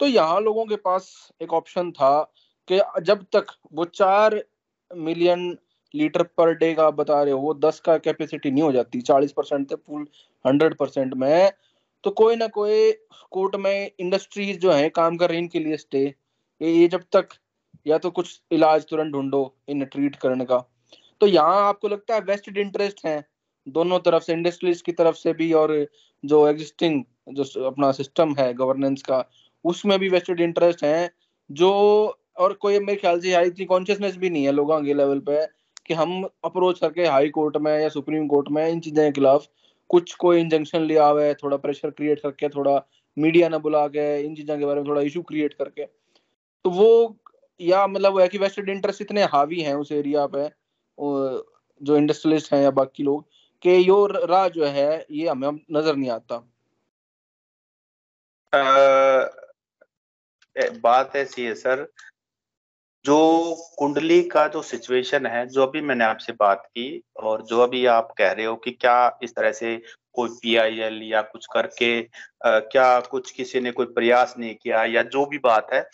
तो 0.00 0.06
यहाँ 0.06 0.40
लोगों 0.40 0.64
के 0.66 0.76
पास 0.78 1.32
एक 1.42 1.52
ऑप्शन 1.54 1.90
था 1.92 2.20
कि 2.68 2.80
जब 3.02 3.24
तक 3.32 3.46
वो 3.72 3.84
चार 3.84 4.42
मिलियन 4.90 5.56
लीटर 5.94 6.22
पर 6.38 6.52
डे 6.54 6.72
का 6.74 6.90
बता 6.92 7.22
रहे 7.22 7.32
हो, 7.32 7.54
दस 7.54 7.80
का 7.80 7.96
कैपेसिटी 7.98 8.50
नहीं 8.50 8.62
हो 8.62 8.72
जाती, 8.72 9.00
चालीस 9.00 9.32
परसेंट 9.32 9.68
से 9.70 9.76
फुल 9.76 10.06
हंड्रेड 10.44 10.74
परसेंट 10.76 11.14
में 11.14 11.52
तो 12.04 12.10
कोई 12.12 12.36
ना 12.36 12.46
कोई 12.48 12.92
कोर्ट 13.32 13.54
में 13.56 13.90
इंडस्ट्रीज़ 14.00 14.58
जो 14.58 14.72
है, 14.72 14.88
काम 14.90 15.16
कर 15.16 15.30
रही 15.30 15.38
इनके 15.38 15.58
लिए 15.58 15.76
स्टे 15.76 16.02
ये 16.60 16.88
जब 16.88 17.04
तक 17.12 17.28
या 17.86 17.98
तो 17.98 18.10
कुछ 18.10 18.40
इलाज 18.52 18.84
तुरंत 18.90 19.12
ढूंढो 19.12 19.54
इन 19.68 19.84
ट्रीट 19.84 20.16
करने 20.16 20.44
का। 20.44 20.58
तो 21.20 21.26
यहाँ 21.26 21.62
आपको 21.62 21.88
लगता 21.88 22.14
है 22.14 22.20
वेस्टेड 22.22 22.58
इंटरेस्ट 22.58 23.04
है। 23.06 23.24
दोनों 23.66 23.98
तरफ़ 24.00 24.22
से 24.22 24.32
इंडस्ट्रीज़ 24.32 24.82
की 24.82 24.92
तरफ़ 24.92 25.16
से 25.16 25.32
भी 25.32 25.52
और 25.52 25.76
जो 26.24 26.46
एग्जिस्टिंग 26.48 27.02
जो 27.30 27.64
अपना 27.64 27.90
सिस्टम 27.92 28.34
है 28.38 28.52
गवर्नेंस 28.54 29.02
का, 29.02 29.24
उसमें 29.64 29.98
भी 29.98 30.08
वेस्टेड 30.08 30.40
इंटरेस्ट 30.40 30.84
है। 30.84 31.10
जो, 31.50 31.70
और 32.38 32.52
कोई 32.54 32.78
मेरे 32.78 32.98
ख्याल 32.98 33.20
से 33.20 33.42
इतनी 33.42 33.64
कॉन्शियसनेस 33.66 34.16
भी 34.16 34.30
नहीं 34.30 34.44
है 34.44 34.52
लोगों 34.52 34.80
के 34.82 34.94
लेवल 34.94 35.18
पे 35.28 35.44
कि 35.86 35.94
हम 35.94 36.22
अप्रोच 36.44 36.78
करके 36.78 37.06
हाई 37.06 37.28
कोर्ट 37.28 37.56
में 37.56 37.72
या 37.80 37.88
सुप्रीम 37.88 38.26
कोर्ट 38.26 38.48
में 38.50 38.66
इन 38.68 38.80
चीज़ों 38.80 39.04
के 39.04 39.12
खिलाफ 39.12 39.46
कुछ 39.90 40.14
कोई 40.14 40.40
इंजंक्शन 40.40 40.82
लिया 40.82 41.06
हुआ 41.06 41.22
है 41.24 41.34
थोड़ा 41.34 41.56
प्रेशर 41.56 41.90
क्रिएट 41.90 42.20
करके, 42.20 42.48
थोड़ा 42.48 42.82
मीडिया 43.16 43.48
ने 43.48 43.58
बुला 43.58 43.86
के, 43.88 44.22
इन 44.22 44.34
चीज़ों 44.34 44.58
के 44.58 44.64
बारे 44.64 44.80
में 44.80 44.88
थोड़ा 44.88 45.02
इशू 45.02 45.22
क्रिएट 45.22 45.54
करके। 45.54 45.84
तो 45.84 46.70
वो, 46.70 47.16
या 47.60 47.86
मतलब 47.86 48.18
है 48.20 48.28
कि 48.28 48.38
वेस्टेड 48.38 48.68
इंटरेस्ट 48.68 49.02
इतने 49.02 49.24
हावी 49.24 49.60
हैं 49.60 49.74
उस 49.74 49.92
एरिया 49.92 50.26
पे 50.34 50.48
जो 51.80 51.96
इंडस्ट्रियलिस्ट 51.96 52.52
हैं 52.52 52.62
या 52.62 52.70
बाकी 52.70 53.02
लोग 53.02 53.26
कि 53.64 53.88
यो 53.88 54.06
राह 54.06 54.48
जो 54.48 54.66
है 54.66 55.06
ये 55.10 55.28
हमें 55.28 55.60
नज़र 55.72 55.96
नहीं 55.96 56.10
आता। 56.10 56.36
आ, 58.52 59.28
बात 60.80 61.16
ऐसी 61.16 61.44
है 61.44 61.54
सर। 61.54 61.86
जो 63.04 63.16
कुंडली 63.78 64.22
का 64.22 64.46
जो 64.48 64.62
सिचुएशन 64.62 65.26
है 65.26 65.46
जो 65.46 65.62
अभी 65.62 65.80
मैंने 65.80 66.04
आपसे 66.04 66.32
बात 66.32 66.62
की 66.66 67.02
और 67.16 67.42
जो 67.42 67.60
अभी 67.60 67.84
आप 67.86 68.14
कह 68.18 68.32
रहे 68.32 68.46
हो 68.46 68.54
कि 68.56 68.70
क्या 68.70 69.18
इस 69.22 69.34
तरह 69.34 69.52
से 69.52 69.82
कोई 70.12 70.28
पीआईएल 70.42 71.00
या 71.02 71.22
कुछ 71.22 71.46
करके 71.52 72.00
आ, 72.00 72.58
क्या 72.58 73.00
कुछ 73.00 73.30
किसी 73.30 73.60
ने 73.60 73.70
कोई 73.70 73.86
प्रयास 73.86 74.34
नहीं 74.38 74.54
किया 74.54 74.84
या 74.84 75.02
जो 75.02 75.26
भी 75.26 75.38
बात 75.38 75.72
है 75.72 75.88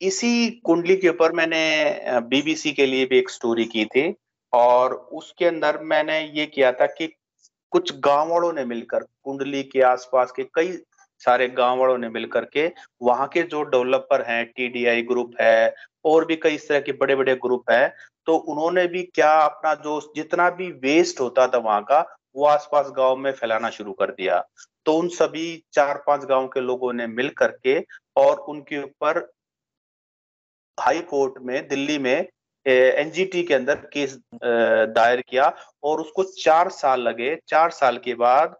इसी 0.00 0.50
कुंडली 0.50 0.96
के 0.96 1.08
ऊपर 1.08 1.32
मैंने 1.32 2.20
बीबीसी 2.20 2.72
के 2.72 2.86
लिए 2.86 3.06
भी 3.06 3.18
एक 3.18 3.30
स्टोरी 3.30 3.64
की 3.64 3.84
थी। 3.84 4.14
और 4.56 4.94
उसके 5.12 5.44
अंदर 5.44 5.78
मैंने 5.84 6.20
ये 6.28 6.46
किया 6.46 6.72
था 6.72 6.86
कि 6.88 7.06
कुछ 7.72 7.92
गाँव 7.98 8.28
वालों 8.30 8.52
ने 8.52 8.64
मिलकर, 8.64 9.02
कुंडली 9.24 9.62
के 9.62 9.80
आसपास 9.84 10.32
के 10.32 10.44
कई 10.54 10.72
सारे 11.20 11.48
गाँव 11.48 11.78
वालों 11.78 11.96
ने 11.98 12.08
मिलकर 12.08 12.44
के 12.44 12.66
वहाँ 13.02 13.26
के 13.28 13.42
जो 13.44 13.62
डेवलपर 13.64 14.22
हैं, 14.22 14.44
टीडीआई 14.46 15.02
ग्रुप 15.02 15.32
है, 15.40 15.74
और 16.04 16.24
भी 16.26 16.36
कई 16.36 16.56
तरह 16.58 16.80
के 16.80 16.92
बड़े 16.94 17.16
बड़े 17.16 17.34
ग्रुप 17.36 17.70
है 17.70 17.94
तो 18.26 18.36
उन्होंने 18.36 18.86
भी 18.86 19.02
क्या 19.14 19.30
अपना 19.38 19.74
जो 19.74 20.00
जितना 20.16 20.48
भी 20.50 20.70
वेस्ट 20.74 21.20
होता 21.20 21.46
था 21.48 21.58
वहाँ 21.58 21.82
का, 21.82 22.00
वो 22.36 22.44
आसपास 22.46 22.90
गाँव 22.96 23.16
में 23.16 23.30
फैलाना 23.32 23.70
शुरू 23.70 23.92
कर 23.92 24.10
दिया। 24.10 24.40
तो 24.86 24.96
उन 24.98 25.08
सभी 25.08 25.62
चार 25.72 26.02
पाँच 26.06 26.24
गाँव 26.24 26.46
के 26.46 26.60
लोगों 26.60 26.92
ने 26.92 27.06
मिल 27.06 27.28
करके 27.38 27.78
और 28.16 28.38
उनके 28.38 28.82
ऊपर 28.82 29.18
हाई 30.78 31.00
कोर्ट 31.02 31.34
में, 31.42 31.68
दिल्ली 31.68 31.98
में 31.98 32.28
एनजीटी 32.66 33.42
के 33.42 33.54
अंदर 33.54 33.74
केस 33.74 34.18
दायर 34.94 35.20
किया 35.20 35.54
और 35.82 36.00
उसको 36.00 36.22
चार 36.22 36.68
साल 36.68 37.00
लगे। 37.00 37.38
चार 37.48 37.70
साल 37.70 37.98
के 37.98 38.14
बाद 38.14 38.56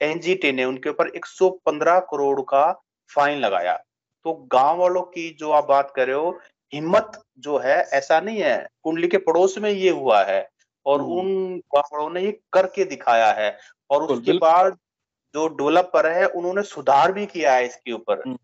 एनजीटी 0.00 0.52
ने 0.52 0.64
उनके 0.64 0.90
ऊपर 0.90 1.08
115 1.08 1.98
करोड़ 2.00 2.40
का 2.40 2.72
फाइन 3.14 3.38
लगाया। 3.38 3.76
तो 4.24 4.32
गाँव 4.52 4.78
वालों 4.78 5.02
की 5.02 5.36
जो 5.38 5.50
आप 5.50 5.68
बात 5.68 5.92
कर 5.96 6.06
रहे 6.06 6.16
हो 6.16 6.38
हिम्मत 6.74 7.22
जो 7.38 7.58
है 7.58 7.76
ऐसा 7.92 8.20
नहीं 8.20 8.40
है। 8.40 8.68
कुंडली 8.82 9.08
के 9.08 9.18
पड़ोस 9.18 9.58
में 9.58 9.70
ये 9.70 9.90
हुआ 9.90 10.22
है 10.24 10.48
और 10.86 11.00
हम्म। 11.00 11.12
उन 11.12 11.58
गाँव 11.58 11.96
वालों 11.96 12.10
ने 12.10 12.20
ये 12.20 12.40
करके 12.52 12.84
दिखाया 12.84 13.32
है 13.32 13.58
और 13.90 14.02
उसके 14.02 14.32
बाद 14.32 14.78
जो 15.34 15.48
डेवलपर 15.48 16.06
है 16.06 16.26
उन्होंने 16.26 16.62
सुधार 16.62 17.12
भी 17.12 17.26
किया 17.26 17.54
है 17.54 17.66
इसके 17.66 17.92
ऊपर। 17.92 18.22
हम्म। 18.26 18.38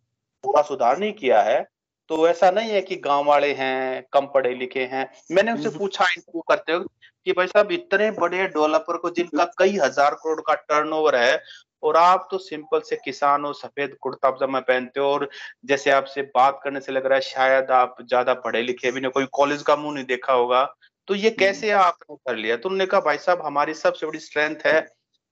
पूरा 0.44 0.62
सुधार 0.62 0.98
नहीं 0.98 1.12
किया 1.12 1.42
है। 1.42 1.66
तो 2.10 2.26
ऐसा 2.28 2.50
नहीं 2.50 2.70
है 2.70 2.80
कि 2.82 2.96
गाँव 2.96 3.24
वाले 3.24 3.52
हैं 3.54 4.02
कम 4.12 4.26
पढ़े 4.26 4.54
लिखे 4.54 4.84
हैं। 4.84 5.08
मैंने 5.32 5.52
उनसे 5.52 5.68
हम्म। 5.68 5.78
पूछा 5.78 6.04
इंटरव्यू 6.06 6.40
करते 6.48 6.72
हुए 6.72 6.84
कि 7.26 7.32
भाई 7.32 7.46
साहब 7.46 7.72
इतने 7.72 8.10
बड़े 8.10 8.46
डेवलपर 8.46 8.96
को 8.96 9.10
जिनका 9.10 9.44
कई 9.58 9.76
हज़ार 9.76 10.14
करोड़ 10.14 10.40
का 10.40 10.54
टर्नओवर 10.54 11.16
है 11.16 11.40
और 11.82 11.96
आप 11.96 12.26
तो 12.30 12.38
सिंपल 12.38 12.80
से 12.80 12.96
किसान 13.04 13.44
हो 13.44 13.52
सफ़ेद 13.52 13.96
कुर्ता 14.00 14.30
पजामा 14.30 14.60
पहनते 14.60 15.00
हो 15.00 15.06
और 15.06 15.28
जैसे 15.64 15.90
आपसे 15.90 16.22
बात 16.34 16.60
करने 16.64 16.80
से 16.80 16.92
लग 16.92 17.06
रहा 17.06 17.14
है 17.14 17.20
शायद 17.20 17.70
आप 17.72 17.96
ज़्यादा 18.02 18.34
पढ़े 18.38 18.62
लिखे 18.62 18.90
भी 18.90 19.00
नहीं 19.00 19.10
कोई 19.10 19.26
कॉलेज 19.32 19.62
का 19.62 19.76
मुँह 19.76 19.94
नहीं 19.94 20.04
देखा 20.04 20.32
होगा। 20.32 20.64
तो 21.08 21.14
ये 21.14 21.28
हम्म। 21.28 21.38
कैसे 21.38 21.70
आपने 21.72 22.16
कर 22.16 22.36
लिया? 22.36 22.56
तो 22.56 22.68
उन्होंने 22.68 22.86
कहा 22.86 23.00
भाई 23.00 23.18
साहब 23.18 23.42
हमारी 23.46 23.74
सबसे 23.74 24.06
बड़ी 24.06 24.18
स्ट्रेंथ 24.20 24.66
है 24.66 24.80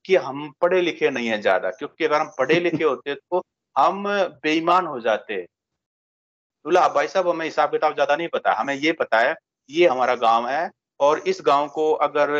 कि 0.05 0.17
हम 0.19 0.51
पढ़े 0.61 0.81
लिखे 0.81 1.11
नहीं 1.11 1.29
है 1.29 1.41
ज़्यादा 1.41 1.71
क्योंकि 1.71 2.05
अगर 2.05 2.21
हम 2.21 2.31
पढ़े 2.39 2.61
लिखे 2.61 2.85
होते 2.85 3.15
तो 3.15 3.43
हम 3.77 4.05
बेईमान 4.43 4.87
हो 4.87 5.01
जाते। 5.01 5.45
बोला 6.67 6.87
भाई 6.89 7.07
साहब 7.09 7.29
हमें 7.29 7.45
हिसाब 7.45 7.71
किताब 7.71 7.95
ज़्यादा 7.95 8.17
नहीं 8.17 8.29
पता। 8.29 8.53
हमें 8.53 8.75
ये 8.75 8.93
पता 8.93 9.19
है 9.21 9.35
ये 9.71 9.87
हमारा 9.89 10.15
गाँव 10.17 10.49
है 10.49 10.71
और 11.01 11.19
इस 11.29 11.39
गाँव 11.47 11.69
को 11.69 11.93
अगर 12.07 12.33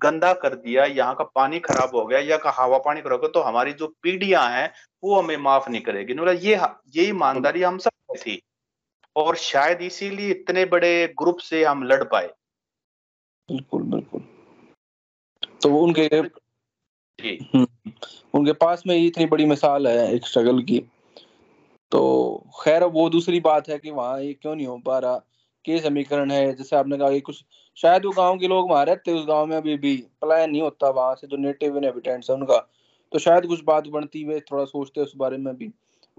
गंदा 0.00 0.32
कर 0.34 0.54
दिया 0.56 0.84
यहाँ 0.84 1.14
का 1.14 1.24
पानी 1.34 1.58
खराब 1.58 1.94
हो 1.96 2.04
गया 2.06 2.18
या 2.20 2.36
का 2.36 2.50
हवा 2.50 2.78
पानी 2.78 3.00
खराब 3.00 3.12
हो 3.12 3.18
गया 3.18 3.28
तो 3.34 3.40
हमारी 3.42 3.72
जो 3.72 3.86
पीढ़ियाँ 4.02 4.48
हैं 4.50 4.70
वो 5.02 5.18
हमें 5.20 5.36
माफ़ 5.36 5.68
नहीं 5.70 5.80
करेगी। 5.82 6.14
ये 6.46 6.56
ये 6.96 7.08
ईमानदारी 7.08 7.62
हम 7.62 7.78
सब 7.78 8.16
थी 8.16 8.40
और 9.16 9.36
शायद 9.36 9.82
इसीलिए 9.82 10.30
इतने 10.30 10.64
बड़े 10.64 11.14
ग्रुप 11.18 11.38
से 11.38 11.64
हम 11.64 11.82
लड़ 11.82 12.02
पाए। 12.04 12.26
बिल्कुल 13.48 13.82
बिल्कुल। 13.82 14.20
तो 15.62 15.76
उनके 15.76 16.08
जी। 17.18 17.38
हम्म, 17.54 17.66
उनके 18.34 18.52
पास 18.52 18.82
में 18.86 18.96
इतनी 18.96 19.26
बड़ी 19.26 19.44
मिसाल 19.46 19.86
है 19.86 20.12
एक 20.14 20.26
स्ट्रगल 20.26 20.62
की। 20.62 20.82
तो 21.92 22.46
खैर 22.62 22.84
वो 22.84 23.10
दूसरी 23.10 23.40
बात 23.40 23.68
है 23.68 23.78
कि 23.78 23.90
वहाँ 23.90 24.20
ये 24.20 24.32
क्यों 24.32 24.54
नहीं 24.56 24.66
हो 24.66 24.78
पा 24.78 24.98
रहा? 24.98 25.16
के 25.64 25.78
समीकरण 25.80 26.30
है, 26.30 26.54
जैसे 26.54 26.76
आपने 26.76 26.98
कहा 26.98 27.10
कि 27.10 27.20
कुछ, 27.20 27.44
शायद 27.76 28.04
वो 28.04 28.10
गाँव 28.10 28.38
के 28.38 28.48
लोग 28.48 28.70
वहाँ 28.70 28.84
रहते 28.84 29.12
उस 29.12 29.26
गाँव 29.26 29.46
में 29.46 29.56
अभी 29.56 29.76
भी 29.76 29.96
पलायन 30.22 30.50
नहीं 30.50 30.62
होता 30.62 30.90
वहाँ 30.90 31.14
से, 31.14 31.26
जो 31.26 31.36
नेटिव 31.36 31.76
इनहेबिटेंट्स 31.76 32.30
है 32.30 32.36
उनका। 32.36 32.58
तो 33.12 33.18
शायद 33.18 33.46
कुछ 33.46 33.64
बात 33.64 33.88
बनती 33.88 34.22
हुए 34.22 34.40
थोड़ा 34.40 34.64
सोचते 34.64 35.00
उस 35.00 35.12
बारे 35.16 35.36
में 35.36 35.56
भी। 35.56 35.72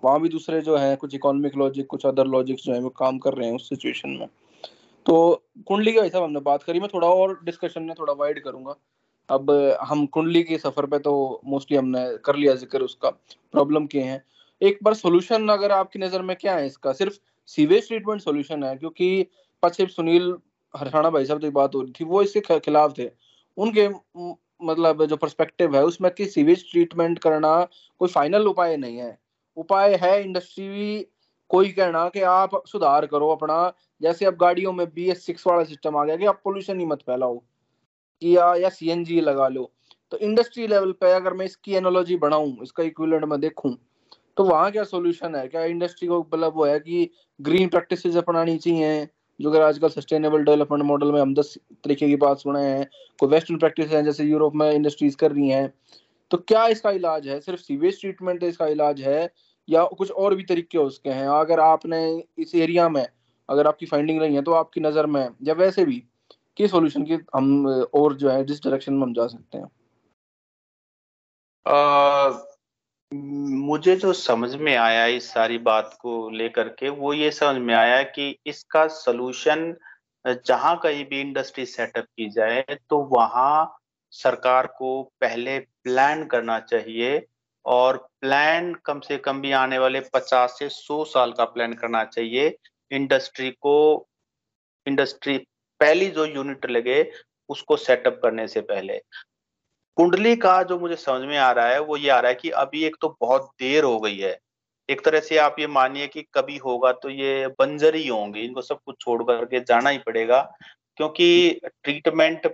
वहाँ 0.04 0.22
भी 0.22 0.30
दूसरे 0.30 0.62
जो 0.62 0.78
है, 0.78 0.96
कुछ 0.96 1.16
इकोनॉमिक 1.16 1.56
लॉजिक 1.56 1.88
कुछ 1.88 2.06
अदर 2.06 2.26
लॉजिक्स 2.26 2.64
जो 2.64 2.74
है, 2.74 2.80
वो 2.80 2.90
काम 2.90 3.18
कर 3.18 3.34
रहे 3.34 3.48
हैं 3.48 3.56
उस 3.56 3.70
सिचुएशन 3.70 4.10
में। 4.10 4.28
तो 5.06 5.44
कुंडली 5.68 5.94
के 5.94 6.00
हिसाब 6.00 6.24
हमने 6.24 6.40
बात 6.40 6.64
करी, 6.64 6.80
मैं 6.80 6.90
थोड़ा 6.94 7.08
और 7.08 7.40
डिस्कशन 7.44 7.84
में 7.84 7.96
थोड़ा 8.00 8.14
वाइड 8.14 8.44
करूँगा। 8.44 8.76
अब 9.30 9.78
हम 9.82 10.06
कुंडली 10.06 10.44
के 10.44 10.58
सफ़र 10.58 10.86
पे 10.86 11.00
तो 11.00 11.42
मोस्टली 11.46 11.78
हमने 11.78 12.18
कर 12.18 12.36
लिया 12.36 12.56
ज़िक्र 12.56 12.82
उसका 12.82 13.10
प्रॉब्लम 13.52 13.86
के 13.86 14.00
हैं। 14.00 14.24
एक 14.62 14.78
बार 14.84 14.94
सोल्यूशन 14.94 15.48
अगर 15.50 15.72
आपकी 15.72 16.00
नज़र 16.00 16.22
में 16.22 16.36
क्या 16.36 16.56
है 16.56 16.66
इसका? 16.68 16.92
सिर्फ़ 16.94 17.18
सीवेज 17.50 17.88
ट्रीटमेंट 17.88 18.22
सोल्यूशन 18.22 18.64
है, 18.64 18.76
क्योंकि 18.78 19.28
पश्चिम 19.64 19.88
सुनील 19.88 20.36
हरसाना 20.74 21.10
भाई 21.10 21.26
साहब 21.26 21.42
तो 21.42 21.52
बात 21.52 21.76
हो 21.76 21.82
रही 21.82 21.92
थी, 21.92 22.06
वो 22.06 22.22
इसके 22.22 22.60
खिलाफ 22.60 22.98
थे। 22.98 23.10
उनके 23.58 23.88
मतलब 24.62 25.06
जो 25.06 25.16
पर्सपेक्टिव 25.18 25.76
है, 25.76 25.84
उसमें 25.84 26.12
कि 26.14 26.26
सीवेज 26.28 26.64
ट्रीटमेंट 26.72 27.20
करना 27.20 27.64
कोई 28.02 28.10
फाइनल 28.10 28.48
उपाय 28.48 28.78
नहीं 28.78 28.98
है। 28.98 29.18
उपाय 29.58 29.96
है 29.96 30.22
इंडस्ट्री 30.24 31.06
कोई 31.50 31.70
कहना 31.72 32.08
कि 32.10 32.22
आप 32.22 32.62
सुधार 32.68 33.06
करो 33.06 33.30
अपना, 33.30 33.74
जैसे 34.02 34.26
अब 34.26 34.36
गाड़ियों 34.36 34.72
में 34.74 34.86
बी 34.94 35.10
एस 35.10 35.26
सिक्स 35.26 35.48
वाला 35.48 35.64
सिस्टम 35.64 35.98
आ 35.98 36.04
गया 36.06 36.16
कि 36.18 36.26
आप 36.26 36.42
पोल्यूशन 36.44 36.80
ही 36.80 36.86
मत 36.86 37.02
फैलाओ 37.02 37.42
या 38.22 38.54
या 38.56 38.70
जी 38.80 39.20
लगा 39.22 39.48
लो। 39.48 39.72
तो 40.12 40.18
इंडस्ट्री 40.20 40.68
लेवल 40.68 40.92
पे 40.92 41.12
अगर 41.14 41.34
मैं 41.34 41.46
इसकी 41.46 41.74
एनोलॉजी 41.76 42.16
बढ़ाऊं 42.18 42.64
इसका 42.64 42.84
इक्विलेंट 42.84 43.26
में 43.26 43.40
देखूँ 43.40 43.78
तो 44.38 44.44
वहाँ 44.44 44.72
क्या 44.72 44.84
सोल्यूशन 44.84 45.36
है? 45.36 45.48
क्या 45.48 45.64
इंडस्ट्री 45.66 46.08
को 46.08 46.20
मतलब 46.20 46.54
वो 46.56 46.66
है 46.66 46.80
कि 46.80 47.10
ग्रीन 47.40 47.70
प्रैक्टिसेस 47.70 48.16
अपनानी 48.18 48.58
चाहिए? 48.58 49.08
जो 49.40 49.50
अगर 49.50 49.62
आजकल 49.62 49.90
सस्टेनेबल 49.90 50.44
डेवलपमेंट 50.44 50.84
मॉडल 50.84 51.12
में 51.12 51.20
हम 51.22 51.34
दस 51.36 51.58
तरीके 51.84 52.08
की 52.08 52.16
बात 52.16 52.38
सुने 52.40 52.62
हैं। 52.62 52.88
कोई 53.20 53.30
वेस्टर्न 53.30 53.58
प्रैक्टिस 53.60 53.92
है, 53.92 54.04
जैसे 54.04 54.24
यूरोप 54.24 54.56
में 54.56 54.72
इंडस्ट्रीज़ 54.72 55.18
कर 55.18 55.32
रही 55.32 55.50
हैं। 55.50 55.74
तो 56.32 56.38
क्या 56.38 56.66
इसका 56.68 56.92
इलाज 56.92 57.28
है? 57.28 57.40
सिर्फ़ 57.42 57.62
सीवेज 57.62 58.00
ट्रीटमेंट 58.02 58.44
इसका 58.44 58.68
इलाज 58.68 59.02
है? 59.02 59.30
या 59.70 59.84
कुछ 59.98 60.12
और 60.12 60.36
भी 60.36 60.44
तरीके 60.44 60.90
सकते 60.90 61.10
हैं? 61.10 61.28
अगर 61.30 61.60
आपने 61.60 62.02
इस 62.38 62.56
एरिया 62.56 62.90
में, 62.90 63.06
अगर 63.50 63.68
आपकी 63.68 63.86
फाइंडिंग 63.86 64.22
रही 64.22 64.36
है 64.36 64.42
तो 64.42 64.52
आपकी 64.54 64.82
नज़र 64.82 65.06
में, 65.06 65.30
या 65.44 65.54
वैसे 65.54 65.86
भी, 65.86 66.04
किस 66.58 66.72
सॉल्यूशन 66.72 67.04
की 67.06 67.18
हम 67.36 67.68
और 67.94 68.16
जो 68.16 68.30
है, 68.30 68.44
जिस 68.46 68.64
डायरेक्शन 68.64 68.94
में 68.94 69.02
हम 69.04 69.14
जा 69.14 69.28
सकते 69.28 69.58
हैं? 69.58 69.70
मुझे 73.12 73.96
जो 73.96 74.12
समझ 74.14 74.56
में 74.56 74.76
आया 74.76 75.06
इस 75.06 75.30
सारी 75.34 75.58
बात 75.58 75.98
को 76.02 76.30
लेकर 76.30 76.68
के, 76.70 76.90
वो 76.90 77.14
ये 77.14 77.30
समझ 77.32 77.62
में 77.62 77.74
आया 77.76 78.02
कि 78.04 78.36
इसका 78.48 78.88
सोल्यूशन 78.88 79.76
जहाँ 80.48 80.76
कहीं 80.84 81.06
भी 81.06 81.22
इंडस्ट्री 81.22 81.66
सेटअप 81.66 82.06
की 82.06 82.30
जाए 82.30 82.62
तो 82.90 82.98
वहाँ 83.16 83.78
सरकार 84.14 84.68
को 84.68 85.02
पहले 85.22 85.58
प्लान 85.60 86.26
करना 86.26 86.60
चाहिए 86.60 87.26
और 87.66 87.98
प्लान 88.22 88.74
कम 88.86 89.00
से 89.00 89.18
कम 89.18 89.42
भी 89.42 89.52
आने 89.52 89.78
वाले 89.78 90.00
50 90.16 90.58
से 90.60 90.70
100 90.70 91.04
साल 91.06 91.32
का 91.32 91.46
प्लान 91.46 91.74
करना 91.74 92.04
चाहिए। 92.04 92.56
इंडस्ट्री 92.92 93.50
को 93.52 94.08
इंडस्ट्री 94.88 95.38
पहली 95.80 96.08
जो 96.08 96.26
यूनिट 96.26 96.70
लगे, 96.70 97.12
उसको 97.50 97.78
सेटअप 97.78 98.20
करने 98.24 98.48
से 98.48 98.62
पहले। 98.62 99.02
कुंडली 99.98 100.36
का 100.36 100.62
जो 100.64 100.78
मुझे 100.80 100.96
समझ 100.96 101.28
में 101.28 101.38
आ 101.38 101.52
रहा 101.52 101.68
है, 101.68 101.80
वो 101.80 101.98
ये 101.98 102.10
आ 102.10 102.20
रहा 102.20 102.30
है 102.30 102.36
कि 102.36 102.50
अभी 102.52 102.84
एक 102.86 102.96
तो 103.02 103.16
बहुत 103.22 103.50
देर 103.60 103.84
हो 103.84 104.00
गई 104.00 104.18
है। 104.18 104.38
एक 104.90 105.04
तरह 105.06 105.20
से 105.20 105.38
आप 105.38 105.56
ये 105.60 105.68
मानिए 105.68 106.08
कि 106.08 106.22
कभी 106.34 106.58
होगा 106.58 106.92
तो 106.94 107.10
ये 107.10 107.48
बंजर 107.60 107.96
ही 107.96 108.08
होंगे, 108.08 108.42
इनको 108.42 108.62
सब 108.62 108.80
कुछ 108.86 108.96
छोड़ 109.02 109.22
करके 109.24 109.60
जाना 109.62 109.90
ही 109.90 109.98
पड़ेगा, 109.98 110.42
क्योंकि 110.98 111.60
ट्रीटमेंट 111.84 112.48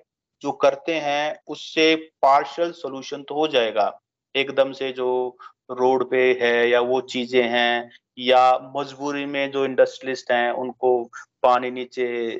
जो 0.43 0.51
करते 0.53 0.93
हैं, 0.93 1.39
उससे 1.47 1.95
पार्शल 2.21 2.71
सोल्यूशन 2.73 3.23
तो 3.23 3.35
हो 3.35 3.47
जाएगा। 3.47 3.91
एकदम 4.35 4.71
से 4.71 4.91
जो 4.91 5.37
रोड 5.71 6.09
पे 6.11 6.31
है 6.41 6.69
या 6.69 6.79
वो 6.81 7.01
चीज़ें 7.03 7.43
हैं, 7.43 7.91
या 8.19 8.71
मजबूरी 8.75 9.25
में 9.25 9.51
जो 9.51 9.65
इंडस्ट्रियलिस्ट 9.65 10.31
हैं, 10.31 10.51
उनको 10.51 11.03
पानी 11.43 11.71
नीचे 11.71 12.35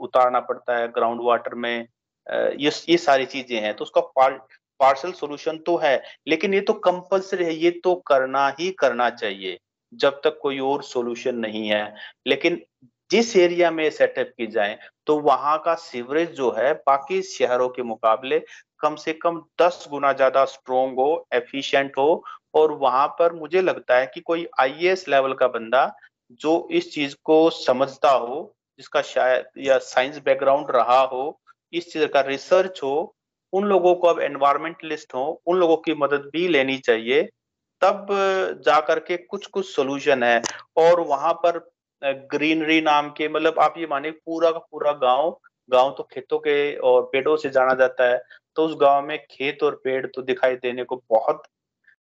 उतारना 0.00 0.40
पड़ता 0.42 0.76
है, 0.76 0.88
ग्राउंड 0.88 1.20
वाटर 1.24 1.54
में 1.54 1.86
ये 2.28 2.70
ये 2.88 2.96
सारी 2.98 3.26
चीज़ें 3.26 3.60
हैं 3.60 3.74
तो 3.76 3.84
उसका 3.84 4.00
पार्सल 4.80 5.12
सोल्यूशन 5.12 5.56
तो 5.58 5.76
है, 5.78 6.02
लेकिन 6.28 6.54
ये 6.54 6.60
तो 6.60 6.72
कंपल्सरी 6.74 7.44
है, 7.44 7.54
ये 7.54 7.70
तो 7.84 7.94
करना 8.06 8.48
ही 8.58 8.70
करना 8.78 9.08
चाहिए, 9.12 9.58
जब 9.92 10.20
तक 10.24 10.38
कोई 10.42 10.58
और 10.60 10.82
सोल्यूशन 10.84 11.34
नहीं 11.36 11.68
है। 11.68 11.94
लेकिन 12.26 12.60
जिस 13.10 13.36
एरिया 13.36 13.70
में 13.70 13.88
सेटअप 13.90 14.32
की 14.38 14.46
जाए 14.48 14.78
तो 15.06 15.18
वहाँ 15.20 15.56
का 15.64 15.74
सीवरेज 15.76 16.30
जो 16.32 16.50
है, 16.52 16.72
बाकी 16.74 17.20
शहरों 17.24 17.68
के 17.68 17.82
मुकाबले 17.84 18.38
कम 18.80 18.96
से 18.96 19.12
कम 19.14 19.40
दस 19.62 19.86
गुना 19.90 20.12
ज़्यादा 20.12 20.44
स्ट्रोंग 20.46 20.98
हो 20.98 21.26
एफिशिएंट 21.34 21.92
हो, 21.98 22.24
और 22.54 22.72
वहाँ 22.74 23.06
पर 23.18 23.32
मुझे 23.34 23.62
लगता 23.62 23.96
है 23.98 24.06
कि 24.14 24.20
कोई 24.22 24.46
आईएएस 24.60 25.08
लेवल 25.08 25.32
का 25.34 25.48
बंदा 25.48 25.90
जो 26.40 26.68
इस 26.72 26.92
चीज़ 26.94 27.14
को 27.24 27.48
समझता 27.52 28.10
हो, 28.10 28.54
जिसका 28.78 29.02
शायद 29.04 29.44
या 29.58 29.78
साइंस 29.80 30.18
बैकग्राउंड 30.24 30.70
रहा 30.70 31.00
हो 31.02 31.38
इस 31.72 31.92
चीज़ 31.92 32.06
का 32.06 32.20
रिसर्च 32.20 32.80
हो, 32.82 33.14
उन 33.52 33.64
लोगों 33.64 33.94
को 33.94 34.08
अब 34.08 34.20
एनवायरमेंटलिस्ट 34.20 35.14
हो, 35.14 35.42
उन 35.46 35.56
लोगों 35.56 35.76
की 35.76 35.94
मदद 35.94 36.30
भी 36.32 36.46
लेनी 36.48 36.78
चाहिए। 36.78 37.22
तब 37.82 38.06
जा 38.66 38.78
करके 38.80 39.16
कुछ 39.16 39.46
कुछ 39.46 39.66
सोल्यूशन 39.66 40.22
है 40.22 40.40
और 40.76 41.00
वहाँ 41.00 41.32
पर 41.44 41.58
ग्रीनरी 42.32 42.80
नाम 42.80 43.10
के 43.10 43.28
मतलब 43.28 43.58
आप 43.58 43.74
ये 43.78 43.86
माने 43.86 44.10
पूरा 44.10 44.50
का 44.50 44.58
पूरा 44.60 44.92
गाँव 44.92 45.38
गाँव 45.68 45.94
तो 45.98 46.02
खेतों 46.12 46.38
के 46.38 46.74
और 46.78 47.02
पेड़ों 47.12 47.36
से 47.36 47.50
जाना 47.50 47.74
जाता 47.74 48.04
है 48.04 48.22
तो 48.56 48.64
उस 48.64 48.76
गाँव 48.80 49.06
में 49.06 49.18
खेत 49.30 49.62
और 49.62 49.80
पेड़ 49.84 50.06
तो 50.06 50.22
दिखाई 50.22 50.56
देने 50.56 50.84
को 50.84 51.02
बहुत 51.10 51.42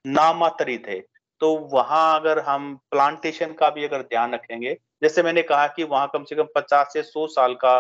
नामातरी 0.06 0.78
थे। 0.78 1.00
तो 1.42 1.54
वहाँ 1.74 2.20
अगर 2.20 2.40
हम 2.40 2.76
प्लांटेशन 2.92 3.54
का 3.54 3.70
भी 3.70 3.84
अगर 3.86 4.02
ध्यान 4.02 4.34
रखेंगे, 4.34 4.74
जैसे 5.04 5.24
मैंने 5.24 5.42
कहा 5.42 5.68
कि 5.68 5.84
वहाँ 5.84 6.10
कम 6.14 6.24
से 6.24 6.36
कम 6.36 6.48
पचास 6.56 6.90
से 6.94 7.04
सौ 7.04 7.28
साल 7.28 7.54
का 7.56 7.80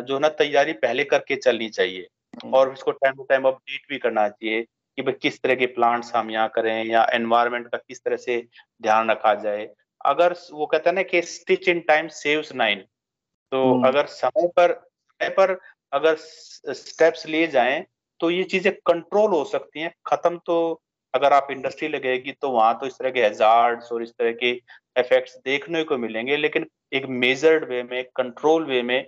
जो 0.00 0.18
ना 0.18 0.28
तैयारी 0.36 0.72
पहले 0.78 1.04
करके 1.04 1.36
चलनी 1.36 1.68
चाहिए 1.70 2.08
हम्म। 2.34 2.54
और 2.54 2.72
इसको 2.72 2.90
टाइम 2.92 3.14
टू 3.14 3.24
टाइम 3.24 3.44
अपडेट 3.44 3.88
भी 3.88 3.98
करना 3.98 4.28
चाहिए 4.28 4.62
कि 4.62 5.02
भाई 5.02 5.14
किस 5.22 5.40
तरह 5.42 5.54
के 5.54 5.66
प्लांट्स 5.68 6.14
हम 6.14 6.30
यहाँ 6.30 6.48
करें 6.54 6.84
या 6.84 7.06
एनवायरमेंट 7.14 7.68
का 7.68 7.78
किस 7.78 8.02
तरह 8.04 8.16
से 8.18 8.40
ध्यान 8.82 9.10
रखा 9.10 9.34
जाए 9.36 9.68
अगर 10.04 10.34
वो 10.52 10.66
कहते 10.66 10.90
हैं 10.90 10.94
ना 10.94 11.02
कि 11.04 11.22
stitch 11.24 11.68
in 11.68 11.80
time 11.88 12.08
saves 12.14 12.52
nine 12.54 12.84
तो 13.52 13.62
हम्म। 13.64 13.86
अगर 13.86 14.06
समय 14.08 14.46
पर 14.56 14.72
समय 14.72 15.28
पर 15.30 15.58
अगर 15.92 16.16
स्टेप्स 16.16 17.26
लिए 17.26 17.46
जाएँ 17.48 17.84
तो 18.20 18.30
ये 18.30 18.42
चीज़ें 18.44 18.72
कंट्रोल 18.86 19.30
हो 19.30 19.44
सकती 19.46 19.80
हैं 19.80 19.92
खत्म 20.06 20.38
तो 20.46 20.58
अगर 21.14 21.32
आप 21.32 21.48
इंडस्ट्री 21.50 21.88
लगेगी 21.88 22.32
तो 22.32 22.50
वहाँ 22.50 22.78
तो 22.80 22.86
इस 22.86 22.98
तरह 22.98 23.10
के 23.10 23.22
हेजार्ड्स 23.22 23.92
और 23.92 24.02
इस 24.02 24.10
तरह 24.10 24.32
के 24.32 24.50
इफेक्ट्स 24.96 25.36
देखने 25.44 25.82
को 25.84 25.98
मिलेंगे 25.98 26.36
लेकिन 26.36 26.66
एक 26.92 27.06
मेजर्ड 27.16 27.64
वे 27.64 27.82
में 27.82 28.04
कंट्रोल 28.16 28.64
वे 28.64 28.82
में 28.82 29.06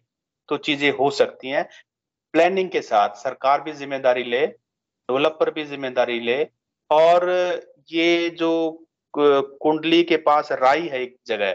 तो 0.53 0.57
चीज़ें 0.59 0.90
हो 0.96 1.11
सकती 1.12 1.48
हैं। 1.48 1.68
प्लानिंग 2.34 2.68
के 2.70 2.80
साथ 2.82 3.14
सरकार 3.18 3.61
भी 3.62 3.72
ज़िम्मेदारी 3.74 4.24
ले 4.24 4.46
डेवलपर 4.46 5.50
भी 5.50 5.64
ज़िम्मेदारी 5.64 6.18
ले 6.20 6.36
और 6.90 7.28
ये 7.92 8.28
जो 8.38 8.50
कुंडली 9.14 10.03
के 10.03 10.16
पास 10.26 10.53
राई 10.55 10.86
है 10.88 11.03
एक 11.03 11.16
जगह 11.26 11.53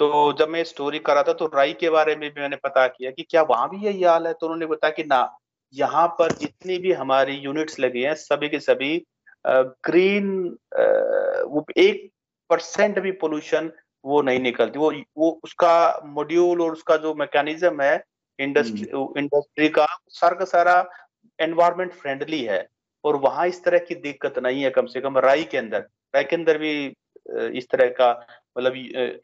तो 0.00 0.32
जब 0.38 0.48
मैं 0.48 0.62
स्टोरी 0.64 0.98
कर 1.00 1.22
था 1.28 1.32
तो 1.34 1.46
राई 1.54 1.72
के 1.74 1.90
बारे 1.90 2.14
में 2.16 2.28
भी 2.30 2.40
मैंने 2.40 2.56
पता 2.64 2.86
किया 2.88 3.10
कि 3.10 3.22
क्या 3.22 3.42
वहाँ 3.44 3.68
भी 3.70 3.84
यही 3.86 4.02
हाल 4.04 4.26
है 4.26 4.32
तो 4.32 4.46
उन्होंने 4.46 4.66
बताया 4.66 4.92
कि 4.92 5.04
ना, 5.04 5.20
यहाँ 5.74 6.06
पर 6.18 6.32
जितनी 6.34 6.78
भी 6.78 6.92
हमारी 6.94 7.34
यूनिट्स 7.36 7.78
लगी 7.80 8.02
हैं, 8.02 8.14
सभी 8.16 8.48
के 8.48 8.60
सभी 8.60 8.96
ग्रीन 9.46 10.30
वो 11.46 11.64
एक 11.78 12.10
परसेंट 12.50 12.98
भी 12.98 13.12
पोल्यूशन 13.22 13.70
वो 14.04 14.20
नहीं 14.22 14.38
निकलती। 14.40 14.78
वो 14.78 14.92
वो 15.16 15.30
उसका 15.44 16.00
मॉड्यूल 16.06 16.62
और 16.62 16.72
उसका 16.72 16.96
जो 16.96 17.14
मैकेनिज्म 17.14 17.82
है 17.82 18.02
इंडस्ट्री 18.38 18.86
इंडस्ट्री 19.20 19.64
हम्म। 19.64 19.74
का 19.74 19.86
सारा 20.08 20.38
का 20.38 20.44
सारा 20.44 20.74
एनवायरमेंट 21.38 21.92
फ्रेंडली 21.92 22.42
है। 22.44 22.66
और 23.04 23.16
वहाँ 23.16 23.46
इस 23.48 23.62
तरह 23.64 23.78
की 23.78 23.94
दिक्कत 23.94 24.38
नहीं 24.38 24.62
है 24.62 24.70
कम 24.70 24.86
से 24.86 25.00
कम 25.00 25.18
राई 25.18 25.44
के 25.44 25.58
अंदर। 25.58 25.80
राई 26.14 26.24
के 26.24 26.36
अंदर 26.36 26.58
भी 26.58 26.72
इस 27.58 27.68
तरह 27.70 27.88
का 27.90 28.10
मतलब 28.58 28.74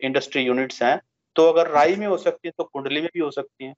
इंडस्ट्री 0.03 0.43
यूनिट्स 0.43 0.83
हैं। 0.83 1.01
तो 1.37 1.49
अगर 1.49 1.71
राई 1.71 1.97
में 1.97 2.07
हो 2.07 2.17
सकती 2.17 2.49
है 2.49 2.53
तो 2.59 2.65
कुंडली 2.65 3.01
में 3.01 3.09
भी 3.15 3.21
हो 3.21 3.31
सकती 3.31 3.65
है। 3.65 3.73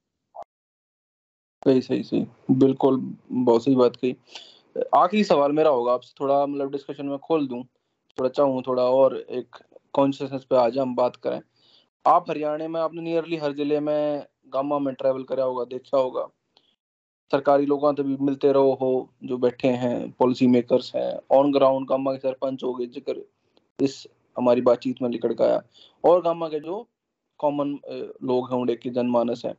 सही 1.63 1.81
सही 1.81 2.03
सही। 2.03 2.27
बिल्कुल 2.51 2.99
बहुत 3.33 3.65
सही 3.65 3.75
बात 3.75 3.97
कही। 3.97 4.17
आखिरी 4.97 5.25
सवाल 5.25 5.53
मेरा 5.53 5.71
होगा 5.71 5.93
आपसे 5.93 6.15
थोड़ा 6.21 6.45
मतलब 6.47 6.73
डिस्कशन 6.73 7.07
में 7.07 7.19
खोल 7.19 7.47
दूँ। 7.49 7.63
थोड़ा 8.19 8.31
चाहूँ 8.31 8.63
थोड़ा 8.67 8.83
और 8.83 9.17
एक 9.17 9.57
कॉन्शियसनेस 9.97 10.45
पे 10.45 10.57
आज, 10.57 10.79
हम 10.79 10.95
बात 10.97 11.17
करें। 11.17 11.41
आप 12.07 12.31
हरियाणा 12.31 12.69
में, 12.69 12.81
आपने 12.81 13.03
नियरली 13.03 13.37
हर 13.37 13.53
ज़िले 13.53 13.81
में 13.81 14.27
गामा 14.55 14.79
में 14.79 14.95
ट्रैवल 14.95 15.23
करा 15.23 15.45
होगा, 15.45 15.65
देखा 15.65 15.99
होगा। 15.99 16.27
सरकारी 17.31 17.67
लोगों 17.67 17.93
से 17.95 18.03
भी 18.03 18.17
मिलते 18.21 18.53
रहो, 18.53 18.73
हो, 18.75 19.11
जो 19.25 19.39
बैठे 19.39 19.69
हैं 19.69 20.11
पॉलिसी 20.11 20.47
मेकर्स 20.47 20.93
हैं 20.97 21.19
ऑन 21.31 21.53
ग्राउंड 21.53 21.89
गामा 21.89 22.13
के 22.13 22.19
सरपंच 22.19 22.65
हो 22.65 22.75
गए, 22.75 22.87
ज़िक्र 22.87 23.23
इस 23.79 24.07
हमारी 24.37 24.61
बातचीत 24.61 25.03
में 25.03 25.09
निकल 25.09 25.33
गया। 25.33 25.63
और 26.05 26.23
गामा 26.23 26.49
के 26.49 26.61
जो 26.61 26.87
कॉमन 27.39 27.79
लोग 28.23 28.51
होंगे 28.51 28.77
की 28.77 28.91
जनमानस 28.91 29.43
है। 29.47 29.55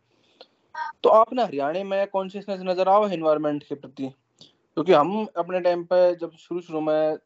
तो 1.03 1.09
आपने 1.09 1.43
हरियाणा 1.43 1.83
में 1.83 2.07
कॉन्शियसनेस 2.07 2.59
नज़र 2.63 2.89
आओ 2.89 3.07
एनवायरनमेंट 3.07 3.63
के 3.63 3.75
प्रति। 3.75 4.07
क्योंकि 4.77 4.93
हम 4.93 5.27
अपने 5.37 5.59
टाइम 5.59 5.83
पे 5.83 6.15
जब 6.15 6.31
शुरू 6.31 6.61
शुरू 6.61 6.81
में 6.81 7.17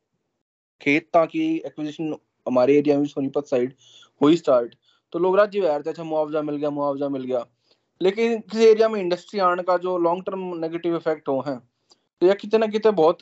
खेत 0.81 1.09
की 1.17 1.45
एक्विजिशन 1.57 2.15
हमारे 2.47 2.77
एरिया 2.77 2.97
में 2.99 3.05
सोनीपत 3.05 3.45
साइड 3.45 3.73
हुई 4.21 4.37
स्टार्ट 4.37 4.75
तो 5.13 5.19
लोग 5.19 5.37
राज्य 5.37 5.59
रहे 5.59 5.79
थे 5.79 5.89
अच्छा 5.89 6.03
मुआवजा 6.03 6.41
मिल 6.41 6.55
गया, 6.55 6.69
मुआवजा 6.69 7.09
मिल 7.09 7.23
गया। 7.23 7.45
लेकिन 8.01 8.39
किसी 8.41 8.65
एरिया 8.65 8.87
में 8.89 8.99
इंडस्ट्री 8.99 9.39
आने 9.41 9.63
का 9.63 9.77
जो 9.77 9.97
लॉन्ग 9.99 10.23
टर्म 10.25 10.39
नेगेटिव 10.59 10.95
इफ़ेक्ट 10.95 11.27
हो 11.29 11.43
है 11.47 11.57
तो 11.57 12.27
यह 12.27 12.33
कितने 12.33 12.67
कितने 12.67 12.91
बहुत 12.93 13.17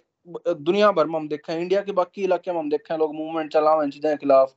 दुनिया 0.49 0.91
भर 0.91 1.05
में 1.05 1.15
हम 1.15 1.28
देखे 1.28 1.53
इंडिया 1.53 1.82
के 1.82 1.91
बाकी 1.93 2.24
इलाके 2.24 2.51
में 2.51 2.59
हम 2.59 2.70
देखे 2.70 2.93
हैं, 2.93 2.99
लोग 2.99 3.15
मूवमेंट 3.15 3.51
चला 3.53 3.72
हुए 3.72 3.89
चीज़ें 3.89 4.11
के 4.11 4.17
खिलाफ। 4.17 4.53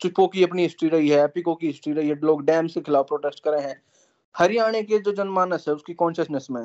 चिपो 0.00 0.26
की 0.26 0.42
अपनी 0.44 0.62
हिस्ट्री 0.62 0.88
रही 0.88 1.08
है 1.08 1.22
एपिको 1.24 1.54
की 1.54 1.66
हिस्ट्री 1.66 1.92
रही 1.92 2.08
है, 2.08 2.14
लोग 2.14 2.44
डैम्स 2.44 2.74
के 2.74 2.80
खिलाफ 2.80 3.06
प्रोटेस्ट 3.06 3.42
करे 3.44 3.60
हैं। 3.60 3.80
हरियाणा 4.34 4.80
के 4.80 4.98
जो 4.98 5.12
जनमानस 5.12 5.64
है, 5.68 5.74
उसकी 5.74 5.94
कॉन्शियसनेस 5.94 6.46
में 6.50 6.62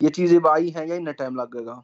ये 0.00 0.10
चीज़ें 0.10 0.40
आई 0.48 0.68
हैं 0.70 0.86
या 0.86 0.94
इतना 0.94 1.12
टाइम 1.12 1.36
लगेगा? 1.36 1.82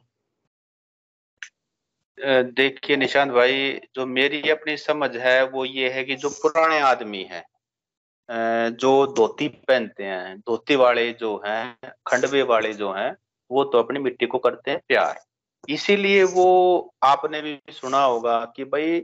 देखिए 2.17 2.95
निशांत 2.97 3.31
भाई 3.31 3.71
जो 3.95 4.05
मेरी 4.05 4.41
अपनी 4.49 4.75
समझ 4.77 5.15
है 5.17 5.43
वो 5.47 5.65
ये 5.65 5.89
है 5.89 6.03
कि 6.03 6.15
जो 6.15 6.29
पुराने 6.29 6.79
आदमी 6.79 7.23
हैं 7.23 7.43
जो 8.77 8.91
धोती 9.07 9.47
पहनते 9.47 10.03
हैं 10.03 10.37
धोती 10.39 10.75
वाले 10.75 11.11
जो 11.13 11.35
हैं 11.45 11.91
खंडवे 12.07 12.41
वाले 12.43 12.73
जो 12.73 12.91
हैं 12.93 13.15
वो 13.51 13.63
तो 13.63 13.79
अपनी 13.79 13.99
मिट्टी 13.99 14.25
को 14.25 14.37
करते 14.37 14.71
हैं 14.71 14.79
प्यार। 14.87 15.19
इसीलिए 15.69 16.23
वो 16.23 16.47
आपने 17.03 17.41
भी 17.41 17.59
सुना 17.71 18.03
होगा 18.03 18.39
कि 18.55 18.63
भाई 18.63 18.99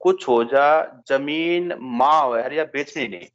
कुछ 0.00 0.28
हो 0.28 0.42
जा 0.44 0.66
ज़मीन 1.08 1.72
माँ 1.80 2.22
है 2.34 2.56
या 2.56 2.64
बेचनी 2.64 3.08
नहीं। 3.08 3.28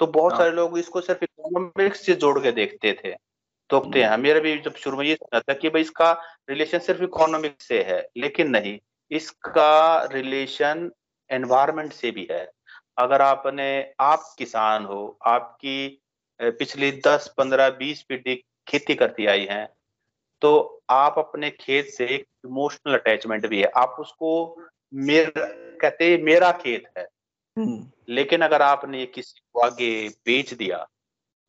तो 0.00 0.06
बहुत 0.06 0.32
हाँ। 0.32 0.38
सारे 0.38 0.50
लोग 0.50 0.78
इसको 0.78 1.00
सिर्फ़ 1.00 1.24
इकोनॉमिक्स 1.24 2.06
से 2.06 2.14
जोड़ 2.14 2.38
के 2.38 2.52
देखते 2.52 2.92
थे। 3.04 3.14
तो 3.70 3.80
हैं। 3.96 4.16
मेरा 4.18 4.40
भी 4.40 4.56
जब 4.58 4.74
शुरू 4.74 4.96
में 4.96 5.04
ये 5.04 5.14
सुना 5.14 5.40
था 5.40 5.54
कि 5.54 5.68
भाई 5.68 5.82
इसका 5.82 6.12
रिलेशन 6.50 6.78
सिर्फ़ 6.78 7.02
इकोनॉमिक 7.02 7.62
से 7.62 7.82
है 7.82 8.00
लेकिन 8.16 8.50
नहीं 8.50 8.78
इसका 9.10 10.04
रिलेशन 10.04 10.90
एनवायरमेंट 11.30 11.92
से 11.92 12.10
भी 12.10 12.26
है 12.30 12.50
अगर 12.98 13.22
आपने 13.22 13.70
आप 14.00 14.34
किसान 14.38 14.84
हो 14.84 15.18
आपकी 15.26 16.02
पिछली 16.40 16.90
दस 17.06 17.34
पंद्रह 17.38 17.70
बीस 17.70 18.02
पीढ़ी 18.02 18.34
खेती 18.68 18.94
करती 18.94 19.26
आई 19.26 19.46
है 19.50 19.64
तो 20.42 20.82
आप 20.90 21.14
अपने 21.18 21.50
खेत 21.50 21.86
से 21.86 22.06
एक 22.06 22.26
इमोशनल 22.46 22.94
अटैचमेंट 22.94 23.46
भी 23.46 23.60
है 23.60 23.70
आप 23.76 23.96
उसको 24.00 24.32
मेरा 24.92 25.46
कहते 25.80 26.16
मेरा 26.22 26.50
खेत 26.52 26.84
है 26.98 27.06
हम्म। 27.56 28.14
लेकिन 28.14 28.42
अगर 28.42 28.62
आपने 28.62 29.04
किसी 29.06 29.40
को 29.52 29.60
आगे 29.60 29.92
बेच 30.08 30.54
दिया 30.54 30.86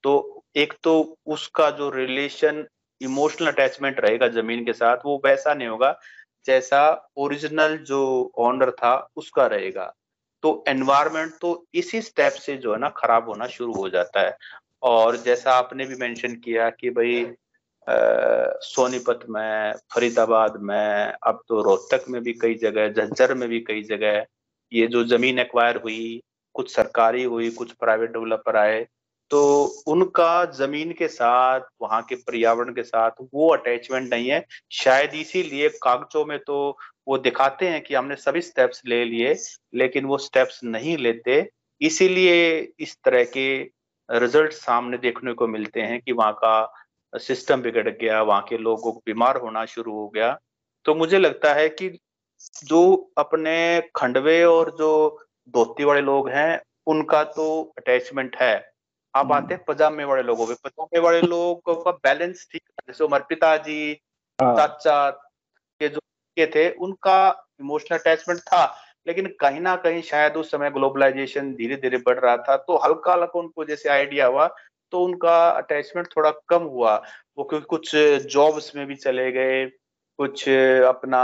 तो 0.04 0.43
एक 0.56 0.74
तो 0.84 0.93
उसका 1.26 1.70
जो 1.72 1.89
रिलेशन 1.89 2.66
इमोशनल 3.02 3.47
अटैचमेंट 3.47 3.99
रहेगा 3.99 4.28
ज़मीन 4.30 4.66
के 4.66 4.74
साथ, 4.74 4.97
वो 5.06 5.22
वैसा 5.26 5.54
नहीं 5.54 5.68
होगा 5.68 5.97
जैसा 6.45 7.10
ओरिजिनल 7.18 7.78
जो 7.88 8.32
ऑनर 8.39 8.72
था, 8.72 8.95
उसका 9.16 9.45
रहेगा। 9.47 9.93
तो 10.43 10.64
एनवायरमेंट 10.68 11.34
तो 11.41 11.66
इसी 11.74 12.02
स्टेप 12.02 12.34
से 12.34 12.56
जो 12.58 12.74
है 12.74 12.80
ना 12.80 12.89
खराब 12.97 13.30
होना 13.30 13.47
शुरू 13.47 13.74
हो 13.74 13.89
जाता 13.89 14.22
है। 14.22 14.36
और 14.84 15.18
जैसा 15.18 15.54
आपने 15.54 15.86
भी 15.86 15.95
मेंशन 15.95 16.36
किया 16.36 16.70
कि 16.70 16.89
भाई 16.89 17.26
सोनीपत 17.88 19.20
में, 19.30 19.74
फरीदाबाद 19.93 20.58
में, 20.62 21.14
अब 21.24 21.41
तो 21.47 21.62
रोहतक 21.62 22.06
में 22.10 22.22
भी 22.24 22.34
कई 22.34 22.56
जगह 22.56 22.89
झज्जर 22.89 23.34
में 23.34 23.47
भी 23.49 23.60
कई 23.60 23.84
जगह 23.84 24.26
ये 24.72 24.88
जो 24.88 25.04
ज़मीन 25.06 25.39
एक्वायर 25.39 25.76
हुई, 25.78 26.22
कुछ 26.56 26.74
सरकारी 26.76 27.24
हुई, 27.24 27.49
कुछ 27.52 27.72
प्राइवेट 27.74 28.12
डेवलपर 28.12 28.58
आए 28.58 28.86
तो 29.32 29.64
उनका 29.88 30.46
ज़मीन 30.46 30.92
के 30.92 31.08
साथ, 31.08 31.62
वहाँ 31.82 32.02
के 32.02 32.16
पर्यावरण 32.16 32.74
के 32.74 32.84
साथ 32.84 33.12
वो 33.34 33.54
अटैचमेंट 33.54 34.14
नहीं 34.14 34.30
है। 34.30 34.46
शायद 34.72 35.14
इसीलिए 35.14 35.70
कागजों 35.70 36.26
में 36.26 36.40
तो 36.40 36.78
वो 37.08 37.18
दिखाते 37.18 37.68
हैं 37.68 37.82
कि 37.82 37.96
हमने 37.96 38.16
सभी 38.16 38.42
स्टेप्स 38.42 38.82
ले 38.86 39.06
लिए, 39.06 39.36
लेकिन 39.76 40.06
वो 40.06 40.18
स्टेप्स 40.18 40.64
नहीं 40.64 40.98
लेते। 40.98 41.50
इसीलिए 41.82 42.60
इस 42.80 42.98
तरह 43.06 43.24
के 43.24 43.62
रिज़ल्ट 44.12 44.52
सामने 44.52 44.98
देखने 44.98 45.34
को 45.34 45.48
मिलते 45.48 45.82
हैं 45.82 46.02
कि 46.02 46.12
वहाँ 46.12 46.34
का 46.34 46.74
सिस्टम 47.14 47.62
बिगड़ 47.62 47.90
गया, 47.90 48.22
वहाँ 48.22 48.42
के 48.50 48.58
लोगों 48.58 48.92
को 48.92 49.02
बीमार 49.06 49.38
होना 49.38 49.66
शुरू 49.66 49.94
हो 49.94 50.08
गया। 50.10 50.40
तो 50.86 50.96
मुझे 50.96 51.20
लगता 51.20 51.54
है 51.54 51.70
कि 51.70 52.00
जो 52.64 53.12
अपने 53.18 53.82
खंडवे 53.96 54.44
और 54.44 54.76
जो 54.80 55.20
धोती 55.50 55.84
वाले 55.84 56.02
लोग 56.02 56.30
हैं, 56.30 56.62
उनका 56.88 57.24
तो 57.24 57.74
अटैचमेंट 57.78 58.36
है। 58.36 58.71
आप 59.14 59.26
हम्म। 59.26 59.36
आते 59.36 59.53
हैं 59.53 59.64
पजामे 59.68 60.03
वाले 60.03 60.22
लोगों 60.24 60.45
पे 60.47 60.53
पजामे 60.64 60.99
वाले 60.99 61.22
लोगों 61.22 61.76
का 61.76 61.91
बैलेंस 62.03 62.47
ठीक 62.51 62.62
जैसे 62.88 63.03
हमारे 63.03 63.24
पिताजी 63.30 63.82
हाँ। 64.39 64.55
चाचा 64.57 65.09
के 65.09 65.89
जो 65.89 65.99
के 66.38 66.45
थे 66.45 66.70
उनका 66.80 67.18
इमोशनल 67.59 67.97
अटैचमेंट 67.97 68.39
था 68.41 68.64
लेकिन 69.07 69.28
कहीं 69.39 69.59
ना 69.62 69.76
कहीं 69.76 70.01
शायद 70.01 70.36
उस 70.38 70.51
समय 70.51 70.70
ग्लोबलाइजेशन 70.70 71.53
धीरे 71.55 71.76
धीरे 71.76 71.97
बढ़ 71.97 72.20
रहा 72.20 72.38
था 72.39 72.55
तो 72.57 72.78
हल्का 72.78 73.14
हल्का 73.14 73.39
उनको 73.39 73.66
जैसे 73.66 73.89
आइडिया 73.89 74.28
हुआ 74.28 74.47
तो 74.93 75.03
उनका 75.03 75.36
अटैचमेंट 75.49 76.07
थोड़ा 76.07 76.32
कम 76.49 76.64
हुआ 76.70 76.95
वो 77.38 77.43
क्योंकि 77.43 77.66
कुछ 77.66 77.95
जॉब्स 78.32 78.76
में 78.76 78.86
भी 78.88 78.95
चले 78.95 79.32
गए 79.32 79.66
कुछ 80.20 80.47
अपना 80.86 81.22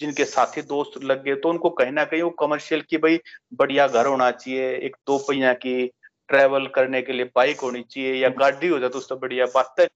जिनके 0.00 0.24
साथी 0.24 0.62
दोस्त 0.62 1.02
लग 1.04 1.22
गए 1.24 1.34
तो 1.34 1.48
उनको 1.48 1.70
कहीं 1.70 1.92
ना 1.92 2.04
कहीं 2.04 2.22
वो 2.22 2.30
कमर्शियल 2.30 2.80
की 2.80 2.96
भाई 2.96 3.20
बढ़िया 3.54 3.86
घर 3.88 4.06
होना 4.06 4.30
चाहिए 4.30 4.74
एक 4.78 4.96
दो 5.06 5.18
पहिया 5.18 5.52
की 5.56 5.90
ट्रेवल 6.28 6.66
करने 6.66 7.02
के 7.02 7.12
लिए 7.12 7.30
बाइक 7.36 7.60
होनी 7.60 7.82
चाहिए 7.82 8.14
या 8.14 8.28
गाड़ी 8.28 8.68
हो 8.68 8.78
जाए 8.78 8.88
तो 8.90 8.98
उससे 8.98 9.14
बढ़िया 9.14 9.46
बात 9.46 9.74
है 9.80 9.86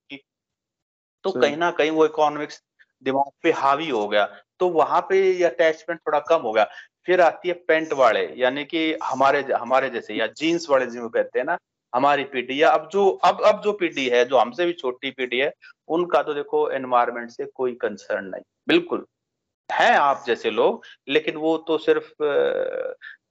तो 1.24 1.32
कहीं 1.32 1.56
ना 1.56 1.70
कहीं 1.70 1.90
वो 1.90 2.04
इकोनॉमिक्स 2.04 2.62
दिमाग 3.04 3.30
पे 3.42 3.50
हावी 3.52 3.88
हो 3.88 4.08
गया 4.08 4.24
तो 4.60 4.68
वहाँ 4.68 5.00
पे 5.00 5.44
अटैचमेंट 5.44 6.00
थोड़ा 6.00 6.18
कम 6.18 6.40
हो 6.40 6.52
गया। 6.52 6.64
फिर 7.06 7.20
आती 7.20 7.48
है 7.48 7.54
पेंट 7.68 7.92
वाले 7.92 8.20
यानी 8.36 8.64
कि 8.64 8.96
हमारे 9.04 9.40
हमारे 9.52 9.90
जैसे 9.90 10.14
या 10.14 10.26
जीन्स 10.26 10.70
वाले 10.70 10.86
जिनको 10.86 11.08
कहते 11.08 11.38
हैं 11.38 11.46
ना 11.46 11.58
हमारी 11.94 12.24
पीढ़ी 12.24 12.62
या 12.62 12.70
अब 12.70 12.88
जो 12.92 13.08
अब 13.24 13.40
अब 13.42 13.60
जो 13.62 13.72
पीढ़ी 13.72 14.08
है 14.08 14.24
जो 14.24 14.38
हमसे 14.38 14.66
भी 14.66 14.72
छोटी 14.72 15.10
पीढ़ी 15.10 15.38
है 15.38 15.52
उनका 15.88 16.22
तो 16.22 16.34
देखो 16.34 16.70
एनवायरमेंट 16.70 17.30
से 17.30 17.46
कोई 17.54 17.74
कंसर्न 17.74 18.24
नहीं। 18.24 18.42
बिल्कुल। 18.68 19.06
है 19.72 19.94
आप 19.96 20.24
जैसे 20.26 20.50
लोग 20.50 20.84
लेकिन 21.08 21.36
वो 21.36 21.56
तो 21.58 21.78
सिर्फ़ 21.78 22.12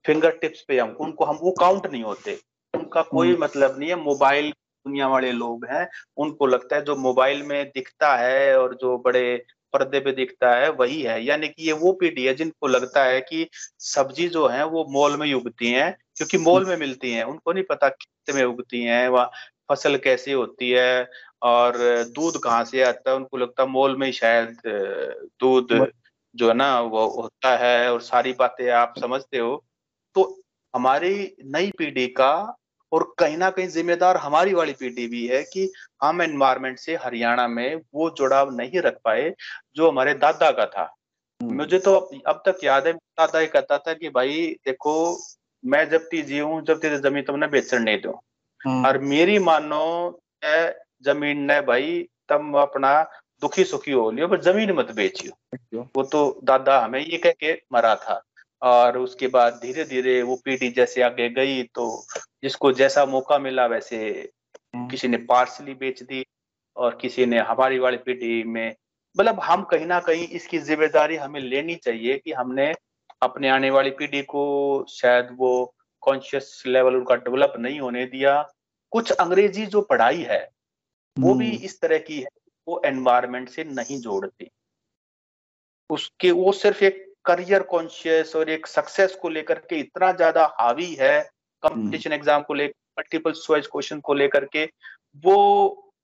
फिंगर 0.06 0.32
टिप्स 0.32 0.62
पे 0.62 0.80
हम 0.80 0.96
उनको 1.00 1.26
हम 1.26 1.38
वो 1.42 1.52
काउंट 1.52 1.88
नहीं 1.88 2.04
होते। 2.04 2.40
उनका 2.88 3.02
कोई 3.02 3.32
हम्म। 3.32 3.44
मतलब 3.44 3.80
नहीं 3.80 3.90
है। 3.90 3.96
मोबाइल 3.96 4.50
दुनिया 4.52 5.08
वाले 5.08 5.32
लोग 5.32 5.66
हैं। 5.66 5.88
उनको 6.18 6.46
लगता 6.48 6.76
है 6.76 6.84
जो 6.86 6.96
मोबाइल 6.96 7.44
में 7.44 7.66
दिखता 7.76 8.16
है 8.18 8.58
और 8.60 8.76
जो 8.76 8.98
बड़े 8.98 9.44
पर्दे 9.74 10.00
पे 10.00 10.12
दिखता 10.12 10.52
है 10.56 10.70
वही 10.72 11.02
है। 11.02 11.24
यानी 11.26 11.48
कि 11.48 11.66
ये 11.68 11.74
वो 11.74 11.92
पीढ़ी 11.94 12.26
है 12.26 12.34
जिनको 12.34 12.68
लगता 12.68 13.04
है 13.04 13.20
कि 13.22 13.48
सब्ज़ी 13.80 14.28
जो 14.30 14.48
है 14.48 14.66
वो 14.66 14.86
मॉल 14.90 15.18
में 15.18 15.34
उगती 15.34 15.72
है 15.72 15.90
क्योंकि 16.18 16.38
मॉल 16.38 16.66
में 16.66 16.78
मिलती 16.78 17.12
है। 17.12 17.24
उनको 17.26 17.54
नहीं 17.54 17.64
पता 17.64 17.90
खेत 17.90 18.36
में 18.36 18.44
उगती 18.44 18.84
है 18.84 19.08
वह 19.10 19.30
फ़सल 19.70 19.98
कैसे 19.98 20.34
होती 20.34 20.70
है 20.72 21.10
और 21.44 21.78
दूध 22.16 22.42
कहाँ 22.44 22.64
से 22.66 22.84
आता 22.84 23.10
है। 23.10 23.16
उनको 23.16 23.38
लगता 23.38 23.64
है 23.64 23.70
मॉल 23.70 23.96
में 23.98 24.08
ही 24.08 24.14
शायद 24.14 24.58
दूध 25.42 25.92
जो 26.36 26.48
है 26.48 26.54
ना 26.54 26.80
वो 26.82 27.08
होता 27.22 27.56
है 27.58 27.92
और 27.94 28.02
सारी 28.02 28.34
बातें 28.40 28.70
आप 28.72 28.94
समझते 29.00 29.38
हो। 29.38 29.64
तो 30.16 30.42
हमारी 30.76 31.36
नई 31.46 31.72
पीढ़ी 31.78 32.08
का 32.08 32.32
और 32.92 33.16
कहीं 33.20 33.38
ना 33.38 33.50
कहीं 33.50 33.68
जिम्मेदार 33.68 34.18
हमारी 34.18 34.54
वाली 34.54 34.74
पीढ़ी 34.74 35.08
भी 35.08 35.28
है 35.28 35.44
कि 35.44 35.74
हम 36.04 36.22
एनवायरमेंट 36.22 36.80
से 36.80 36.96
हरियाणा 36.96 37.48
में 37.48 37.76
वो 37.76 38.10
जुड़ाव 38.10 38.56
नहीं 38.56 38.82
रख 38.82 38.98
पाए 39.04 39.34
जो 39.76 39.92
हमारे 39.92 40.14
दादा 40.14 40.52
का 40.52 40.66
था। 40.66 40.96
हम्म। 41.44 41.56
मुझे 41.56 41.80
तो 41.80 41.96
अब 42.28 42.44
तक 42.46 42.58
याद 42.64 42.88
है 42.88 42.94
दादा 42.94 43.40
ही 43.40 43.48
कहता 43.48 43.78
था 43.78 43.94
कि 43.94 44.10
भाई 44.10 44.56
देखो 44.66 45.24
मैं 45.66 45.90
जब 45.90 46.02
ती 46.02 46.22
जी 46.22 46.40
हूँ 46.40 46.66
जब 46.66 46.80
तेरे 46.80 46.98
ज़मीन 46.98 47.24
तुमने 47.24 47.48
बेचन 47.48 47.82
नहीं 47.82 48.02
दो। 48.02 48.24
हम्म। 48.66 48.86
और 48.88 48.98
मेरी 48.98 49.40
मानो 49.40 50.20
ज़मीन 51.02 51.38
ने 51.38 51.62
भाई 51.62 52.10
तुम 52.30 52.54
अपना 52.54 53.04
दुखी 53.42 53.64
सुखी 53.64 53.92
हो 53.92 54.12
लियो 54.12 54.28
पर 54.28 54.42
ज़मीन 54.42 54.72
मत 54.72 54.92
बेचियो। 54.92 55.90
वो 55.96 56.04
तो 56.04 56.40
दादा 56.44 56.80
हमें 56.80 57.00
ये 57.00 57.18
कह 57.18 57.32
के 57.32 57.62
मरा 57.74 57.96
था। 57.96 58.24
और 58.62 58.98
उसके 58.98 59.28
बाद 59.28 59.60
धीरे 59.62 59.84
धीरे 59.86 60.22
वो 60.22 60.36
पीढ़ी 60.36 60.70
जैसे 60.70 61.02
आगे 61.02 61.30
गई 61.30 61.62
तो 61.66 61.86
जिसको 62.44 62.72
जैसा 62.72 63.06
मौका 63.06 63.38
मिला 63.40 63.66
वैसे 63.66 63.98
हम्म। 64.76 64.88
किसी 64.88 65.08
ने 65.08 65.18
पार्सली 65.26 65.74
बेच 65.74 66.02
दी 66.04 66.26
और 66.78 66.98
किसी 67.02 67.26
ने 67.26 67.40
हमारी 67.40 67.80
वाली 67.80 67.98
पीढ़ी 67.98 68.44
में 68.44 68.76
मतलब 69.16 69.40
हम 69.40 69.64
कहीं 69.64 69.86
ना 69.86 70.00
कहीं 70.00 70.28
इसकी 70.30 70.60
ज़िम्मेदारी 70.60 71.16
हमें 71.16 71.40
लेनी 71.40 71.76
चाहिए 71.76 72.18
कि 72.18 72.32
हमने 72.32 72.74
अपने 73.22 73.50
आने 73.50 73.70
वाली 73.70 73.90
पीढ़ी 73.92 74.22
को 74.24 74.44
शायद 74.90 75.36
वो 75.38 75.52
कॉन्शियस 76.04 76.64
लेवल 76.68 76.96
उनका 76.96 77.16
डेवलप 77.16 77.54
नहीं 77.60 77.80
होने 77.80 78.06
दिया 78.06 78.42
कुछ 78.92 79.12
अंग्रेज़ी 79.12 79.66
जो 79.66 79.82
पढ़ाई 79.82 80.22
है 80.22 80.48
वो 81.18 81.34
भी 81.34 81.50
हम्म। 81.50 81.66
इस 81.66 81.80
तरह 81.82 81.98
की 82.00 82.20
है 82.20 82.30
वो 82.68 82.82
एनवायरमेंट 82.86 83.50
से 83.50 83.64
नहीं 83.64 84.00
जोड़ती 84.02 84.50
उसके 85.90 86.32
वो 86.32 86.52
सिर्फ़ 86.52 86.84
एक 86.84 87.07
करियर 87.28 87.64
कॉन्शियस 87.66 88.36
और 88.36 88.50
एक 88.50 88.68
सक्सेस 88.68 89.16
को 89.22 89.30
लेकर 89.30 89.60
के 89.70 89.80
इतना 89.80 90.12
ज़्यादा 90.14 90.46
हावी 90.60 90.94
है 91.00 91.20
कंपटीशन 91.64 92.14
एग्ज़ाम 92.14 92.42
को 92.42 92.54
लेकर 92.54 92.74
मल्टीपल 92.98 93.32
चॉइस 93.34 93.68
क्वेश्चन 93.68 94.00
को 94.00 94.14
लेकर 94.14 94.46
के 94.46 94.66
वो 95.24 95.38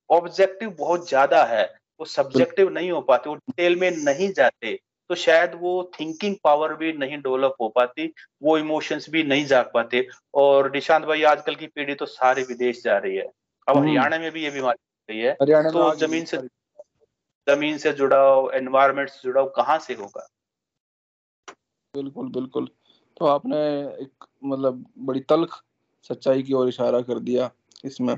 ऑब्जेक्टिव 0.10 0.76
बहुत 0.80 1.08
ज़्यादा 1.10 1.44
है 1.46 1.64
वो 2.00 2.06
सब्जेक्टिव 2.06 2.70
नहीं 2.70 2.92
हो 2.92 3.02
पाते 3.02 3.30
वो 3.30 3.36
डिटेल 3.36 3.76
में 3.76 3.90
नहीं 3.94 4.32
जाते 4.34 4.78
तो 5.10 5.16
शायद 5.16 5.52
वो 5.56 5.72
थिंकिंग 6.00 6.36
पावर 6.44 6.74
भी 6.76 6.92
नहीं 6.94 7.18
डेवलप 7.18 7.56
हो 7.62 7.68
पाती 7.70 8.12
वो 8.44 8.58
इमोशंस 8.58 9.10
भी 9.10 9.24
नहीं 9.24 9.46
जाग 9.46 9.72
पाते 9.74 10.06
और 10.34 10.72
निशांत 10.72 11.06
भाई 11.06 11.24
आजकल 11.24 11.56
की 11.56 11.68
पीढ़ी 11.68 11.96
तो 11.96 12.06
सारे 12.08 12.44
विदेश 12.44 12.82
जा 12.84 12.98
रही 12.98 13.16
है 13.16 13.24
अब 13.68 13.78
हम्म। 13.78 13.88
हरियाणा 13.88 14.18
में 14.20 14.32
भी 14.32 14.44
ये 14.44 14.52
बीमारी 14.52 15.14
रही 15.14 15.20
है 15.22 15.34
तो 15.72 15.94
ज़मीन 15.98 16.26
से 16.26 16.38
ज़मीन 17.48 17.78
से 17.78 17.92
जुड़ाव 17.94 18.52
एनवायरमेंट 18.54 19.10
से 19.10 19.20
जुड़ाव 19.24 19.50
कहाँ 19.56 19.78
से 19.80 19.94
होगा? 19.94 20.28
बिल्कुल 21.96 22.30
बिल्कुल। 22.30 22.68
तो 23.18 23.26
आपने 23.26 23.58
एक 24.04 24.26
मतलब 24.44 24.86
बड़ी 24.98 25.20
तलख 25.20 25.64
सच्चाई 26.04 26.44
की 26.44 26.54
ओर 26.54 26.68
इशारा 26.70 27.02
कर 27.02 27.20
दिया 27.20 27.52
इसमें। 27.86 28.18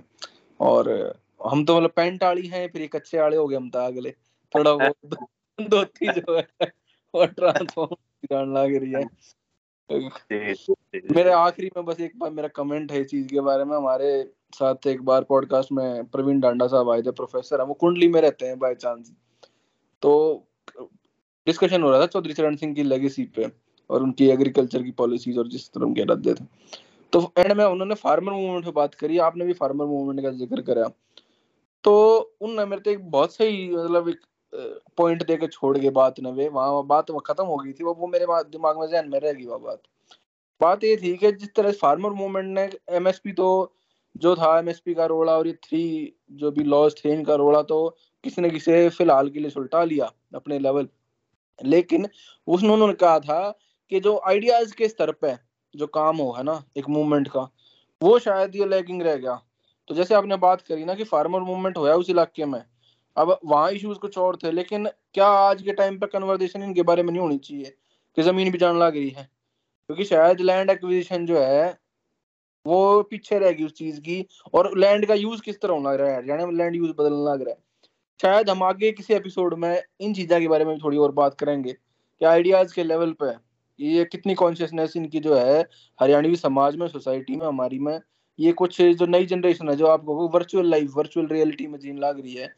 और 0.59 0.89
हम 1.45 1.65
तो 1.65 1.77
मतलब 1.77 1.89
पेंट 1.89 2.23
आड़ी 2.23 2.47
हैं 2.47 2.67
फिर 2.69 2.81
ये 2.81 2.87
कच्चे 2.87 3.17
आड़े 3.17 3.37
हो 3.37 3.47
गए 3.47 3.55
हम 3.55 3.69
तो 3.69 3.79
अगले। 3.79 4.11
थोड़ा 4.55 4.71
बहुत 5.05 5.67
धोती 5.69 6.11
जो 6.13 6.37
है 6.37 6.47
वो 7.15 7.25
ट्रांसफॉर्म 7.25 8.53
लग 8.57 8.75
रही 8.75 8.91
है। 8.91 9.03
मेरे 11.11 11.31
आखिरी 11.31 11.69
में 11.77 11.85
बस 11.85 11.99
एक 11.99 12.19
बार 12.19 12.31
मेरा 12.31 12.47
कमेंट 12.47 12.91
है 12.91 13.01
इस 13.01 13.07
चीज़ 13.07 13.27
के 13.27 13.39
बारे 13.39 13.63
में। 13.63 13.75
हमारे 13.77 14.31
साथ 14.53 14.87
एक 14.87 15.01
बार 15.01 15.23
पॉडकास्ट 15.23 15.71
में 15.71 16.05
प्रवीण 16.05 16.39
डांडा 16.39 16.67
साहब 16.67 16.89
आए 16.89 17.01
थे 17.01 17.11
प्रोफेसर 17.11 17.61
है 17.61 17.65
वो 17.65 17.73
कुंडली 17.73 18.07
में 18.07 18.21
रहते 18.21 18.45
हैं 18.45 18.59
बाय 18.59 18.75
चांस 18.75 19.13
तो 20.01 20.13
डिस्कशन 21.47 21.83
हो 21.83 21.91
रहा 21.91 22.01
था 22.01 22.05
चौधरी 22.05 22.33
चरण 22.33 22.55
सिंह 22.55 22.75
की 22.75 22.83
लेगेसी 22.83 23.23
पे। 23.25 23.64
और 23.89 24.03
उनकी 24.03 24.29
एग्रीकल्चर 24.29 24.83
की 24.83 24.91
पॉलिसीज़ 24.93 25.39
और 25.39 25.47
जिस 25.47 25.69
तरह 25.69 25.85
उनके 25.85 26.01
इरादे 26.01 26.33
थे। 26.33 26.45
तो 27.13 27.31
एंड 27.37 27.51
में 27.51 27.63
उन्होंने 27.65 27.95
फार्मर 27.95 28.33
मूवमेंट 28.33 28.65
पे 28.65 28.71
बात 28.73 28.95
करी, 28.95 29.17
आपने 29.19 29.45
भी 29.45 29.53
फार्मर 29.53 29.85
मूवमेंट 29.85 30.21
का 30.21 30.29
ज़िक्र 30.33 30.61
करा। 30.63 30.87
तो 31.83 32.35
उनने 32.41 32.65
मेरे 32.65 32.81
तो 32.81 32.91
एक 32.91 33.09
बहुत 33.11 33.33
सही 33.33 33.69
मतलब 33.69 34.09
एक 34.09 34.21
पॉइंट 34.97 35.25
दे 35.27 35.35
के 35.37 35.47
छोड़ 35.47 35.77
गए 35.77 35.89
बात 35.91 36.19
ने 36.19 36.31
वे, 36.31 36.47
वहाँ 36.49 36.85
बात 36.87 37.11
खत्म 37.27 37.45
हो 37.45 37.57
गई 37.57 37.71
थी, 37.73 37.83
वो 37.83 37.93
वो 37.93 38.07
मेरे 38.07 38.25
दिमाग 38.49 38.79
में 38.79 38.87
जहन 38.87 39.09
में 39.09 39.19
रह 39.19 39.33
गई 39.33 39.45
वो 39.45 39.59
बात। 39.59 39.81
बात 40.61 40.83
ये 40.83 40.95
थी 40.97 41.15
कि 41.17 41.31
जिस 41.33 41.53
तरह 41.55 41.71
फार्मर 41.73 42.11
मूवमेंट 42.13 42.47
ने 42.49 42.69
एमएसपी 42.97 43.31
तो 43.33 43.73
जो 44.15 44.35
था 44.35 44.57
एमएसपी 44.59 44.93
का 44.93 45.05
रोड़ा 45.05 45.35
और 45.37 45.47
ये 45.47 45.53
थ्री 45.63 46.13
जो 46.33 46.51
भी 46.51 46.63
लॉज 46.63 46.95
थे, 46.97 47.13
इनका 47.13 47.35
रोड़ा 47.35 47.61
तो 47.63 47.97
किसी 48.23 48.41
न 48.41 48.49
किसी 48.49 48.89
फ़िलहाल 48.89 49.29
के 49.29 49.39
लिए 49.39 49.49
सुलटा 49.49 49.83
लिया 49.83 50.11
अपने 50.35 50.59
लेवल 50.59 50.87
लेकिन 51.59 52.07
उसने 52.47 52.69
उन्होंने 52.69 52.93
कहा 52.95 53.19
था 53.19 53.53
कि 53.91 53.99
जो 53.99 54.17
आइडियाज़ 54.27 54.73
के 54.75 54.87
स्तर 54.87 55.11
पे 55.13 55.33
जो 55.73 55.87
काम 55.89 56.17
हो, 56.17 56.31
है 56.31 56.43
ना, 56.43 56.63
एक 56.77 56.89
मूवमेंट 56.89 57.27
का, 57.27 57.47
वो 58.01 58.17
शायद 58.19 58.55
ये 58.55 58.65
लैगिंग 58.65 59.01
रह 59.01 59.15
गया। 59.15 59.41
तो 59.89 59.95
जैसे 59.95 60.15
आपने 60.15 60.35
बात 60.37 60.61
करी 60.61 60.85
ना 60.85 60.93
कि 60.95 61.03
फार्मर 61.03 61.39
मूवमेंट 61.41 61.77
हुआ 61.77 61.93
उस 61.95 62.09
इलाके 62.09 62.45
में, 62.45 62.61
अब 63.17 63.37
वहाँ 63.45 63.71
इश्यूज़ 63.71 63.97
कुछ 63.99 64.17
और 64.17 64.35
थे, 64.35 64.51
लेकिन 64.51 64.87
क्या 65.13 65.27
आज 65.27 65.61
के 65.61 65.73
टाइम 65.73 65.97
पे 65.99 66.07
कन्वर्सेशन 66.07 66.63
इनके 66.63 66.83
बारे 66.83 67.03
में 67.03 67.11
नहीं 67.11 67.21
होनी 67.21 67.37
चाहिए, 67.39 67.73
कि 68.17 68.21
ज़मीन 68.23 68.51
भी 68.51 68.57
जान 68.57 68.77
लग 68.77 68.95
रही 68.95 69.09
है? 69.09 69.29
क्योंकि 69.89 70.05
शायद 70.05 70.39
लैंड 70.41 70.69
एक्विजिशन 70.69 71.25
जो 71.25 71.39
है, 71.39 71.77
वो 72.65 73.01
पीछे 73.03 73.39
रहेगी 73.39 73.63
उस 73.63 73.73
चीज़ 73.73 73.99
की, 74.01 74.25
और 74.53 74.77
लैंड 74.77 75.05
का 75.05 75.13
यूज़ 75.13 75.41
किस 75.41 75.61
तरह 75.61 75.73
होना 75.73 75.91
लग 75.91 75.99
रहा 76.01 76.11
है 76.11 76.27
यानी 76.27 76.55
लैंड 76.57 76.75
यूज़ 76.75 76.91
बदलने 76.91 77.23
लग 77.23 77.41
रहा 77.41 77.49
है। 77.49 77.63
शायद 78.19 78.49
हम 78.49 78.63
आगे 78.63 78.91
किसी 78.91 79.13
एपिसोड 79.13 79.53
में 79.53 79.81
इन 79.99 80.13
चीज़ों 80.13 80.39
के 80.39 80.47
बारे 80.47 80.65
में 80.65 80.77
थोड़ी 80.79 80.97
और 80.97 81.11
बात 81.13 81.39
करेंगे, 81.39 81.73
कि 81.73 82.25
आइडियाज़ 82.25 82.73
के 82.73 82.83
लेवल 82.83 83.11
पे 83.21 83.33
ये 83.79 84.05
कितनी 84.05 84.33
कॉन्शियसनेस 84.33 84.97
इनकी 84.97 85.19
जो 85.19 85.35
है, 85.35 85.69
हरियाणवी 86.01 86.35
समाज 86.35 86.75
में 86.75 86.87
सोसाइटी 86.87 87.35
में, 87.35 87.47
हमारी 87.47 87.79
में, 87.79 87.99
ये 88.39 88.51
कुछ 88.51 88.81
जो 88.81 89.05
नई 89.05 89.25
जनरेशन 89.25 89.69
है, 89.69 89.75
जो 89.75 89.87
आपको 89.87 90.27
वर्चुअल 90.27 90.69
लाइफ 90.69 90.91
वर्चुअल 90.95 91.27
रियलिटी 91.27 91.67
में 91.67 91.79
जीन 91.79 91.97
लग 91.97 92.19
रही 92.19 92.33
है 92.33 92.53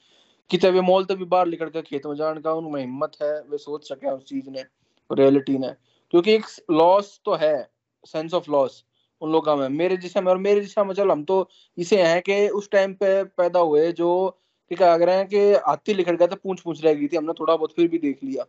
कितने 0.49 0.69
वे 0.69 0.81
मॉल 0.81 1.05
तक 1.05 1.15
भी 1.15 1.25
बाहर 1.25 1.47
निकल 1.47 1.69
कर 1.69 1.81
खेत 1.81 2.05
में 2.05 2.15
जाने 2.15 2.41
का, 2.41 2.53
उनमें 2.53 2.81
हिम्मत 2.81 3.11
है, 3.21 3.41
वे 3.41 3.57
सोच 3.57 3.87
सके 3.89 4.11
उस 4.11 4.23
चीज़ 4.23 4.49
ने 4.49 4.65
रियलिटी 5.11 5.57
ने। 5.57 5.73
क्योंकि 6.11 6.33
एक 6.33 6.45
लॉस 6.71 7.21
तो 7.25 7.35
है 7.35 7.69
सेंस 8.05 8.33
ऑफ़ 8.33 8.51
लॉस 8.51 8.83
उन 9.21 9.31
लोगों 9.31 9.55
में। 9.55 9.69
मेरे 9.69 9.97
दिशा 9.97 10.21
में 10.21 10.31
और 10.31 10.37
मेरे 10.37 10.61
दिशा 10.61 10.83
में 10.83 10.93
चल, 10.95 11.11
हम 11.11 11.23
तो 11.23 11.49
इसे 11.77 12.03
हैं 12.03 12.21
कि 12.21 12.47
उस 12.47 12.69
टाइम 12.71 12.93
पे 12.93 13.23
पैदा 13.23 13.59
हुए, 13.59 13.91
जो, 13.91 14.39
ठीक 14.69 14.81
है, 14.81 14.93
अगर 14.93 15.09
हैं 15.09 15.27
कि 15.27 15.37
हाथी 15.53 15.93
लिखड़ 15.93 16.15
गया 16.15 16.27
था 16.27 16.35
पूछ 16.35 16.61
पूछ 16.61 16.83
रह 16.85 16.93
गई 16.93 17.07
थी, 17.07 17.17
हमने 17.17 17.33
थोड़ा 17.33 17.55
बहुत 17.55 17.73
फिर 17.75 17.87
भी 17.87 17.97
देख 17.97 18.23
लिया। 18.23 18.43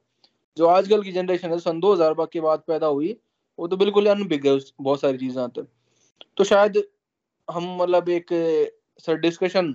जो 0.59 0.67
आजकल 0.69 1.03
की 1.03 1.13
जनरेशन 1.13 1.51
है, 1.51 1.59
सन 1.61 1.81
दो 1.81 1.93
हज़ार 1.93 2.15
के 2.27 2.41
बाद 2.41 2.63
पैदा 2.67 2.87
हुई, 2.89 3.17
वो 3.59 3.69
तो 3.69 3.77
बिल्कुल 3.77 4.07
अनबिग 4.09 4.47
है 4.47 4.59
बहुत 4.81 5.01
सारी 5.01 5.19
चीज़ें 5.19 5.43
आते 5.43 5.63
तो 6.37 6.45
शायद 6.45 6.83
हम 7.49 7.77
मतलब 7.77 8.09
एक, 8.11 8.27
सर 9.01 9.17
डिस्कशन 9.19 9.75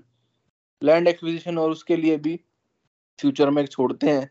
लैंड 0.81 1.07
एक्विजिशन 1.07 1.57
और 1.57 1.71
उसके 1.71 1.95
लिए 1.95 2.17
भी 2.17 2.35
फ्यूचर 3.19 3.49
में 3.49 3.65
छोड़ते 3.67 4.09
हैं। 4.09 4.29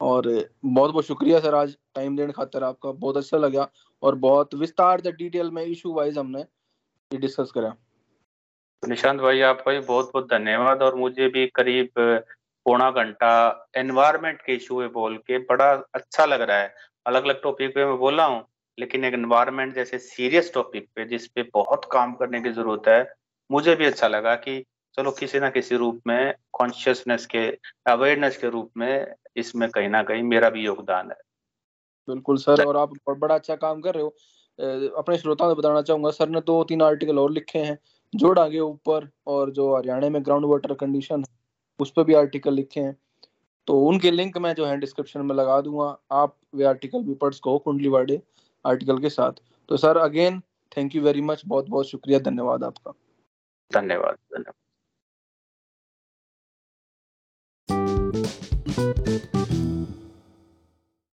और 0.00 0.26
बहुत 0.64 0.90
बहुत 0.90 1.04
शुक्रिया 1.04 1.40
सर, 1.40 1.54
आज 1.54 1.76
टाइम 1.94 2.16
देने 2.16 2.32
खातर 2.32 2.64
आपका, 2.64 2.90
बहुत 2.92 3.16
अच्छा 3.16 3.38
लगा 3.38 3.68
और 4.02 4.14
बहुत 4.16 4.54
विस्तार 4.54 5.00
से 5.00 5.12
डिटेल 5.12 5.50
में 5.50 5.62
इशू 5.64 5.92
वाइज 5.92 6.18
हमने 6.18 6.40
ये 6.40 7.18
डिस्कस 7.18 7.50
करा। 7.50 7.74
निशांत 8.82 9.20
भाई, 9.20 9.40
आपका 9.42 9.72
भी 9.72 9.80
बहुत 9.80 10.10
बहुत 10.12 10.28
धन्यवाद 10.30 10.82
और 10.82 10.94
मुझे 10.94 11.28
भी 11.28 11.46
करीब 11.54 11.88
पौना 12.66 12.90
घंटा 12.90 13.30
एनवायरमेंट 13.76 14.40
के 14.42 14.54
इशू 14.54 14.78
में 14.80 14.92
बोल 14.92 15.16
के 15.18 15.38
बड़ा 15.46 15.72
अच्छा 15.94 16.24
लग 16.24 16.40
रहा 16.40 16.58
है। 16.58 16.74
अलग 17.06 17.24
अलग 17.24 17.42
टॉपिक 17.42 17.74
पे 17.74 17.84
मैं 17.86 17.96
बोला 17.98 18.24
हूँ 18.24 18.44
लेकिन 18.78 19.04
एक 19.04 19.14
एनवायरमेंट 19.14 19.74
जैसे 19.74 19.98
सीरियस 19.98 20.52
टॉपिक 20.54 20.88
पे 20.94 21.04
जिस 21.04 21.26
पे 21.26 21.42
बहुत 21.54 21.84
काम 21.92 22.14
करने 22.14 22.40
की 22.40 22.50
ज़रूरत 22.52 22.88
है 22.88 23.02
मुझे 23.50 23.74
भी 23.76 23.84
अच्छा 23.84 24.08
लगा 24.08 24.34
कि 24.36 24.64
चलो 24.98 25.10
किसी 25.10 25.40
ना 25.40 25.50
किसी 25.50 25.76
रूप 25.76 26.00
में 26.06 26.34
कॉन्शियसनेस 26.52 27.26
के 27.26 27.46
अवेयरनेस 27.86 28.36
के 28.36 28.48
रूप 28.50 28.70
में 28.76 29.14
इसमें 29.36 29.68
कहीं 29.70 29.88
ना 29.88 30.02
कहीं 30.02 30.22
मेरा 30.22 30.50
भी 30.50 30.64
योगदान 30.64 31.10
है। 31.10 31.16
बिल्कुल 32.08 32.36
सर 32.36 32.64
और 32.64 32.76
आप 32.76 32.92
बड़ा 33.08 33.34
अच्छा 33.34 33.54
काम 33.56 33.80
कर 33.80 33.94
रहे 33.94 34.02
हो। 34.02 34.08
अपने 34.98 35.16
श्रोताओं 35.18 35.54
को 35.54 35.60
बताना 35.60 35.82
चाहूँगा 35.82 36.10
सर 36.10 36.28
ने 36.28 36.40
दो 36.40 36.62
तीन 36.64 36.82
आर्टिकल 36.82 37.18
और 37.18 37.30
लिखे 37.30 37.58
हैं 37.58 37.78
जोड़ 38.12 38.38
आगे 38.38 38.58
ऊपर 38.60 39.08
और 39.26 39.50
जो 39.50 39.74
हरियाणा 39.76 40.08
में 40.08 40.24
ग्राउंड 40.24 40.46
वाटर 40.46 40.74
कंडीशन 40.74 41.24
उस 41.80 41.92
पर 41.96 42.04
भी 42.04 42.14
आर्टिकल 42.14 42.54
लिखे 42.54 42.80
हैं। 42.80 42.96
तो 43.66 43.80
उनके 43.80 44.10
लिंक 44.10 44.38
मैं 44.38 44.54
जो 44.54 44.66
है 44.66 44.76
डिस्क्रिप्शन 44.76 45.20
में 45.20 45.34
लगा 45.36 45.60
दूँगा। 45.60 45.98
आप 46.12 46.36
वे 46.54 46.64
आर्टिकल 46.64 47.02
भी 47.02 47.14
पढ़ 47.14 47.34
सको 47.34 47.58
कुंडली 47.58 47.88
वाडे 47.88 48.22
आर्टिकल 48.66 48.98
के 48.98 49.10
साथ। 49.10 49.32
तो 49.68 49.76
sir 49.76 49.96
again 49.96 50.40
thank 50.76 50.96
you 50.96 51.02
very 51.02 51.20
much 51.20 51.42
बहुत 51.46 51.68
बहुत 51.68 51.88
शुक्रिया। 51.88 52.18
धन्यवाद 52.18 52.64
आपका। 52.64 52.92
धन्यवाद। 53.72 54.14
धन्यवाद। 54.14 54.63